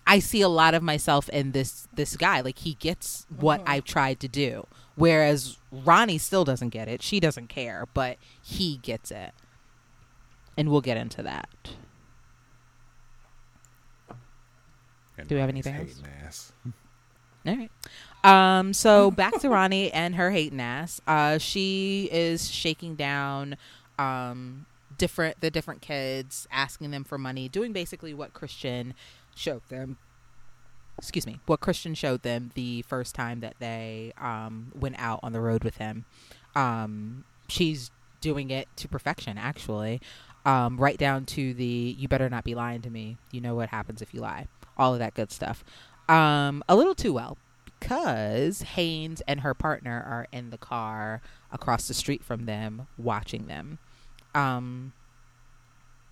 I 0.06 0.18
see 0.18 0.42
a 0.42 0.48
lot 0.48 0.74
of 0.74 0.82
myself 0.82 1.28
in 1.30 1.52
this 1.52 1.88
this 1.94 2.16
guy. 2.16 2.40
Like 2.40 2.58
he 2.58 2.74
gets 2.74 3.26
what 3.34 3.60
mm-hmm. 3.60 3.70
I've 3.70 3.84
tried 3.84 4.20
to 4.20 4.28
do, 4.28 4.66
whereas 4.96 5.58
Ronnie 5.72 6.18
still 6.18 6.44
doesn't 6.44 6.70
get 6.70 6.88
it. 6.88 7.02
She 7.02 7.20
doesn't 7.20 7.48
care, 7.48 7.86
but 7.94 8.18
he 8.42 8.78
gets 8.78 9.10
it, 9.10 9.32
and 10.56 10.70
we'll 10.70 10.82
get 10.82 10.96
into 10.96 11.22
that. 11.22 11.48
And 15.16 15.28
Do 15.28 15.36
we 15.36 15.40
have 15.40 15.50
anything 15.50 15.74
else? 15.76 16.02
ass. 16.24 16.52
All 17.46 17.56
right. 17.56 17.70
Um, 18.24 18.72
so 18.72 19.10
back 19.12 19.38
to 19.40 19.48
Ronnie 19.48 19.92
and 19.92 20.16
her 20.16 20.30
hating 20.30 20.60
ass. 20.60 21.00
Uh, 21.06 21.38
she 21.38 22.08
is 22.10 22.50
shaking 22.50 22.96
down 22.96 23.56
um, 23.98 24.66
different 24.98 25.40
the 25.40 25.50
different 25.50 25.82
kids, 25.82 26.48
asking 26.50 26.90
them 26.90 27.04
for 27.04 27.18
money, 27.18 27.48
doing 27.48 27.72
basically 27.72 28.14
what 28.14 28.32
Christian 28.32 28.94
showed 29.36 29.62
them. 29.68 29.98
Excuse 30.98 31.26
me, 31.26 31.40
what 31.46 31.60
Christian 31.60 31.94
showed 31.94 32.22
them 32.22 32.50
the 32.54 32.82
first 32.82 33.14
time 33.14 33.40
that 33.40 33.56
they 33.58 34.12
um, 34.18 34.72
went 34.74 34.96
out 34.98 35.20
on 35.22 35.32
the 35.32 35.40
road 35.40 35.64
with 35.64 35.76
him. 35.76 36.04
Um, 36.54 37.24
she's 37.48 37.90
doing 38.20 38.50
it 38.50 38.68
to 38.76 38.88
perfection, 38.88 39.36
actually, 39.36 40.00
um, 40.46 40.76
right 40.76 40.96
down 40.96 41.26
to 41.26 41.52
the 41.52 41.96
"you 41.98 42.08
better 42.08 42.30
not 42.30 42.44
be 42.44 42.54
lying 42.54 42.80
to 42.82 42.90
me." 42.90 43.18
You 43.32 43.40
know 43.40 43.54
what 43.54 43.68
happens 43.68 44.02
if 44.02 44.14
you 44.14 44.20
lie. 44.20 44.46
All 44.78 44.92
of 44.92 44.98
that 45.00 45.14
good 45.14 45.30
stuff 45.30 45.64
um, 46.08 46.62
a 46.68 46.76
little 46.76 46.94
too 46.94 47.12
well 47.12 47.38
because 47.84 48.62
Haynes 48.62 49.20
and 49.28 49.40
her 49.40 49.52
partner 49.54 50.02
are 50.06 50.26
in 50.32 50.50
the 50.50 50.56
car 50.58 51.20
across 51.52 51.86
the 51.86 51.94
street 51.94 52.24
from 52.24 52.46
them 52.46 52.86
watching 52.96 53.46
them. 53.46 53.78
Um, 54.34 54.92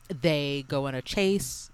they 0.09 0.65
go 0.69 0.87
on 0.87 0.95
a 0.95 1.01
chase. 1.03 1.71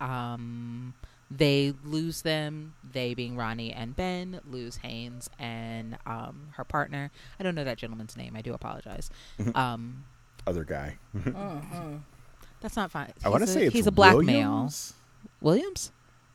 Um, 0.00 0.94
they 1.30 1.74
lose 1.84 2.22
them. 2.22 2.74
They, 2.92 3.14
being 3.14 3.36
Ronnie 3.36 3.72
and 3.72 3.94
Ben, 3.94 4.40
lose 4.48 4.76
Haynes 4.78 5.30
and 5.38 5.96
um, 6.06 6.48
her 6.54 6.64
partner. 6.64 7.10
I 7.38 7.42
don't 7.44 7.54
know 7.54 7.64
that 7.64 7.78
gentleman's 7.78 8.16
name. 8.16 8.34
I 8.36 8.42
do 8.42 8.52
apologize. 8.52 9.10
um, 9.54 10.04
Other 10.46 10.64
guy. 10.64 10.96
Mm-hmm. 11.16 11.96
that's 12.60 12.76
not 12.76 12.90
fine. 12.90 13.12
I 13.24 13.28
want 13.28 13.42
to 13.42 13.46
say 13.46 13.66
it's 13.66 13.72
he's 13.74 13.86
a 13.86 13.92
black 13.92 14.16
male. 14.16 14.24
Williams. 14.24 14.94
Williams. 15.40 15.92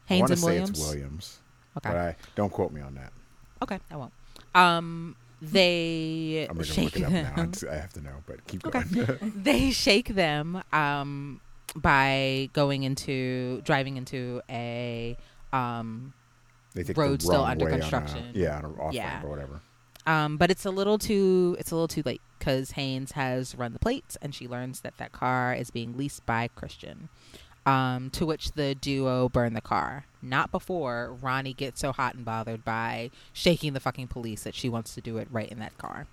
I 0.10 0.14
Haynes 0.14 0.30
and 0.32 0.40
say 0.40 0.46
Williams. 0.46 0.70
it's 0.70 0.80
Williams, 0.80 1.40
Okay. 1.78 1.90
but 1.90 1.96
I 1.98 2.16
don't 2.36 2.52
quote 2.52 2.72
me 2.72 2.82
on 2.82 2.96
that. 2.96 3.12
Okay, 3.64 3.80
I 3.92 3.96
won't. 3.96 4.14
Um, 4.54 5.16
they 5.42 6.46
I'm 6.50 6.56
gonna 6.56 6.66
shake 6.66 6.86
look 6.86 6.98
it 6.98 7.04
up 7.04 7.12
now. 7.12 7.36
them. 7.36 7.52
I 7.72 7.76
have 7.76 7.94
to 7.94 8.02
know, 8.02 8.16
but 8.26 8.46
keep 8.48 8.66
Okay. 8.66 8.82
going. 8.84 9.34
they 9.44 9.72
shake 9.72 10.10
them 10.10 10.62
um, 10.74 11.42
by 11.76 12.50
going 12.54 12.84
into 12.84 13.62
driving 13.64 13.98
into 13.98 14.42
a 14.50 15.18
um, 15.54 16.14
Road 16.96 17.22
still 17.22 17.44
under 17.44 17.66
way 17.66 17.72
on 17.74 17.78
a- 17.78 17.82
construction. 17.82 18.32
yeah, 18.34 18.58
on 18.58 18.66
a 18.66 18.82
off 18.82 18.94
Yeah. 18.94 19.24
or 19.24 19.30
whatever. 19.30 19.62
um, 20.08 20.38
but 20.38 20.50
it's 20.52 20.66
a 20.66 20.72
little 20.72 20.98
too 20.98 21.56
it's 21.60 21.72
a 21.72 21.76
little 21.76 21.88
too 21.88 22.02
late 22.06 22.22
because 22.40 22.72
Haynes 22.72 23.12
has 23.14 23.56
run 23.56 23.74
the 23.74 23.80
plates 23.80 24.18
and 24.22 24.34
she 24.34 24.48
learns 24.48 24.82
that 24.82 24.98
that 24.98 25.12
car 25.12 25.54
is 25.54 25.70
being 25.72 25.98
leased 25.98 26.26
by 26.26 26.48
Christian. 26.50 27.10
Um, 27.66 28.10
to 28.12 28.26
which 28.26 28.54
the 28.54 28.74
duo 28.74 29.30
burn 29.30 29.54
the 29.54 29.62
car. 29.62 30.06
Not 30.22 30.52
before 30.52 31.16
Ronnie 31.22 31.54
gets 31.54 31.80
so 31.80 31.92
hot 31.92 32.16
and 32.16 32.26
bothered 32.26 32.66
by 32.66 33.12
shaking 33.34 33.74
the 33.74 33.80
fucking 33.80 34.08
police 34.08 34.44
that 34.44 34.56
she 34.56 34.68
wants 34.68 34.96
to 34.96 35.02
do 35.02 35.18
it 35.18 35.28
right 35.32 35.48
in 35.50 35.60
that 35.60 35.78
car. 35.78 36.08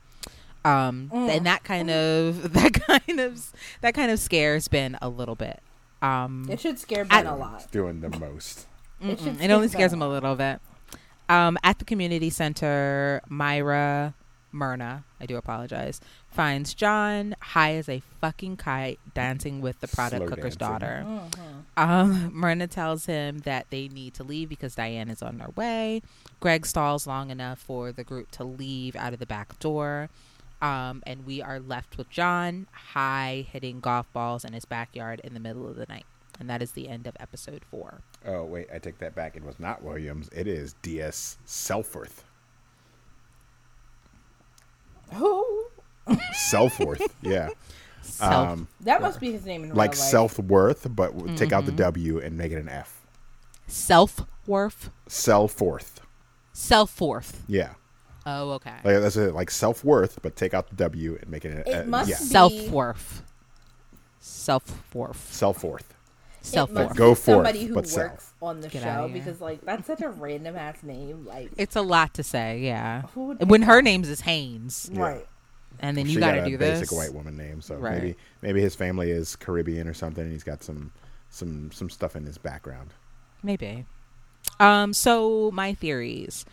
Um, 0.64 1.10
Mm. 1.14 1.28
and 1.36 1.46
that 1.46 1.64
kind 1.64 1.88
of 1.90 2.52
that 2.52 2.74
kind 2.74 3.20
of 3.20 3.52
that 3.80 3.94
kind 3.94 4.10
of 4.10 4.18
scares 4.18 4.68
Ben 4.68 4.98
a 5.00 5.08
little 5.08 5.36
bit. 5.36 5.60
Um, 6.02 6.46
It 6.50 6.60
should 6.60 6.78
scare 6.78 7.06
I- 7.10 7.22
Ben 7.22 7.32
a 7.32 7.36
lot. 7.36 7.54
It's 7.62 7.66
doing 7.66 8.00
the 8.02 8.10
most. 8.18 8.66
It 9.00 9.18
should 9.18 9.40
It 9.40 9.50
only 9.50 9.68
scares 9.68 9.92
Ben 9.92 9.98
him 9.98 10.02
a 10.02 10.06
a 10.08 10.10
little 10.10 10.34
bit. 10.36 10.60
Um, 11.30 11.56
at 11.62 11.78
the 11.78 11.84
community 11.86 12.28
center, 12.30 13.22
Myra 13.28 14.12
Myrna, 14.52 15.04
I 15.20 15.26
do 15.26 15.36
apologize, 15.36 16.00
finds 16.30 16.74
John 16.74 17.34
high 17.40 17.74
as 17.74 17.88
a 17.88 18.02
fucking 18.20 18.56
kite 18.56 18.98
dancing 19.14 19.60
with 19.60 19.80
the 19.80 19.88
product 19.88 20.22
Slow 20.26 20.28
cooker's 20.28 20.56
dancing. 20.56 20.78
daughter. 20.78 21.04
Mhm. 21.06 21.62
Um, 21.76 22.30
Myrna 22.34 22.66
tells 22.66 23.06
him 23.06 23.38
that 23.40 23.66
they 23.70 23.88
need 23.88 24.14
to 24.14 24.24
leave 24.24 24.48
because 24.48 24.74
Diane 24.74 25.10
is 25.10 25.22
on 25.22 25.38
their 25.38 25.50
way. 25.50 26.02
Greg 26.40 26.64
stalls 26.66 27.06
long 27.06 27.30
enough 27.30 27.58
for 27.58 27.92
the 27.92 28.04
group 28.04 28.30
to 28.32 28.44
leave 28.44 28.96
out 28.96 29.12
of 29.12 29.18
the 29.18 29.26
back 29.26 29.58
door. 29.58 30.08
Um, 30.60 31.02
and 31.06 31.24
we 31.24 31.40
are 31.40 31.60
left 31.60 31.96
with 31.98 32.10
John 32.10 32.66
high 32.72 33.46
hitting 33.52 33.78
golf 33.80 34.12
balls 34.12 34.44
in 34.44 34.52
his 34.54 34.64
backyard 34.64 35.20
in 35.22 35.34
the 35.34 35.40
middle 35.40 35.68
of 35.68 35.76
the 35.76 35.86
night. 35.88 36.04
And 36.40 36.48
that 36.50 36.62
is 36.62 36.72
the 36.72 36.88
end 36.88 37.06
of 37.06 37.16
episode 37.20 37.64
four. 37.70 38.00
Oh 38.24 38.44
wait, 38.44 38.68
I 38.72 38.78
take 38.78 38.98
that 38.98 39.14
back. 39.14 39.36
It 39.36 39.44
was 39.44 39.58
not 39.60 39.82
Williams. 39.82 40.28
It 40.32 40.46
is 40.48 40.74
D.S. 40.82 41.36
Selfworth. 41.44 42.24
Who? 45.14 45.66
Selfworth. 46.50 47.02
yeah. 47.22 47.48
Self, 48.02 48.32
Um, 48.48 48.68
That 48.80 49.02
must 49.02 49.20
be 49.20 49.32
his 49.32 49.44
name 49.44 49.62
in 49.64 49.70
like 49.74 49.92
real 49.92 50.00
life. 50.00 50.08
self 50.10 50.38
worth, 50.38 50.86
but 50.94 51.16
w 51.16 51.36
take 51.36 51.52
out 51.52 51.66
the 51.66 51.72
Mm-hmm. 51.72 51.76
W 51.82 52.18
and 52.20 52.38
make 52.38 52.52
it 52.52 52.56
an 52.58 52.68
F. 52.68 53.06
self 53.66 54.24
worth, 54.46 54.90
Selforth. 55.08 55.96
self 56.52 57.00
worth. 57.00 57.42
Yeah. 57.46 57.74
Oh, 58.24 58.52
okay. 58.52 58.72
Like 58.84 59.00
that's 59.00 59.16
it. 59.16 59.34
Like 59.34 59.50
self 59.50 59.84
worth, 59.84 60.20
but 60.22 60.36
take 60.36 60.54
out 60.54 60.68
the 60.70 60.76
W 60.76 61.18
and 61.20 61.30
make 61.30 61.44
it 61.44 61.52
an 61.52 61.62
It 61.66 61.82
uh, 61.82 61.84
must 61.84 62.08
yeah. 62.10 62.16
be- 62.18 62.24
Self 62.24 62.68
worth. 62.70 63.22
Self 64.20 64.94
worth. 64.94 65.30
Selforth. 65.30 65.32
Self 65.32 65.64
it 66.42 66.72
must 66.72 66.88
worth. 66.90 66.96
Go 66.96 67.14
for 67.14 67.20
forth, 67.20 67.36
somebody 67.36 67.64
who 67.64 67.74
but 67.74 67.84
works 67.84 67.90
self. 67.92 68.34
on 68.40 68.60
the 68.60 68.68
Get 68.68 68.82
show 68.82 69.10
because 69.12 69.40
like 69.40 69.60
that's 69.62 69.86
such 69.86 70.00
a 70.02 70.08
random 70.08 70.56
ass 70.56 70.82
name. 70.82 71.24
Like 71.26 71.50
It's 71.56 71.76
a 71.76 71.82
lot 71.82 72.14
to 72.14 72.22
say, 72.22 72.60
yeah. 72.60 73.02
When 73.14 73.62
her 73.62 73.76
that? 73.76 73.84
name's 73.84 74.08
is 74.08 74.20
Haynes, 74.22 74.90
Yeah. 74.92 75.00
right. 75.00 75.26
and 75.80 75.96
then 75.96 76.06
She 76.06 76.12
you 76.12 76.20
got 76.20 76.34
got 76.34 76.40
to 76.40 76.46
a 76.46 76.50
do 76.50 76.58
basic 76.58 76.88
this. 76.88 76.92
white 76.98 77.12
woman 77.14 77.36
name, 77.36 77.60
so 77.60 77.76
Right. 77.76 77.94
maybe 78.02 78.16
maybe 78.42 78.60
his 78.60 78.74
family 78.74 79.10
is 79.10 79.36
Caribbean 79.36 79.86
or 79.88 79.94
something, 79.94 80.22
and 80.24 80.32
he's 80.32 80.44
got 80.44 80.62
some 80.62 80.92
some 81.30 81.70
some 81.72 81.90
stuff 81.90 82.16
in 82.16 82.24
his 82.24 82.38
background. 82.38 82.94
Maybe. 83.42 83.84
Um. 84.60 84.92
So 84.94 85.50
my 85.52 85.74
theories. 85.74 86.44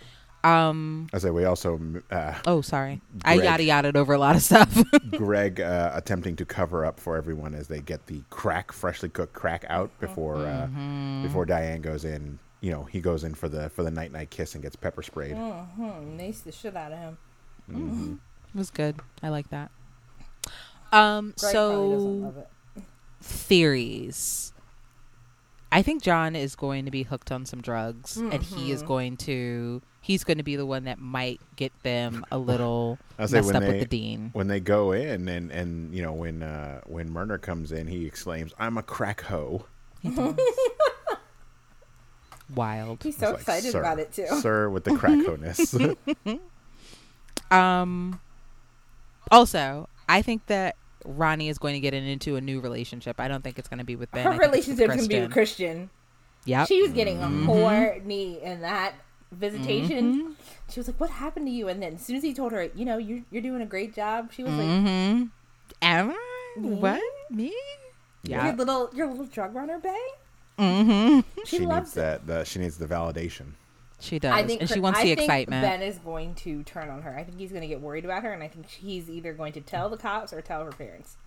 Um. 0.46 1.08
I 1.12 1.18
say 1.18 1.32
we 1.32 1.46
also 1.46 1.80
uh, 2.12 2.34
Oh, 2.46 2.62
sorry. 2.62 3.02
I 3.24 3.34
yada 3.36 3.64
yada 3.64 3.98
over 3.98 4.14
a 4.14 4.18
lot 4.20 4.36
of 4.36 4.44
stuff. 4.44 4.78
Greg 5.12 5.60
uh, 5.60 5.92
attempting 5.96 6.36
to 6.36 6.46
cover 6.46 6.86
up 6.86 7.00
for 7.00 7.18
everyone 7.18 7.56
as 7.56 7.68
they 7.68 7.80
get 7.80 8.06
the 8.06 8.22
crack, 8.30 8.72
freshly 8.72 9.10
cooked 9.10 9.34
crack 9.34 9.66
out 9.70 9.90
before 10.00 10.46
uh, 10.46 10.68
Mm-hmm. 10.68 11.24
before 11.24 11.46
Diane 11.46 11.82
goes 11.82 12.06
in. 12.06 12.38
You 12.62 12.72
know, 12.72 12.84
he 12.84 13.00
goes 13.02 13.24
in 13.24 13.34
for 13.34 13.50
the 13.50 13.70
for 13.70 13.84
the 13.84 13.92
night 13.92 14.12
night 14.12 14.30
kiss 14.30 14.54
and 14.54 14.62
gets 14.62 14.76
pepper 14.76 15.02
sprayed. 15.02 15.36
hmm 15.36 16.18
Nice 16.18 16.42
the 16.42 16.52
shit 16.52 16.76
out 16.76 16.92
of 16.92 17.00
him. 17.00 18.20
it 18.54 18.58
was 18.58 18.70
good. 18.70 19.00
I 19.24 19.30
like 19.30 19.50
that. 19.50 19.72
Um. 20.92 21.34
Greg 21.40 21.52
so 21.54 22.46
theories. 23.22 24.54
I 25.72 25.82
think 25.82 26.04
John 26.04 26.36
is 26.36 26.56
going 26.56 26.86
to 26.86 26.92
be 26.92 27.04
hooked 27.04 27.32
on 27.32 27.46
some 27.46 27.62
drugs, 27.62 28.16
and 28.18 28.42
he 28.42 28.72
is 28.72 28.84
Mhm. 28.84 28.88
going 28.88 29.18
to. 29.18 29.82
He's 30.06 30.24
going 30.24 30.38
to 30.38 30.44
be 30.44 30.56
the 30.56 30.68
one 30.68 30.84
that 30.84 31.00
might 31.00 31.42
get 31.56 31.72
them 31.82 32.24
a 32.32 32.38
little 32.38 33.00
I'll 33.18 33.28
say 33.28 33.38
messed 33.38 33.48
when 33.48 33.56
up 33.56 33.64
with 33.64 33.80
the 33.80 33.88
dean. 33.88 34.30
When 34.34 34.48
they 34.48 34.60
go 34.60 34.92
in 34.92 35.28
and 35.28 35.52
and 35.52 35.92
you 35.96 36.04
know 36.04 36.14
when 36.14 36.44
uh, 36.44 36.82
when 36.86 37.10
Myrna 37.10 37.40
comes 37.40 37.72
in, 37.72 37.88
he 37.88 38.06
exclaims, 38.06 38.54
"I'm 38.60 38.78
a 38.78 38.84
crack 38.84 39.22
hoe." 39.22 39.66
Wild. 42.54 43.02
He's 43.02 43.18
so 43.18 43.34
It's 43.36 43.48
like, 43.48 43.58
excited 43.58 43.80
about 43.80 43.98
it 44.00 44.14
too. 44.14 44.28
Sir, 44.42 44.70
with 44.70 44.84
the 44.84 44.96
crack 44.96 45.26
hoe-ness. 45.26 45.76
Um. 47.50 48.20
Also, 49.32 49.90
I 50.08 50.22
think 50.22 50.46
that 50.46 50.76
Ronnie 51.04 51.50
is 51.50 51.58
going 51.58 51.74
to 51.74 51.80
get 51.80 51.96
into 51.96 52.36
a 52.36 52.42
new 52.42 52.60
relationship. 52.60 53.20
I 53.20 53.28
don't 53.28 53.44
think 53.44 53.58
it's 53.58 53.68
going 53.68 53.80
to 53.80 53.84
be 53.86 53.96
with 53.96 54.12
Ben. 54.12 54.24
Her 54.24 54.32
think 54.34 54.44
it's 54.44 54.68
with 54.68 54.78
relationship's 54.80 54.96
gonna 54.98 55.08
be 55.08 55.22
with 55.22 55.32
Christian. 55.32 55.90
Yeah, 56.46 56.66
She 56.66 56.84
was 56.84 56.92
getting 56.92 57.24
a 57.24 57.26
Mm-hmm. 57.26 57.46
horny 57.46 58.40
in 58.44 58.62
that 58.62 58.94
visitation. 59.36 60.14
Mm-hmm. 60.14 60.32
She 60.70 60.80
was 60.80 60.88
like, 60.88 61.00
"What 61.00 61.10
happened 61.12 61.48
to 61.48 61.52
you?" 61.52 61.68
And 61.68 61.82
then 61.82 61.96
as 61.96 62.02
soon 62.06 62.16
as 62.16 62.24
he 62.24 62.34
told 62.34 62.52
her, 62.52 62.70
"You 62.76 62.86
know, 62.86 62.98
you're 62.98 63.22
you're 63.32 63.42
doing 63.42 63.62
a 63.62 63.66
great 63.66 63.94
job," 63.94 64.32
she 64.34 64.44
was 64.44 64.54
like, 64.54 64.66
Mm-hmm. 64.68 65.24
Am 65.82 66.12
I? 66.12 66.16
What? 66.58 67.02
Me? 67.30 67.54
"Your 68.24 68.40
Yeah. 68.46 68.56
little 68.56 68.90
your 68.94 69.08
little 69.08 69.26
drug 69.26 69.54
runner, 69.56 69.80
bae." 69.80 70.10
Mm-hmm. 70.58 71.20
She, 71.46 71.58
she 71.58 71.66
loves 71.66 71.90
needs 71.96 71.98
it. 71.98 72.00
that. 72.02 72.28
The, 72.28 72.44
she 72.46 72.60
needs 72.60 72.78
the 72.78 72.88
validation. 72.88 73.52
She 74.00 74.20
does, 74.20 74.34
I 74.34 74.44
think 74.44 74.62
and 74.62 74.70
she 74.70 74.80
wants 74.80 75.00
I 75.00 75.04
the 75.04 75.10
think 75.16 75.20
excitement. 75.22 75.62
Ben 75.64 75.82
is 75.82 75.98
going 76.00 76.34
to 76.36 76.64
turn 76.64 76.90
on 76.90 77.02
her. 77.04 77.16
I 77.18 77.24
think 77.24 77.38
he's 77.40 77.50
going 77.52 77.62
to 77.62 77.68
get 77.68 77.82
worried 77.82 78.04
about 78.06 78.24
her, 78.24 78.32
and 78.34 78.42
I 78.44 78.48
think 78.48 78.68
he's 78.70 79.10
either 79.10 79.34
going 79.34 79.54
to 79.54 79.62
tell 79.62 79.90
the 79.90 79.98
cops 79.98 80.34
or 80.34 80.42
tell 80.42 80.64
her 80.66 80.72
parents. 80.72 81.18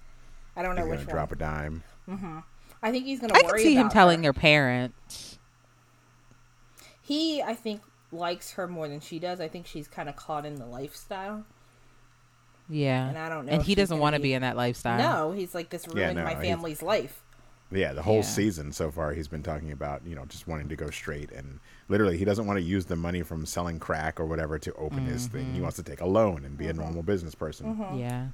I 0.56 0.62
don't 0.62 0.74
know 0.76 0.82
He's 0.82 0.90
which 0.90 1.00
gonna 1.00 1.12
drop 1.12 1.32
a 1.32 1.36
dime. 1.36 1.82
I 2.82 2.90
think 2.90 3.06
he's 3.06 3.20
going 3.20 3.30
to 3.32 3.36
I 3.38 3.42
worry 3.44 3.59
can 3.59 3.66
see 3.66 3.74
him 3.74 3.88
telling 3.88 4.22
her. 4.22 4.28
her 4.28 4.32
parents. 4.32 5.38
He, 7.02 7.40
I 7.42 7.54
think, 7.54 7.80
likes 8.12 8.52
her 8.52 8.66
more 8.66 8.88
than 8.88 9.00
she 9.00 9.18
does. 9.18 9.40
I 9.40 9.48
think 9.48 9.66
she's 9.66 9.88
kind 9.88 10.09
of 10.09 10.16
caught 10.16 10.46
in 10.46 10.56
the 10.56 10.66
lifestyle, 10.66 11.44
Yeah. 12.68 13.09
and 13.09 13.18
I 13.18 13.28
don't 13.28 13.46
know. 13.46 13.52
And 13.52 13.62
he 13.62 13.74
doesn't 13.74 13.98
want 13.98 14.16
to 14.16 14.20
be 14.22 14.32
in 14.34 14.42
that 14.42 14.56
lifestyle. 14.56 14.98
No, 14.98 15.32
he's 15.32 15.54
like 15.54 15.70
this 15.70 15.86
Yeah, 15.94 16.12
no, 16.12 16.24
my 16.24 16.30
he's- 16.30 16.42
family's 16.42 16.82
life. 16.82 17.22
Yeah, 17.70 17.92
the 17.92 18.00
whole 18.02 18.16
Yeah. 18.16 18.22
season 18.22 18.72
so 18.72 18.90
far, 18.90 19.12
he's 19.12 19.28
been 19.28 19.42
talking 19.42 19.70
about 19.72 20.00
you 20.06 20.14
know 20.14 20.24
just 20.24 20.48
wanting 20.48 20.70
to 20.70 20.76
go 20.76 20.88
straight, 20.88 21.30
and 21.30 21.61
literally 21.88 22.16
he 22.16 22.24
doesn't 22.24 22.46
want 22.46 22.56
to 22.56 22.62
use 22.62 22.86
the 22.86 22.96
money 22.96 23.22
from 23.22 23.44
selling 23.44 23.78
crack 23.78 24.18
or 24.18 24.24
whatever 24.24 24.59
to 24.59 24.72
open 24.74 25.04
his 25.04 25.26
thing. 25.26 25.44
Mm-hmm. 25.44 25.54
He 25.54 25.61
wants 25.61 25.76
to 25.76 25.82
take 25.82 26.00
a 26.00 26.06
loan 26.06 26.46
and 26.46 26.56
be 26.56 26.66
a 26.68 26.72
normal 26.72 27.02
business 27.02 27.34
person. 27.34 27.78
Yeah. 27.94 28.28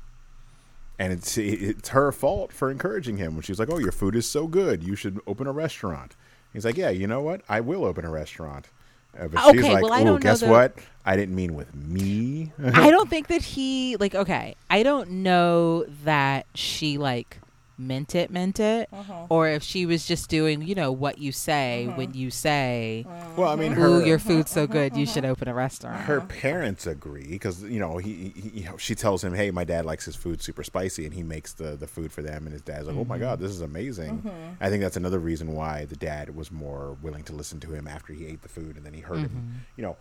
And 1.00 1.12
it's 1.12 1.36
it's 1.36 1.88
her 1.88 2.12
fault 2.12 2.52
for 2.52 2.70
encouraging 2.70 3.16
him 3.16 3.34
when 3.34 3.42
she's 3.42 3.58
like, 3.58 3.68
"Oh, 3.72 3.78
your 3.78 3.90
food 3.90 4.14
is 4.14 4.28
so 4.30 4.46
good, 4.46 4.84
you 4.84 4.94
should 4.94 5.18
open 5.26 5.48
a 5.48 5.52
restaurant." 5.52 6.14
He's 6.52 6.64
like, 6.64 6.76
"Yeah, 6.76 6.90
you 6.90 7.08
know 7.08 7.20
what? 7.20 7.40
I 7.48 7.60
will 7.60 7.84
open 7.84 8.04
a 8.04 8.10
restaurant." 8.10 8.70
Uh, 9.18 9.28
but 9.28 9.40
she's 9.52 9.60
Okay, 9.60 9.72
like, 9.74 9.82
well, 9.82 9.92
I 9.92 10.00
"Oh, 10.00 10.04
don't 10.04 10.22
guess 10.22 10.42
what? 10.42 10.74
I 11.04 11.16
didn't 11.16 11.34
mean 11.34 11.54
with 11.54 11.74
me." 11.74 12.52
I 12.62 12.90
don't 12.90 13.08
think 13.10 13.28
that 13.28 13.42
he 13.42 13.96
like 13.96 14.14
okay. 14.14 14.54
I 14.70 14.82
don't 14.82 15.10
know 15.22 15.84
that 16.04 16.46
she 16.54 16.98
like 16.98 17.38
meant 17.76 18.14
it, 18.14 18.30
meant 18.30 18.60
it, 18.60 18.88
Uh-huh. 18.92 19.26
or 19.28 19.48
if 19.48 19.62
she 19.62 19.86
was 19.86 20.06
just 20.06 20.28
doing, 20.28 20.62
you 20.62 20.74
know, 20.74 20.92
what 20.92 21.18
you 21.18 21.32
say 21.32 21.86
uh-huh. 21.86 21.96
when 21.96 22.14
you 22.14 22.30
say, 22.30 23.04
uh-huh. 23.08 23.30
well, 23.36 23.48
I 23.50 23.56
mean, 23.56 23.76
"Ooh, 23.78 24.04
your 24.04 24.18
food's 24.18 24.50
so 24.50 24.66
good, 24.66 24.96
you 24.96 25.06
should 25.06 25.24
uh-huh. 25.24 25.32
open 25.32 25.48
a 25.48 25.54
restaurant." 25.54 26.00
her 26.04 26.20
parents 26.20 26.86
agree 26.86 27.26
because 27.28 27.62
you 27.62 27.78
know 27.78 27.96
he, 27.96 28.32
he 28.36 28.60
you 28.60 28.64
know 28.64 28.76
she 28.76 28.94
tells 28.94 29.22
him 29.24 29.34
hey 29.34 29.50
my 29.50 29.64
dad 29.64 29.84
likes 29.84 30.04
his 30.04 30.14
food 30.14 30.42
super 30.42 30.62
spicy 30.62 31.04
and 31.04 31.14
he 31.14 31.22
makes 31.22 31.52
the 31.54 31.76
the 31.76 31.86
food 31.86 32.12
for 32.12 32.22
them 32.22 32.44
and 32.44 32.52
his 32.52 32.62
dad's 32.62 32.86
like 32.86 32.96
oh 32.96 33.04
my 33.04 33.18
god 33.18 33.36
mm-hmm. 33.36 33.44
this 33.44 33.52
is 33.52 33.60
amazing. 33.60 34.18
Mm-hmm. 34.18 34.30
I 34.60 34.68
think 34.68 34.82
that's 34.82 34.96
another 34.96 35.18
reason 35.18 35.54
why 35.54 35.86
the 35.86 35.96
dad 35.96 36.34
was 36.34 36.50
more 36.50 36.96
willing 37.02 37.24
to 37.24 37.32
listen 37.32 37.60
to 37.60 37.72
him 37.72 37.86
after 37.88 38.12
he 38.12 38.26
ate 38.26 38.42
the 38.42 38.48
food 38.48 38.76
and 38.76 38.84
then 38.84 38.94
he 38.94 39.00
heard 39.00 39.18
him 39.18 39.28
mm-hmm. 39.28 39.58
you 39.76 39.82
know. 39.82 39.96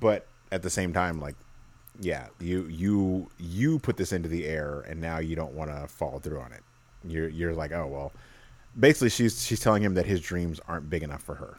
But 0.00 0.26
at 0.52 0.62
the 0.62 0.70
same 0.70 0.92
time 0.92 1.20
like 1.20 1.34
yeah 2.00 2.28
you 2.40 2.66
you 2.68 3.28
you 3.38 3.78
put 3.80 3.96
this 3.96 4.12
into 4.12 4.28
the 4.28 4.46
air 4.46 4.84
and 4.88 5.00
now 5.00 5.18
you 5.18 5.34
don't 5.34 5.52
want 5.52 5.70
to 5.70 5.86
follow 5.88 6.18
through 6.18 6.40
on 6.40 6.52
it 6.52 6.62
you're 7.06 7.28
you're 7.28 7.54
like 7.54 7.72
oh 7.72 7.86
well 7.86 8.12
basically 8.78 9.08
she's 9.08 9.44
she's 9.44 9.60
telling 9.60 9.82
him 9.82 9.94
that 9.94 10.06
his 10.06 10.20
dreams 10.20 10.60
aren't 10.68 10.88
big 10.90 11.02
enough 11.02 11.22
for 11.22 11.34
her 11.36 11.58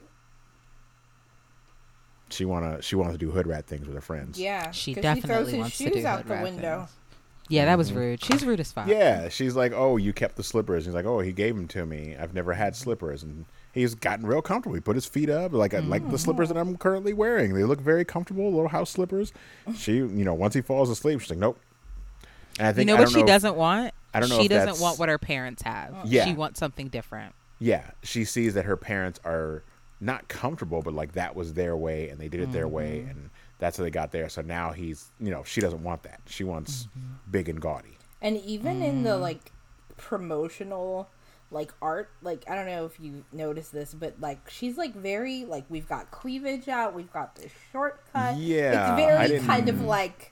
she 2.29 2.45
wanna 2.45 2.81
she 2.81 2.95
wants 2.95 3.13
to 3.13 3.17
do 3.17 3.31
hood 3.31 3.47
rat 3.47 3.65
things 3.65 3.85
with 3.85 3.95
her 3.95 4.01
friends 4.01 4.39
Yeah, 4.39 4.71
she 4.71 4.93
definitely 4.93 5.21
throws 5.21 5.47
his 5.49 5.59
wants 5.59 5.77
to 5.79 5.89
do 5.89 6.05
out 6.05 6.19
hood 6.19 6.27
the 6.27 6.33
rat 6.33 6.43
window. 6.43 6.77
things. 6.79 6.91
Yeah, 7.49 7.65
that 7.65 7.79
was 7.79 7.89
mm-hmm. 7.89 7.97
rude. 7.97 8.23
She's 8.23 8.45
rude 8.45 8.59
as 8.59 8.71
fuck. 8.71 8.87
Yeah, 8.87 9.27
she's 9.27 9.55
like, 9.55 9.73
"Oh, 9.73 9.97
you 9.97 10.13
kept 10.13 10.35
the 10.35 10.43
slippers." 10.43 10.85
And 10.85 10.93
He's 10.93 10.95
like, 10.95 11.11
"Oh, 11.11 11.19
he 11.19 11.31
gave 11.31 11.55
them 11.55 11.67
to 11.69 11.83
me. 11.83 12.15
I've 12.15 12.31
never 12.31 12.53
had 12.53 12.75
slippers." 12.75 13.23
And 13.23 13.45
he's 13.73 13.95
gotten 13.95 14.27
real 14.27 14.43
comfortable. 14.43 14.75
He 14.75 14.81
put 14.81 14.93
his 14.95 15.07
feet 15.07 15.31
up, 15.31 15.51
like 15.51 15.73
uh, 15.73 15.81
like 15.81 16.03
the 16.03 16.09
mm-hmm. 16.09 16.17
slippers 16.17 16.49
that 16.49 16.57
I'm 16.59 16.77
currently 16.77 17.11
wearing. 17.11 17.55
They 17.55 17.63
look 17.63 17.81
very 17.81 18.05
comfortable, 18.05 18.51
little 18.51 18.67
house 18.67 18.91
slippers. 18.91 19.33
She, 19.75 19.95
you 19.95 20.23
know, 20.23 20.35
once 20.35 20.53
he 20.53 20.61
falls 20.61 20.91
asleep, 20.91 21.21
she's 21.21 21.31
like, 21.31 21.39
"Nope." 21.39 21.59
And 22.59 22.67
I 22.67 22.71
think 22.71 22.71
You 22.71 22.73
think 22.73 22.87
know 22.87 22.93
I 22.93 22.99
what 22.99 23.05
don't 23.05 23.13
she 23.15 23.19
if- 23.21 23.25
doesn't 23.25 23.55
want? 23.55 23.88
I 24.13 24.19
don't 24.19 24.29
know 24.29 24.37
She 24.39 24.45
if 24.45 24.49
doesn't 24.49 24.65
that's- 24.65 24.81
want 24.81 24.99
what 24.99 25.09
her 25.09 25.17
parents 25.17 25.61
have. 25.63 25.93
Yeah. 26.05 26.25
She 26.25 26.33
wants 26.33 26.59
something 26.59 26.87
different. 26.87 27.33
Yeah, 27.59 27.91
she 28.03 28.23
sees 28.25 28.53
that 28.53 28.65
her 28.65 28.77
parents 28.77 29.19
are 29.25 29.63
not 29.99 30.27
comfortable, 30.29 30.81
but 30.81 30.93
like 30.93 31.11
that 31.13 31.35
was 31.35 31.53
their 31.53 31.75
way, 31.75 32.09
and 32.09 32.19
they 32.19 32.29
did 32.29 32.39
it 32.39 32.51
their 32.53 32.67
way, 32.69 33.05
and 33.09 33.29
that's 33.59 33.77
how 33.77 33.83
they 33.83 33.89
got 33.91 34.11
there. 34.11 34.29
So 34.29 34.41
now 34.41 34.71
he's, 34.71 35.11
you 35.19 35.29
know, 35.29 35.43
she 35.43 35.59
doesn't 35.59 35.83
want 35.83 36.03
that. 36.03 36.21
She 36.27 36.43
wants 36.45 36.87
big 37.29 37.49
and 37.49 37.59
gaudy. 37.59 37.97
And 38.21 38.37
even 38.37 38.81
in 38.81 39.03
the 39.03 39.11
Mm. 39.17 39.21
like 39.21 39.51
promotional 39.97 41.09
like 41.51 41.73
art, 41.81 42.11
like 42.21 42.43
I 42.47 42.53
don't 42.55 42.67
know 42.67 42.85
if 42.85 42.99
you 42.99 43.25
noticed 43.31 43.71
this, 43.73 43.93
but 43.93 44.19
like 44.19 44.49
she's 44.49 44.77
like 44.77 44.93
very 44.95 45.45
like 45.45 45.65
we've 45.67 45.87
got 45.89 46.11
cleavage 46.11 46.67
out, 46.67 46.93
we've 46.93 47.11
got 47.11 47.35
the 47.35 47.49
shortcut. 47.71 48.37
Yeah, 48.37 48.95
it's 48.95 49.03
very 49.03 49.39
kind 49.47 49.67
of 49.67 49.81
like 49.81 50.31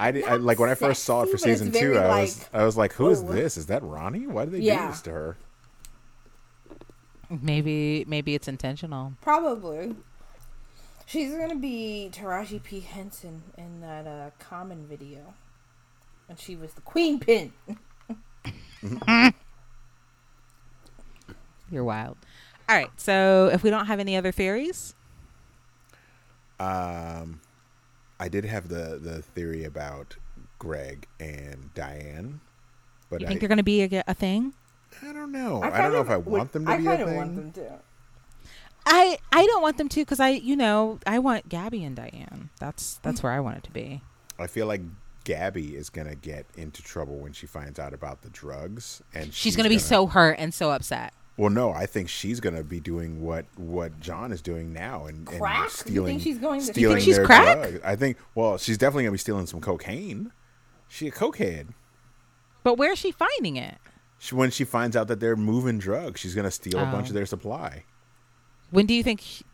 I 0.00 0.10
did 0.12 0.24
I, 0.24 0.36
like 0.36 0.58
when 0.58 0.70
I 0.70 0.74
first 0.74 1.04
saw 1.04 1.22
it 1.22 1.30
for 1.30 1.36
sexy, 1.38 1.44
but 1.44 1.52
it's 1.52 1.60
season 1.60 1.72
two. 1.72 1.92
very, 1.94 1.98
I 2.04 2.20
was 2.22 2.38
like, 2.38 2.54
I 2.54 2.64
was 2.64 2.76
like, 2.76 2.92
"Who 2.94 3.10
is 3.10 3.22
oh. 3.22 3.32
this? 3.32 3.56
Is 3.56 3.66
that 3.66 3.82
Ronnie? 3.82 4.26
Why 4.26 4.44
did 4.46 4.54
they 4.54 4.60
do 4.60 4.66
this 4.88 5.02
to 5.02 5.10
her?" 5.10 5.36
Maybe 7.28 8.04
maybe 8.08 8.34
it's 8.34 8.48
intentional. 8.48 9.12
probably. 9.20 9.94
She's 11.06 11.32
gonna 11.34 11.56
be 11.56 12.08
Taraji 12.12 12.62
P 12.62 12.80
Henson 12.80 13.42
in 13.58 13.80
that 13.82 14.06
uh, 14.06 14.30
Common 14.38 14.86
video, 14.86 15.34
and 16.28 16.38
she 16.38 16.56
was 16.56 16.72
the 16.74 16.80
queen 16.80 17.20
pin. 17.20 17.52
You're 21.70 21.84
wild. 21.84 22.16
All 22.68 22.76
right. 22.76 22.90
So 22.96 23.50
if 23.52 23.62
we 23.62 23.70
don't 23.70 23.86
have 23.86 24.00
any 24.00 24.16
other 24.16 24.32
theories, 24.32 24.94
Um, 26.58 27.40
I 28.20 28.28
did 28.28 28.44
have 28.44 28.68
the 28.68 28.98
the 29.02 29.22
theory 29.22 29.64
about 29.64 30.16
Greg 30.58 31.06
and 31.18 31.72
Diane, 31.74 32.40
but 33.08 33.20
you 33.22 33.26
I, 33.26 33.28
think 33.28 33.40
they're 33.40 33.48
going 33.48 33.56
to 33.56 33.64
be 33.64 33.82
a, 33.82 34.04
a 34.06 34.14
thing? 34.14 34.52
I 35.02 35.12
don't 35.12 35.32
know. 35.32 35.62
I, 35.62 35.70
kind 35.70 35.82
don't 35.84 35.92
know 35.92 36.00
if 36.02 36.10
I 36.10 36.16
would- 36.18 36.26
want 36.26 36.52
them 36.52 36.66
to 36.66 36.70
I 36.70 36.76
be 36.76 36.86
a 36.86 36.90
kind 36.90 37.02
of 37.02 37.08
thing. 37.08 37.16
want 37.16 37.36
them 37.36 37.52
to. 37.52 37.78
I 38.86 39.18
I 39.32 39.46
don't 39.46 39.62
want 39.62 39.76
them 39.78 39.88
to 39.88 40.00
because 40.00 40.20
I 40.20 40.30
you 40.30 40.56
know 40.56 40.98
I 41.06 41.18
want 41.18 41.48
Gabby 41.48 41.84
and 41.84 41.96
Diane. 41.96 42.50
That's 42.60 42.98
that's 43.02 43.22
where 43.22 43.32
I 43.32 43.40
want 43.40 43.58
it 43.58 43.64
to 43.64 43.70
be. 43.70 44.02
I 44.38 44.46
feel 44.46 44.66
like 44.66 44.80
Gabby 45.24 45.76
is 45.76 45.90
gonna 45.90 46.14
get 46.14 46.46
into 46.56 46.82
trouble 46.82 47.16
when 47.18 47.32
she 47.32 47.46
finds 47.46 47.78
out 47.78 47.92
about 47.92 48.22
the 48.22 48.30
drugs, 48.30 49.02
and 49.14 49.32
She's, 49.34 49.54
gonna 49.54 49.68
be 49.68 49.78
so 49.78 50.06
hurt 50.06 50.36
and 50.38 50.52
so 50.54 50.70
upset. 50.70 51.12
Well, 51.40 51.48
no, 51.50 51.72
I 51.72 51.86
think 51.86 52.10
she's 52.10 52.38
gonna 52.38 52.62
be 52.62 52.80
doing 52.80 53.22
what 53.22 53.46
what 53.56 53.98
John 53.98 54.30
is 54.30 54.42
doing 54.42 54.74
now, 54.74 55.06
and, 55.06 55.26
and 55.28 55.40
Crack? 55.40 55.70
You 55.86 56.04
think 56.04 56.20
she's 56.20 56.36
going 56.38 56.60
to- 56.60 56.66
You 56.66 56.72
think 56.72 57.00
stealing 57.00 57.00
she's 57.00 57.16
their 57.16 57.24
crack? 57.24 57.56
drugs. 57.56 57.80
I 57.82 57.96
think. 57.96 58.18
Well, 58.34 58.58
she's 58.58 58.76
definitely 58.76 59.04
gonna 59.04 59.12
be 59.12 59.18
stealing 59.18 59.46
some 59.46 59.60
cocaine. 59.62 60.32
She 60.88 61.08
a 61.08 61.10
cokehead. 61.10 61.68
But 62.62 62.76
where's 62.76 62.98
she 62.98 63.10
finding 63.10 63.56
it? 63.56 63.76
She, 64.18 64.34
when 64.34 64.50
she 64.50 64.64
finds 64.64 64.96
out 64.96 65.08
that 65.08 65.18
they're 65.18 65.34
moving 65.34 65.78
drugs, 65.78 66.20
she's 66.20 66.34
gonna 66.34 66.50
steal 66.50 66.78
a 66.78 66.84
bunch 66.84 67.06
Oh. 67.06 67.10
of 67.10 67.14
their 67.14 67.24
supply. 67.24 67.84
When 68.70 68.84
do 68.84 68.92
you 68.92 69.02
think? 69.02 69.22
She, 69.22 69.44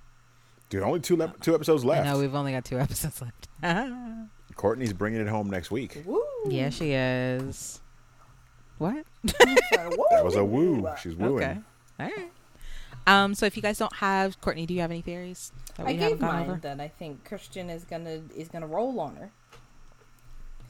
Dude, 0.70 0.82
only 0.82 0.98
two 0.98 1.14
lep- 1.14 1.40
two 1.40 1.54
episodes 1.54 1.84
left. 1.84 2.04
No, 2.06 2.18
we've 2.18 2.34
only 2.34 2.50
got 2.50 2.64
two 2.64 2.78
episodes 2.80 3.22
left. 3.22 3.46
Courtney's 4.56 4.92
bringing 4.92 5.20
it 5.20 5.28
home 5.28 5.48
next 5.50 5.70
week. 5.70 6.02
Woo. 6.04 6.20
yeah, 6.48 6.70
she 6.70 6.92
is. 6.92 7.80
What? 8.78 9.04
That 10.10 10.24
was 10.24 10.34
a 10.34 10.44
woo. 10.44 10.84
She's 11.00 11.14
wooing. 11.14 11.44
Okay. 11.44 11.58
All 12.00 12.06
right. 12.06 12.30
Um. 13.06 13.34
So 13.34 13.46
if 13.46 13.56
you 13.56 13.62
guys 13.62 13.78
don't 13.78 13.94
have 13.96 14.40
Courtney, 14.40 14.66
do 14.66 14.74
you 14.74 14.80
have 14.80 14.90
any 14.90 15.02
theories 15.02 15.52
that 15.76 15.86
I 15.86 15.92
we 15.92 15.96
haven't 15.98 16.18
gave 16.18 16.20
mine 16.20 16.50
over? 16.50 16.58
that 16.62 16.80
I 16.80 16.88
think 16.88 17.24
Christian 17.24 17.70
is 17.70 17.84
gonna 17.84 18.22
is 18.34 18.48
gonna 18.48 18.66
roll 18.66 18.98
on 19.00 19.16
her. 19.16 19.30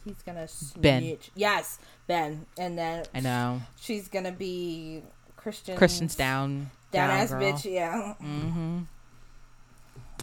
He's 0.05 0.22
gonna 0.24 0.47
snitch. 0.47 0.83
Ben. 0.83 1.16
Yes, 1.35 1.79
Ben, 2.07 2.47
and 2.59 2.79
then 2.79 3.05
I 3.14 3.20
know. 3.20 3.62
she's 3.81 4.09
gonna 4.09 4.33
be 4.33 5.03
Christian. 5.37 5.77
Christian's 5.77 6.14
down. 6.14 6.70
down, 6.93 7.11
ass 7.11 7.31
girl. 7.31 7.41
bitch. 7.41 7.64
Yeah, 7.72 8.14
Mm-hmm. 8.22 8.81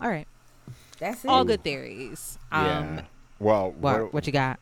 All 0.02 0.10
right. 0.10 0.28
that's 1.00 1.26
it. 1.26 1.28
All 1.28 1.44
good 1.44 1.64
theories. 1.64 2.38
Um. 2.52 2.66
yeah. 2.66 3.02
Well, 3.40 3.72
What? 3.72 4.14
What 4.14 4.26
you 4.28 4.32
got? 4.34 4.60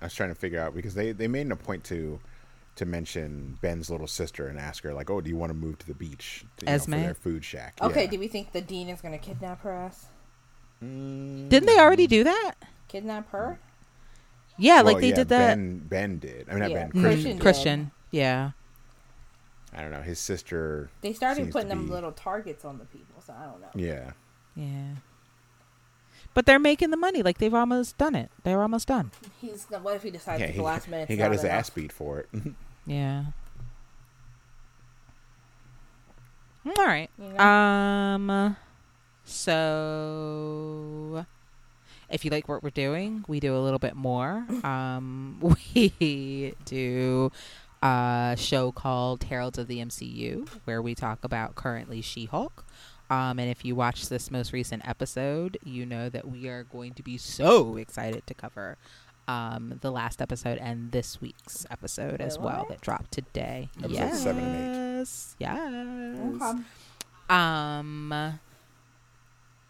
I 0.00 0.06
was 0.06 0.14
trying 0.14 0.30
to 0.30 0.34
figure 0.34 0.60
out 0.60 0.74
because 0.74 0.94
they 0.94 1.12
they 1.12 1.28
made 1.28 1.50
a 1.52 1.56
point 1.56 1.84
to 1.84 2.18
to 2.76 2.84
mention 2.84 3.58
Ben's 3.62 3.88
little 3.90 4.06
sister 4.06 4.48
and 4.48 4.58
ask 4.58 4.82
her 4.84 4.92
like, 4.94 5.08
"Oh, 5.10 5.20
do 5.20 5.28
you 5.30 5.36
want 5.36 5.50
to 5.50 5.54
move 5.54 5.78
to 5.78 5.86
the 5.86 5.94
beach 5.94 6.44
to, 6.58 6.66
you 6.66 6.72
know, 6.72 6.78
for 6.78 6.90
their 6.90 7.14
food 7.14 7.44
shack?" 7.44 7.78
Okay, 7.80 8.04
Yeah. 8.04 8.10
do 8.10 8.18
we 8.18 8.28
think 8.28 8.52
the 8.52 8.60
dean 8.60 8.88
is 8.88 9.00
gonna 9.00 9.18
kidnap 9.18 9.62
her 9.62 9.72
ass? 9.72 10.06
Didn't 10.80 11.66
they 11.66 11.78
already 11.78 12.06
do 12.06 12.24
that? 12.24 12.54
Kidnap 12.88 13.30
her? 13.30 13.58
Yeah, 14.58 14.76
Well, 14.82 14.94
like 14.94 15.00
they 15.00 15.08
yeah, 15.10 15.14
did 15.14 15.28
that. 15.28 15.56
Ben 15.56 15.78
Ben 15.78 16.18
did. 16.18 16.48
I 16.48 16.52
mean, 16.52 16.60
not 16.60 16.70
Yeah, 16.70 16.76
Ben. 16.86 16.92
Mm, 16.92 17.00
Christian. 17.02 17.32
did. 17.32 17.40
Christian. 17.40 17.90
Yeah. 18.10 18.50
I 19.72 19.80
don't 19.80 19.90
know. 19.90 20.02
His 20.02 20.20
sister. 20.20 20.90
They 21.00 21.12
started 21.12 21.36
seems 21.36 21.48
to 21.48 21.52
putting 21.52 21.68
them 21.68 21.86
be- 21.86 21.92
little 21.92 22.12
targets 22.12 22.64
on 22.64 22.78
the 22.78 22.84
people, 22.84 23.20
so 23.20 23.34
I 23.36 23.46
don't 23.46 23.60
know. 23.60 23.70
Yeah. 23.74 24.12
Yeah. 24.54 24.94
But 26.34 26.46
they're 26.46 26.58
making 26.58 26.90
the 26.90 26.96
money. 26.96 27.22
Like 27.22 27.38
they've 27.38 27.54
almost 27.54 27.96
done 27.96 28.14
it. 28.14 28.30
They're 28.42 28.60
almost 28.60 28.88
done. 28.88 29.12
He's 29.40 29.64
gonna. 29.66 29.82
What 29.84 29.94
if 29.96 30.02
he 30.02 30.10
decides 30.10 30.40
Yeah, 30.40 30.46
at 30.46 30.52
he, 30.52 30.58
the 30.58 30.64
last 30.64 30.88
minute? 30.88 31.08
he 31.08 31.16
got 31.16 31.30
his 31.32 31.42
enough? 31.44 31.54
ass 31.54 31.70
beat 31.70 31.92
for 31.92 32.18
it. 32.20 32.28
Yeah. 32.86 33.24
All 36.66 36.84
right. 36.86 37.08
You? 37.18 37.38
Um. 37.38 38.56
So, 39.26 41.24
if 42.10 42.24
you 42.24 42.30
like 42.30 42.46
what 42.48 42.62
we're 42.62 42.70
doing, 42.70 43.24
we 43.26 43.40
do 43.40 43.56
a 43.56 43.60
little 43.60 43.78
bit 43.78 43.94
more. 43.96 44.46
Um, 44.64 45.38
we 45.74 46.54
do 46.64 47.30
a 47.82 48.34
show 48.38 48.72
called 48.72 49.24
Heralds 49.24 49.58
of 49.58 49.66
the 49.66 49.78
MCU, 49.78 50.48
where 50.64 50.80
we 50.82 50.94
talk 50.94 51.24
about 51.24 51.54
currently 51.54 52.00
She-Hulk. 52.02 52.64
Um, 53.10 53.38
and 53.38 53.50
if 53.50 53.64
you 53.64 53.74
watch 53.74 54.08
this 54.08 54.30
most 54.30 54.52
recent 54.52 54.86
episode, 54.88 55.58
you 55.62 55.84
know 55.84 56.08
that 56.08 56.28
we 56.28 56.48
are 56.48 56.64
going 56.64 56.94
to 56.94 57.02
be 57.02 57.18
so 57.18 57.76
excited 57.76 58.26
to 58.26 58.34
cover 58.34 58.76
um, 59.28 59.78
the 59.80 59.90
last 59.90 60.20
episode 60.20 60.58
and 60.58 60.92
this 60.92 61.20
week's 61.20 61.66
episode 61.70 62.20
as 62.20 62.38
well 62.38 62.66
that 62.68 62.80
dropped 62.80 63.12
today. 63.12 63.68
Episode 63.78 63.92
yes. 63.92 64.22
seven 64.22 64.44
and 64.44 65.00
eight. 65.00 65.08
Yes. 65.38 66.42
Okay. 66.42 66.62
Um, 67.30 68.38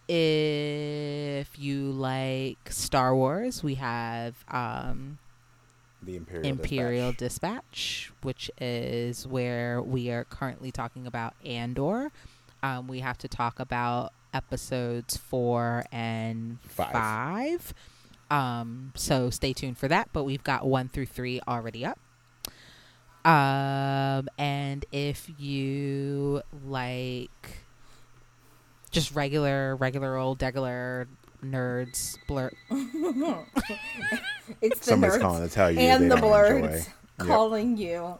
if 0.08 1.58
you 1.58 1.90
like 1.90 2.70
Star 2.70 3.14
Wars, 3.14 3.62
we 3.62 3.76
have 3.76 4.44
um, 4.48 5.18
the 6.02 6.16
Imperial. 6.16 6.46
Imperial 6.46 7.12
Dispatch. 7.12 7.64
Dispatch, 7.72 8.12
which 8.22 8.50
is 8.60 9.26
where 9.26 9.80
we 9.80 10.10
are 10.10 10.24
currently 10.24 10.70
talking 10.70 11.06
about 11.06 11.34
Andor. 11.44 12.12
Um, 12.64 12.88
we 12.88 13.00
have 13.00 13.18
to 13.18 13.28
talk 13.28 13.60
about 13.60 14.12
episodes 14.32 15.16
four 15.18 15.84
and 15.92 16.58
Five. 16.62 16.92
five. 16.92 17.74
Um, 18.30 18.92
so 18.96 19.28
stay 19.30 19.52
tuned 19.52 19.76
for 19.76 19.86
that. 19.88 20.08
But 20.12 20.24
we've 20.24 20.42
got 20.42 20.66
one 20.66 20.88
through 20.88 21.06
three 21.06 21.40
already 21.46 21.84
up. 21.84 21.98
Um, 23.26 24.28
and 24.38 24.84
if 24.92 25.30
you 25.38 26.42
like 26.66 27.58
just 28.90 29.14
regular, 29.14 29.76
regular 29.76 30.16
old, 30.16 30.40
regular 30.42 31.06
nerds, 31.44 32.16
blur, 32.26 32.50
It's 34.60 34.78
the 34.80 34.84
Somebody's 34.84 35.16
nerds 35.16 35.20
calling 35.20 35.48
to 35.48 35.54
tell 35.54 35.70
you 35.70 35.78
and 35.80 36.04
the 36.10 36.16
don't 36.16 36.20
blurs 36.20 36.64
enjoy. 36.64 36.92
Yep. 37.18 37.26
calling 37.26 37.76
you. 37.76 38.18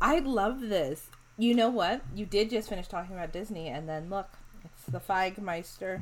I 0.00 0.18
love 0.20 0.60
this. 0.60 1.07
You 1.38 1.54
know 1.54 1.68
what? 1.68 2.02
You 2.14 2.26
did 2.26 2.50
just 2.50 2.68
finish 2.68 2.88
talking 2.88 3.14
about 3.14 3.32
Disney, 3.32 3.68
and 3.68 3.88
then 3.88 4.10
look, 4.10 4.28
it's 4.64 4.84
the 4.86 4.98
Feigmeister. 4.98 6.00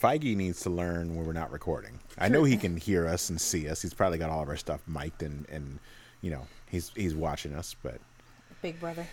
Feige 0.00 0.34
needs 0.34 0.62
to 0.62 0.70
learn 0.70 1.14
when 1.14 1.26
we're 1.26 1.34
not 1.34 1.52
recording. 1.52 1.98
I 2.16 2.28
know 2.28 2.44
he 2.44 2.56
can 2.56 2.78
hear 2.78 3.06
us 3.06 3.28
and 3.28 3.38
see 3.38 3.68
us. 3.68 3.82
He's 3.82 3.92
probably 3.92 4.16
got 4.16 4.30
all 4.30 4.42
of 4.42 4.48
our 4.48 4.56
stuff 4.56 4.80
mic'd 4.86 5.22
and, 5.22 5.46
and 5.50 5.78
you 6.22 6.30
know, 6.30 6.46
he's 6.70 6.90
he's 6.96 7.14
watching 7.14 7.54
us. 7.54 7.76
But 7.82 8.00
Big 8.62 8.80
brother. 8.80 9.06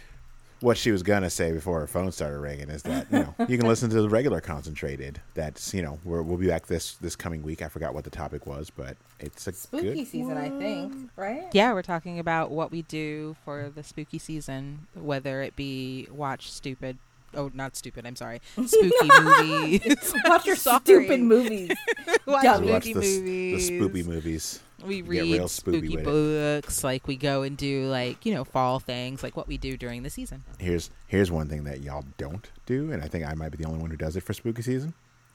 What 0.59 0.77
she 0.77 0.91
was 0.91 1.03
gonna 1.03 1.29
say 1.29 1.51
before 1.51 1.79
her 1.79 1.87
phone 1.87 2.11
started 2.11 2.39
ringing 2.39 2.69
is 2.69 2.81
that 2.83 3.07
you 3.11 3.19
know 3.19 3.35
you 3.47 3.57
can 3.57 3.67
listen 3.67 3.89
to 3.89 4.01
the 4.01 4.09
regular 4.09 4.41
concentrated. 4.41 5.21
That's 5.33 5.73
you 5.73 5.81
know 5.81 5.99
we're, 6.03 6.21
we'll 6.21 6.37
be 6.37 6.47
back 6.47 6.65
this 6.67 6.95
this 6.95 7.15
coming 7.15 7.43
week. 7.43 7.61
I 7.61 7.67
forgot 7.67 7.93
what 7.93 8.03
the 8.03 8.09
topic 8.09 8.45
was, 8.47 8.69
but 8.69 8.97
it's 9.19 9.47
a 9.47 9.53
Spooky 9.53 9.93
good 9.93 10.07
season, 10.07 10.37
I 10.37 10.49
think. 10.49 11.09
Right? 11.15 11.47
Yeah, 11.53 11.73
we're 11.73 11.81
talking 11.83 12.19
about 12.19 12.51
what 12.51 12.71
we 12.71 12.81
do 12.83 13.35
for 13.45 13.71
the 13.73 13.83
spooky 13.83 14.17
season, 14.19 14.87
whether 14.95 15.41
it 15.41 15.55
be 15.55 16.07
watch 16.11 16.51
stupid. 16.51 16.97
Oh, 17.33 17.51
not 17.53 17.75
stupid. 17.75 18.05
I'm 18.05 18.15
sorry. 18.15 18.41
Spooky 18.55 19.09
movies. 19.21 20.13
Watch 20.25 20.45
your 20.45 20.55
Sorry. 20.57 20.79
stupid 20.79 21.19
movies. 21.19 21.71
watch 22.25 22.45
watch 22.45 22.83
spooky 22.83 22.93
the, 22.93 22.99
movies. 22.99 23.67
the 23.67 23.79
spoopy 23.79 24.05
movies. 24.05 24.59
We 24.85 25.01
read 25.01 25.21
real 25.33 25.47
spooky 25.47 25.89
with 25.95 25.99
it. 25.99 26.03
books. 26.05 26.83
Like 26.83 27.07
we 27.07 27.15
go 27.15 27.41
and 27.41 27.57
do 27.57 27.87
like 27.87 28.25
you 28.25 28.33
know 28.33 28.43
fall 28.43 28.79
things, 28.79 29.23
like 29.23 29.35
what 29.35 29.47
we 29.47 29.57
do 29.57 29.75
during 29.77 30.03
the 30.03 30.09
season. 30.09 30.43
Here's 30.59 30.89
here's 31.07 31.31
one 31.31 31.47
thing 31.49 31.63
that 31.63 31.81
y'all 31.81 32.05
don't 32.17 32.49
do, 32.65 32.91
and 32.91 33.01
I 33.03 33.07
think 33.07 33.25
I 33.25 33.33
might 33.33 33.49
be 33.49 33.57
the 33.57 33.65
only 33.67 33.79
one 33.79 33.89
who 33.89 33.97
does 33.97 34.15
it 34.15 34.21
for 34.23 34.33
spooky 34.33 34.61
season. 34.61 34.93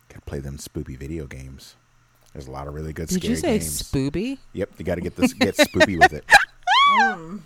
Gotta 0.08 0.20
play 0.22 0.38
them 0.40 0.58
spooky 0.58 0.94
video 0.96 1.26
games. 1.26 1.74
There's 2.32 2.46
a 2.46 2.50
lot 2.50 2.66
of 2.68 2.74
really 2.74 2.92
good 2.92 3.08
Did 3.08 3.18
scary 3.18 3.30
you 3.30 3.36
say 3.36 3.58
games. 3.58 3.82
spooby? 3.82 4.38
Yep, 4.54 4.70
you 4.78 4.84
got 4.86 4.94
to 4.94 5.00
get 5.02 5.16
this 5.16 5.34
get 5.34 5.54
spooky 5.56 5.98
with 5.98 6.14
it. 6.14 6.24
Sounds 6.98 7.42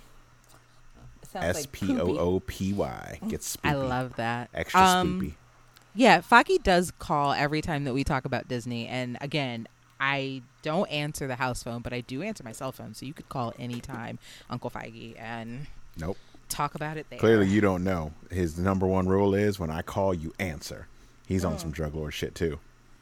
S 1.35 1.57
like 1.57 1.73
P 1.73 1.99
O 1.99 2.07
poopy. 2.07 2.19
O 2.19 2.41
P 2.41 2.73
Y. 2.73 3.19
Get 3.29 3.41
spoopy. 3.41 3.71
I 3.71 3.75
love 3.75 4.17
that. 4.17 4.49
extra 4.55 4.81
Um, 4.81 5.21
spoopy. 5.21 5.35
Yeah, 5.95 6.21
Feige 6.21 6.63
does 6.63 6.91
call 6.99 7.33
every 7.33 7.63
time 7.63 7.85
that 7.85 7.95
we 7.95 8.05
talk 8.05 8.25
about 8.27 8.49
Disney, 8.49 8.87
and 8.87 9.17
again, 9.21 9.67
I 10.01 10.43
don't 10.63 10.91
answer 10.91 11.27
the 11.27 11.37
house 11.37 11.63
phone, 11.63 11.81
but 11.83 11.93
I 11.93 12.01
do 12.03 12.23
answer 12.23 12.45
my 12.45 12.53
cell 12.53 12.73
phone, 12.73 12.95
so 12.95 13.07
you 13.07 13.13
could 13.15 13.29
call 13.29 13.55
anytime, 13.59 14.19
Uncle 14.51 14.71
Feige, 14.71 15.19
and 15.19 15.67
Nope. 15.99 16.19
talk 16.49 16.75
about 16.75 16.97
it 16.97 17.07
there. 17.11 17.19
Clearly, 17.19 17.47
you 17.47 17.61
don't 17.61 17.83
know. 17.85 18.13
His 18.31 18.59
number 18.59 18.87
one 18.87 19.07
rule 19.09 19.35
is 19.35 19.59
when 19.59 19.71
I 19.71 19.83
call, 19.83 20.13
you 20.13 20.35
answer. 20.39 20.87
He's 21.27 21.45
Oh. 21.45 21.49
on 21.51 21.59
some 21.59 21.71
drug 21.71 21.95
lord 21.95 22.13
shit 22.15 22.35
too. 22.35 22.59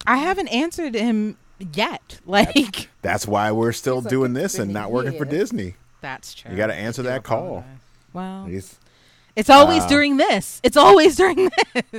I 0.07 0.17
haven't 0.19 0.49
answered 0.49 0.95
him 0.95 1.37
yet. 1.75 2.21
Like 2.27 2.89
That's 3.03 3.27
why 3.27 3.53
we're 3.53 3.73
still 3.73 3.97
He's 3.97 4.05
like, 4.05 4.11
doing 4.11 4.33
this 4.33 4.59
and 4.59 4.73
not 4.73 4.91
working 4.91 5.17
for. 5.19 5.25
Disney. 5.25 5.75
that's 6.01 6.33
true. 6.35 6.51
You 6.51 6.57
gotta 6.57 6.75
answer 6.75 7.03
that 7.05 7.23
call. 7.23 7.59
apologize. 7.59 7.79
Well, 8.13 8.45
He's- 8.47 8.77
it's 9.37 9.51
always 9.51 9.83
uh, 9.83 9.89
during 9.89 10.17
this. 10.17 10.61
It's 10.63 10.77
always 10.77 11.17
during 11.23 11.51
this. 11.75 11.93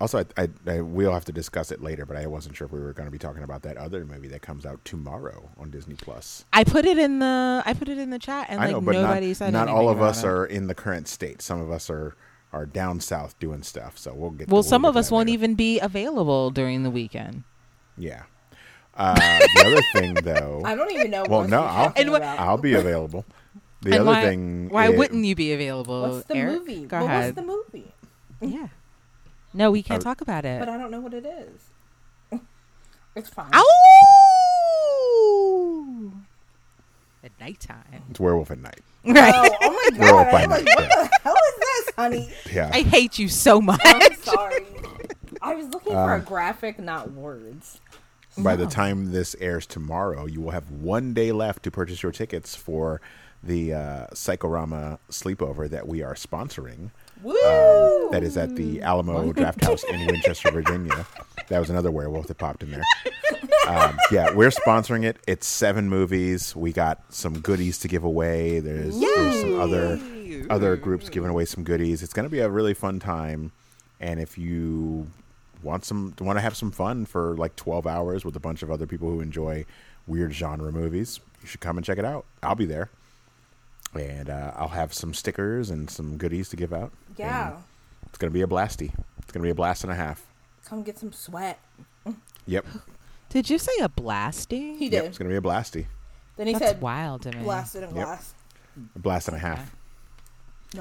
Also, 0.00 0.18
I, 0.36 0.42
I, 0.42 0.48
I 0.66 0.80
we'll 0.80 1.12
have 1.12 1.24
to 1.26 1.32
discuss 1.32 1.70
it 1.70 1.80
later, 1.80 2.04
but 2.04 2.16
I 2.16 2.26
wasn't 2.26 2.56
sure 2.56 2.64
if 2.66 2.72
we 2.72 2.80
were 2.80 2.92
going 2.92 3.06
to 3.06 3.12
be 3.12 3.18
talking 3.18 3.42
about 3.44 3.62
that 3.62 3.76
other 3.76 4.04
movie 4.04 4.26
that 4.28 4.42
comes 4.42 4.66
out 4.66 4.84
tomorrow 4.84 5.50
on 5.56 5.70
Disney 5.70 5.94
Plus. 5.94 6.44
I 6.52 6.64
put 6.64 6.84
it 6.84 6.98
in 6.98 7.20
the 7.20 7.62
I 7.64 7.74
put 7.74 7.88
it 7.88 7.98
in 7.98 8.10
the 8.10 8.18
chat, 8.18 8.46
and 8.50 8.60
I 8.60 8.64
like 8.64 8.72
know, 8.72 8.80
but 8.80 8.92
nobody 8.92 9.28
not, 9.28 9.36
said 9.36 9.52
not 9.52 9.68
all 9.68 9.88
of 9.88 10.02
us 10.02 10.24
it. 10.24 10.26
are 10.26 10.46
in 10.46 10.66
the 10.66 10.74
current 10.74 11.06
state. 11.06 11.40
Some 11.42 11.60
of 11.60 11.70
us 11.70 11.88
are 11.90 12.16
are 12.52 12.66
down 12.66 12.98
south 13.00 13.38
doing 13.38 13.62
stuff, 13.62 13.96
so 13.96 14.12
we'll 14.14 14.30
get. 14.30 14.48
Well, 14.48 14.56
we'll 14.56 14.62
some 14.64 14.82
get 14.82 14.88
of 14.88 14.96
us 14.96 15.10
won't 15.12 15.28
later. 15.28 15.34
even 15.34 15.54
be 15.54 15.78
available 15.78 16.50
during 16.50 16.82
the 16.82 16.90
weekend. 16.90 17.44
Yeah. 17.96 18.24
Uh, 18.96 19.14
the 19.16 19.64
other 19.66 19.82
thing, 20.00 20.14
though, 20.22 20.62
I 20.64 20.74
don't 20.76 20.90
even 20.92 21.10
know 21.10 21.24
Well, 21.28 21.40
what 21.40 21.50
no, 21.50 21.62
I'll- 21.62 21.86
talking 21.86 22.02
And 22.02 22.12
what- 22.12 22.22
I'll 22.22 22.58
be 22.58 22.74
available. 22.74 23.24
The 23.82 23.90
And 23.90 24.00
other 24.00 24.10
why, 24.10 24.22
thing, 24.22 24.68
Why 24.70 24.88
is- 24.90 24.96
wouldn't 24.98 25.24
you 25.24 25.34
be 25.34 25.52
available? 25.52 26.02
What's 26.10 26.26
the 26.26 26.36
Eric? 26.36 26.60
movie? 26.60 26.86
Go 26.86 26.98
what 27.00 27.06
ahead. 27.06 27.24
was 27.36 27.44
the 27.44 27.50
movie? 27.50 27.92
yeah. 28.40 28.68
No, 29.54 29.70
we 29.70 29.82
can't 29.82 30.02
I- 30.02 30.04
talk 30.04 30.20
about 30.20 30.44
it. 30.44 30.58
But 30.58 30.68
I 30.68 30.76
don't 30.76 30.90
know 30.90 31.00
what 31.00 31.14
it 31.14 31.24
is. 31.24 31.70
it's 33.14 33.30
fine. 33.30 33.50
Ow! 33.54 33.64
At 37.22 37.30
nighttime. 37.40 38.02
It's 38.10 38.20
Werewolf 38.20 38.50
at 38.50 38.58
Night. 38.58 38.80
Right. 39.06 39.32
Oh, 39.34 39.48
oh 39.62 39.70
my 39.70 39.98
Werewolf 39.98 40.24
god! 40.26 40.32
by 40.32 40.42
I'm 40.42 40.50
like, 40.50 40.64
Night, 40.64 40.76
what 40.76 40.88
the 40.88 41.10
hell 41.22 41.34
is 41.34 41.60
this, 41.60 41.90
honey? 41.96 42.30
Yeah. 42.52 42.70
I 42.72 42.82
hate 42.82 43.18
you 43.18 43.28
so 43.28 43.60
much. 43.60 43.80
I'm 43.84 44.14
sorry. 44.16 44.64
I 45.40 45.54
was 45.54 45.68
looking 45.68 45.92
for 45.92 46.14
a 46.14 46.18
Um, 46.18 46.24
graphic, 46.24 46.78
not 46.78 47.12
words. 47.12 47.80
By 48.36 48.56
the 48.56 48.66
time 48.66 49.12
this 49.12 49.36
airs 49.40 49.66
tomorrow, 49.66 50.26
you 50.26 50.40
will 50.40 50.50
have 50.50 50.70
one 50.70 51.14
day 51.14 51.32
left 51.32 51.62
to 51.64 51.70
purchase 51.70 52.02
your 52.02 52.12
tickets 52.12 52.56
for 52.56 53.00
the 53.42 53.72
uh, 53.72 54.06
Psychorama 54.08 54.98
sleepover 55.10 55.68
that 55.70 55.86
we 55.86 56.02
are 56.02 56.14
sponsoring. 56.14 56.90
Woo! 57.24 58.10
That 58.10 58.22
is 58.22 58.36
at 58.36 58.54
the 58.54 58.82
Alamo 58.82 59.32
Drafthouse 59.32 59.82
in 59.88 60.06
Winchester, 60.06 60.50
Virginia. 60.50 61.06
That 61.48 61.58
was 61.58 61.70
another 61.70 61.90
werewolf 61.90 62.26
that 62.26 62.36
popped 62.36 62.62
in 62.62 62.70
there. 62.70 62.84
Um, 63.66 63.98
yeah, 64.10 64.30
we're 64.34 64.50
sponsoring 64.50 65.04
it. 65.04 65.16
It's 65.26 65.46
seven 65.46 65.88
movies. 65.88 66.54
We 66.54 66.72
got 66.72 67.02
some 67.08 67.40
goodies 67.40 67.78
to 67.78 67.88
give 67.88 68.04
away. 68.04 68.60
There's, 68.60 68.98
there's 69.00 69.40
some 69.40 69.58
other 69.58 69.98
other 70.50 70.76
groups 70.76 71.08
giving 71.08 71.30
away 71.30 71.46
some 71.46 71.64
goodies. 71.64 72.02
It's 72.02 72.12
going 72.12 72.24
to 72.24 72.30
be 72.30 72.40
a 72.40 72.50
really 72.50 72.74
fun 72.74 73.00
time. 73.00 73.52
And 74.00 74.20
if 74.20 74.36
you 74.36 75.06
want 75.62 75.86
some 75.86 76.14
want 76.20 76.36
to 76.36 76.42
have 76.42 76.56
some 76.56 76.70
fun 76.70 77.06
for 77.06 77.34
like 77.36 77.56
12 77.56 77.86
hours 77.86 78.24
with 78.24 78.36
a 78.36 78.40
bunch 78.40 78.62
of 78.62 78.70
other 78.70 78.86
people 78.86 79.08
who 79.08 79.20
enjoy 79.20 79.64
weird 80.06 80.34
genre 80.34 80.70
movies, 80.70 81.20
you 81.40 81.48
should 81.48 81.60
come 81.60 81.78
and 81.78 81.86
check 81.86 81.96
it 81.96 82.04
out. 82.04 82.26
I'll 82.42 82.54
be 82.54 82.66
there. 82.66 82.90
And 83.96 84.28
uh, 84.30 84.52
I'll 84.56 84.68
have 84.68 84.92
some 84.92 85.14
stickers 85.14 85.70
and 85.70 85.88
some 85.90 86.16
goodies 86.16 86.48
to 86.50 86.56
give 86.56 86.72
out. 86.72 86.92
yeah. 87.16 87.52
And 87.54 87.58
it's 88.08 88.18
going 88.18 88.30
to 88.30 88.34
be 88.34 88.42
a 88.42 88.46
blasty. 88.46 88.92
It's 89.18 89.32
going 89.32 89.40
to 89.42 89.46
be 89.46 89.50
a 89.50 89.54
blast 89.54 89.82
and 89.84 89.92
a 89.92 89.96
half. 89.96 90.24
Come 90.66 90.82
get 90.82 90.98
some 90.98 91.12
sweat. 91.12 91.58
Yep. 92.46 92.66
Did 93.30 93.50
you 93.50 93.58
say 93.58 93.72
a 93.80 93.88
blasty? 93.88 94.76
He 94.78 94.84
Yep. 94.88 94.90
did. 95.02 95.04
It's 95.08 95.18
going 95.18 95.28
to 95.30 95.40
be 95.40 95.46
a 95.48 95.50
blasty. 95.52 95.86
Then 96.36 96.46
he 96.46 96.52
That's 96.52 96.64
said, 96.66 96.80
wild 96.80 97.22
to 97.22 97.32
me. 97.32 97.42
blasted 97.42 97.82
in 97.84 97.94
Yep. 97.96 98.04
glass. 98.06 98.34
A 98.94 98.98
blast 98.98 99.28
and 99.28 99.36
a 99.36 99.40
half. 99.40 99.58
Okay. 99.60 99.68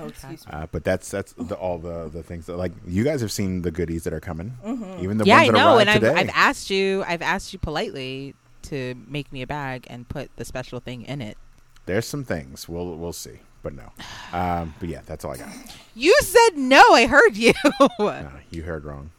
No, 0.01 0.07
excuse 0.07 0.45
me. 0.47 0.51
Uh, 0.53 0.65
but 0.71 0.83
that's 0.83 1.09
that's 1.11 1.33
the, 1.33 1.53
all 1.55 1.77
the 1.77 2.09
the 2.09 2.23
things 2.23 2.47
that 2.47 2.57
like 2.57 2.71
you 2.87 3.03
guys 3.03 3.21
have 3.21 3.31
seen 3.31 3.61
the 3.61 3.69
goodies 3.69 4.03
that 4.05 4.13
are 4.13 4.19
coming, 4.19 4.57
Mm-hmm. 4.65 5.03
even 5.03 5.17
the 5.19 5.25
yeah, 5.25 5.35
I 5.37 5.39
ones 5.45 5.47
that 5.51 5.57
know, 5.59 5.67
arrived 5.75 5.81
and 5.81 5.89
I've, 5.91 5.99
today. 6.01 6.13
I've 6.15 6.29
asked 6.33 6.69
you. 6.71 7.03
I've 7.07 7.21
asked 7.21 7.53
you 7.53 7.59
politely 7.59 8.33
to 8.63 8.95
make 9.07 9.31
me 9.31 9.43
a 9.43 9.47
bag 9.47 9.85
and 9.89 10.09
put 10.09 10.35
the 10.35 10.45
special 10.45 10.79
thing 10.79 11.03
in 11.03 11.21
it. 11.21 11.37
There's 11.85 12.05
some 12.07 12.23
things 12.23 12.67
we'll 12.69 12.95
we'll 12.95 13.13
see, 13.13 13.39
but 13.61 13.73
no. 13.73 13.91
Um, 14.31 14.73
but 14.79 14.89
yeah, 14.89 15.01
that's 15.05 15.25
all 15.25 15.31
I 15.31 15.37
got. 15.37 15.49
You 15.95 16.15
said 16.21 16.57
no. 16.57 16.81
I 16.93 17.05
heard 17.07 17.35
you. 17.37 17.53
No, 17.99 18.31
you 18.51 18.63
heard 18.63 18.85
wrong. 18.85 19.11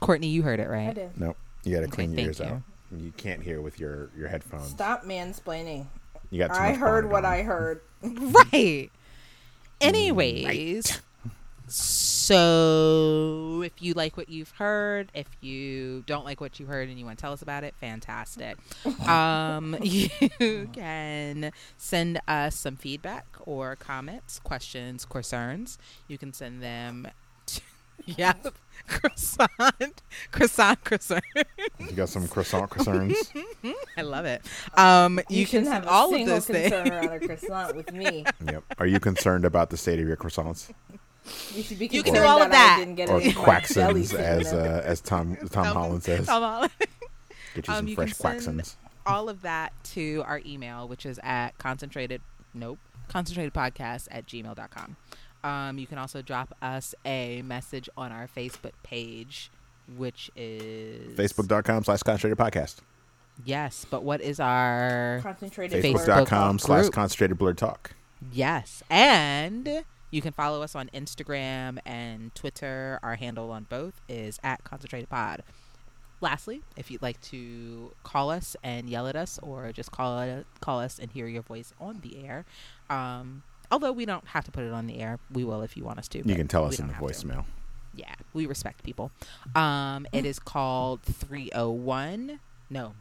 Courtney, 0.00 0.28
you 0.28 0.42
heard 0.42 0.60
it 0.60 0.68
right 0.68 0.80
I 0.82 0.86
right. 0.86 0.94
did. 0.94 1.10
Nope. 1.20 1.36
You 1.64 1.74
got 1.74 1.80
to 1.80 1.86
Okay, 1.86 1.94
clean 1.96 2.12
your 2.12 2.20
ears 2.26 2.38
you. 2.38 2.46
out. 2.46 2.62
You 2.96 3.12
can't 3.16 3.42
hear 3.42 3.60
with 3.60 3.78
your 3.78 4.08
your 4.16 4.28
headphones. 4.28 4.68
Stop 4.70 5.04
mansplaining. 5.04 5.86
You 6.30 6.38
got 6.38 6.54
too 6.54 6.60
I 6.60 6.70
much 6.70 6.80
heard 6.80 7.10
what 7.10 7.24
on. 7.24 7.32
I 7.32 7.42
heard. 7.42 7.80
Right. 8.02 8.90
Anyways, 9.80 11.00
so 12.30 13.62
if 13.62 13.82
you 13.82 13.92
like 13.94 14.16
what 14.16 14.28
you've 14.28 14.52
heard, 14.52 15.10
if 15.14 15.26
you 15.40 16.04
don't 16.06 16.24
like 16.24 16.40
what 16.40 16.60
you 16.60 16.66
heard 16.66 16.88
and 16.88 16.96
you 16.96 17.04
want 17.04 17.18
to 17.18 17.22
tell 17.22 17.32
us 17.32 17.42
about 17.42 17.64
it, 17.64 17.74
fantastic. 17.80 18.56
um, 19.08 19.76
you 19.82 20.68
can 20.72 21.50
send 21.76 22.20
us 22.28 22.54
some 22.54 22.76
feedback 22.76 23.26
or 23.40 23.74
comments, 23.74 24.38
questions, 24.38 25.04
concerns. 25.04 25.76
You 26.06 26.18
can 26.18 26.32
send 26.32 26.62
them 26.62 27.08
to, 27.46 27.60
yeah, 28.06 28.34
croissant, 28.86 30.02
croissant, 30.30 30.84
croissant. 30.84 31.24
You 31.80 31.92
got 31.96 32.10
some 32.10 32.28
croissant 32.28 32.70
concerns. 32.70 33.32
I 33.96 34.02
love 34.02 34.24
it. 34.24 34.42
Um, 34.74 35.18
you, 35.28 35.40
You, 35.40 35.46
can 35.46 35.64
shouldn't 35.64 35.66
send 35.66 35.84
have 35.84 35.86
a 35.86 35.90
all 35.90 36.08
of 36.10 36.14
single 36.14 36.34
those 36.34 36.46
things. 36.46 36.70
concern 36.72 36.92
around 36.92 37.22
a 37.22 37.26
croissant 37.26 37.74
with 37.74 37.92
me. 37.92 38.24
yep. 38.46 38.62
Are 38.78 38.86
you 38.86 39.00
concerned 39.00 39.44
about 39.44 39.70
the 39.70 39.76
state 39.76 39.98
of 39.98 40.06
your 40.06 40.16
croissants 40.16 40.70
You 41.54 41.62
should 41.62 41.78
be 41.78 41.86
You 41.88 42.02
can 42.02 42.14
do 42.14 42.22
all 42.22 42.42
of 42.42 42.50
that, 42.50 42.76
that. 42.76 42.76
Didn't 42.78 42.94
get 42.96 43.08
or 43.08 43.20
any 43.20 43.30
of 43.30 43.36
my 43.36 43.60
jelly 43.60 44.02
quaxons, 44.02 44.06
sitting 44.06 44.24
as 44.26 44.52
uh, 44.52 44.82
as 44.84 45.00
Tom 45.10 45.36
Tom 45.50 45.64
Holland 45.66 46.02
says? 46.02 46.26
Tom 46.26 46.42
Holland. 46.42 46.72
Get 47.54 47.66
you 47.66 47.74
um, 47.74 47.78
some 47.78 47.88
you 47.88 47.94
fresh 47.96 48.12
can 48.14 48.40
send- 48.40 48.60
quaxons. 48.60 48.76
all 49.06 49.28
of 49.28 49.42
that 49.42 49.72
to 49.84 50.22
our 50.26 50.40
email, 50.46 50.86
which 50.86 51.04
is 51.04 51.18
at 51.24 51.58
concentrated, 51.58 52.20
nope, 52.54 52.78
concentrated 53.08 53.52
podcast 53.52 54.06
at 54.12 54.26
gmail.com. 54.26 54.96
Um, 55.42 55.78
you 55.78 55.86
can 55.86 55.98
also 55.98 56.22
drop 56.22 56.54
us 56.62 56.94
a 57.04 57.42
message 57.42 57.88
on 57.96 58.12
our 58.12 58.28
Facebook 58.28 58.72
page, 58.84 59.50
which 59.96 60.30
is 60.36 61.16
Facebook.com 61.18 61.82
slash 61.84 62.02
concentrated 62.02 62.38
podcast. 62.38 62.76
Yes, 63.44 63.86
but 63.90 64.02
what 64.04 64.20
is 64.20 64.38
our 64.38 65.20
Concentrated 65.22 65.82
Facebook. 65.82 65.94
word. 66.06 66.06
Facebook.com 66.26 66.58
slash 66.58 66.88
concentrated 66.90 67.38
blurred 67.38 67.56
talk. 67.58 67.92
yes, 68.30 68.82
and 68.90 69.82
you 70.10 70.20
can 70.22 70.32
follow 70.32 70.62
us 70.62 70.74
on 70.74 70.88
Instagram 70.94 71.78
and 71.86 72.34
Twitter. 72.34 72.98
Our 73.02 73.16
handle 73.16 73.50
on 73.50 73.64
both 73.68 74.00
is 74.08 74.38
at 74.42 74.64
concentrated 74.64 75.08
pod. 75.08 75.42
Lastly, 76.22 76.60
if 76.76 76.90
you'd 76.90 77.00
like 77.02 77.20
to 77.22 77.92
call 78.02 78.30
us 78.30 78.54
and 78.62 78.90
yell 78.90 79.06
at 79.06 79.16
us, 79.16 79.38
or 79.42 79.72
just 79.72 79.90
call 79.90 80.44
call 80.60 80.78
us 80.80 80.98
and 80.98 81.10
hear 81.10 81.26
your 81.26 81.42
voice 81.42 81.72
on 81.80 82.00
the 82.02 82.24
air, 82.26 82.44
um, 82.90 83.42
although 83.72 83.92
we 83.92 84.04
don't 84.04 84.26
have 84.28 84.44
to 84.44 84.50
put 84.50 84.64
it 84.64 84.72
on 84.72 84.86
the 84.86 85.00
air, 85.00 85.18
we 85.32 85.44
will 85.44 85.62
if 85.62 85.76
you 85.78 85.84
want 85.84 85.98
us 85.98 86.08
to. 86.08 86.18
You 86.28 86.34
can 86.34 86.46
tell 86.46 86.64
us 86.66 86.78
in 86.78 86.88
the 86.88 86.94
have 86.94 87.06
to. 87.06 87.12
voicemail. 87.26 87.44
Yeah, 87.94 88.14
we 88.34 88.44
respect 88.46 88.82
people. 88.84 89.10
Um, 89.54 90.06
it 90.12 90.26
is 90.26 90.38
called 90.38 91.02
three 91.02 91.50
hundred 91.54 91.70
one. 91.70 92.40
No, 92.68 92.92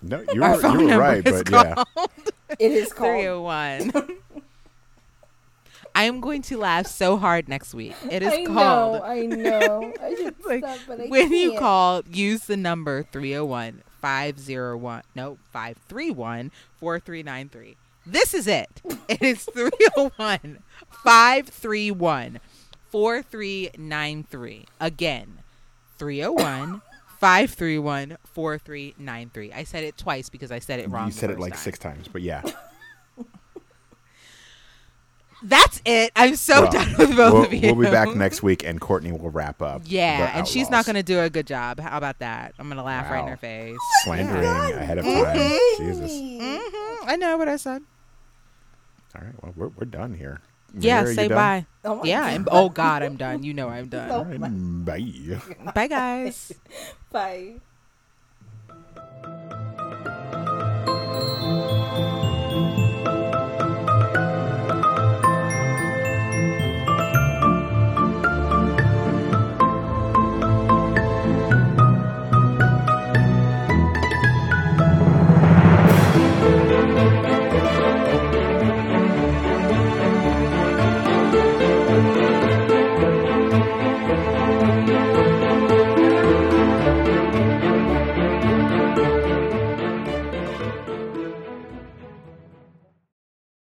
No, 0.00 0.24
you 0.32 0.42
our 0.42 0.56
were, 0.56 0.80
you 0.80 0.88
were 0.88 0.98
right, 0.98 1.26
is 1.26 1.42
but 1.44 1.50
yeah. 1.52 1.84
It 2.58 2.72
is 2.72 2.88
three 2.92 2.96
called. 2.96 3.24
hundred 3.24 3.40
one. 3.40 4.18
I 5.94 6.04
am 6.04 6.20
going 6.20 6.42
to 6.42 6.58
laugh 6.58 6.86
so 6.86 7.16
hard 7.16 7.48
next 7.48 7.72
week. 7.74 7.94
It 8.10 8.22
is 8.22 8.48
called 8.48 8.48
I 8.48 8.52
called 8.52 9.02
know, 9.02 9.04
I 9.04 9.26
know. 9.26 9.92
I 10.02 10.14
should 10.16 10.34
Like, 10.44 10.64
stop, 10.64 10.78
but 10.88 11.00
I 11.00 11.06
when 11.06 11.32
you 11.32 11.50
can't. 11.50 11.60
call, 11.60 12.02
use 12.10 12.44
the 12.46 12.56
number 12.56 13.04
301 13.12 13.82
501, 14.00 15.02
no, 15.14 15.38
531 15.52 16.50
4393. 16.80 17.76
This 18.06 18.34
is 18.34 18.46
it. 18.46 18.82
It 19.08 19.22
is 19.22 19.44
301 19.54 20.58
531 20.90 22.40
4393. 22.90 24.66
Again, 24.80 25.38
301 25.98 26.82
531 27.18 28.16
4393. 28.24 29.52
I 29.52 29.64
said 29.64 29.84
it 29.84 29.96
twice 29.96 30.28
because 30.28 30.50
I 30.50 30.58
said 30.58 30.80
it 30.80 30.90
wrong. 30.90 31.06
You 31.06 31.12
said 31.12 31.30
it 31.30 31.38
like 31.40 31.52
time. 31.54 31.60
six 31.62 31.78
times, 31.78 32.08
but 32.08 32.22
yeah. 32.22 32.42
That's 35.44 35.82
it. 35.84 36.10
I'm 36.16 36.36
so 36.36 36.62
Well, 36.62 36.70
done 36.72 36.94
with 36.98 37.16
both 37.16 37.32
we'll, 37.34 37.44
of 37.44 37.52
you. 37.52 37.60
we'll 37.74 37.84
be 37.84 37.90
back 37.90 38.14
next 38.16 38.42
week, 38.42 38.64
and 38.64 38.80
Courtney 38.80 39.12
will 39.12 39.30
wrap 39.30 39.60
up. 39.60 39.82
Yeah, 39.84 40.32
the 40.32 40.38
and 40.38 40.48
she's 40.48 40.70
not 40.70 40.86
going 40.86 40.96
to 40.96 41.02
do 41.02 41.20
a 41.20 41.28
good 41.28 41.46
job. 41.46 41.78
How 41.80 41.98
about 41.98 42.18
that? 42.20 42.54
I'm 42.58 42.66
going 42.68 42.78
to 42.78 42.82
laugh 42.82 43.10
right 43.10 43.20
in 43.22 43.28
her 43.28 43.36
face. 43.36 43.76
slandering 44.02 44.46
ahead 44.46 44.98
of 44.98 45.04
Mm-hmm. 45.04 45.22
time. 45.22 45.58
Jesus. 45.76 46.12
hmm 46.18 47.08
I 47.08 47.16
know 47.16 47.36
what 47.36 47.48
I 47.48 47.56
said. 47.56 47.82
All 49.16 49.22
right, 49.22 49.34
well, 49.42 49.52
we're, 49.54 49.68
we're 49.68 49.84
done 49.84 50.14
here. 50.14 50.40
Yeah, 50.76 51.02
Mayor, 51.02 51.14
say 51.14 51.28
bye. 51.28 51.66
Oh 51.84 52.02
yeah, 52.04 52.22
God. 52.22 52.34
I'm, 52.34 52.48
oh 52.50 52.68
God, 52.70 53.02
I'm 53.02 53.16
done. 53.16 53.42
You 53.44 53.54
know 53.54 53.68
I'm 53.68 53.84
Oh 53.92 53.98
done. 53.98 54.10
All 54.10 54.24
right, 54.24 54.40
bye. 54.40 55.72
Bye, 55.74 55.86
guys. 55.86 56.52
Bye. 57.12 57.56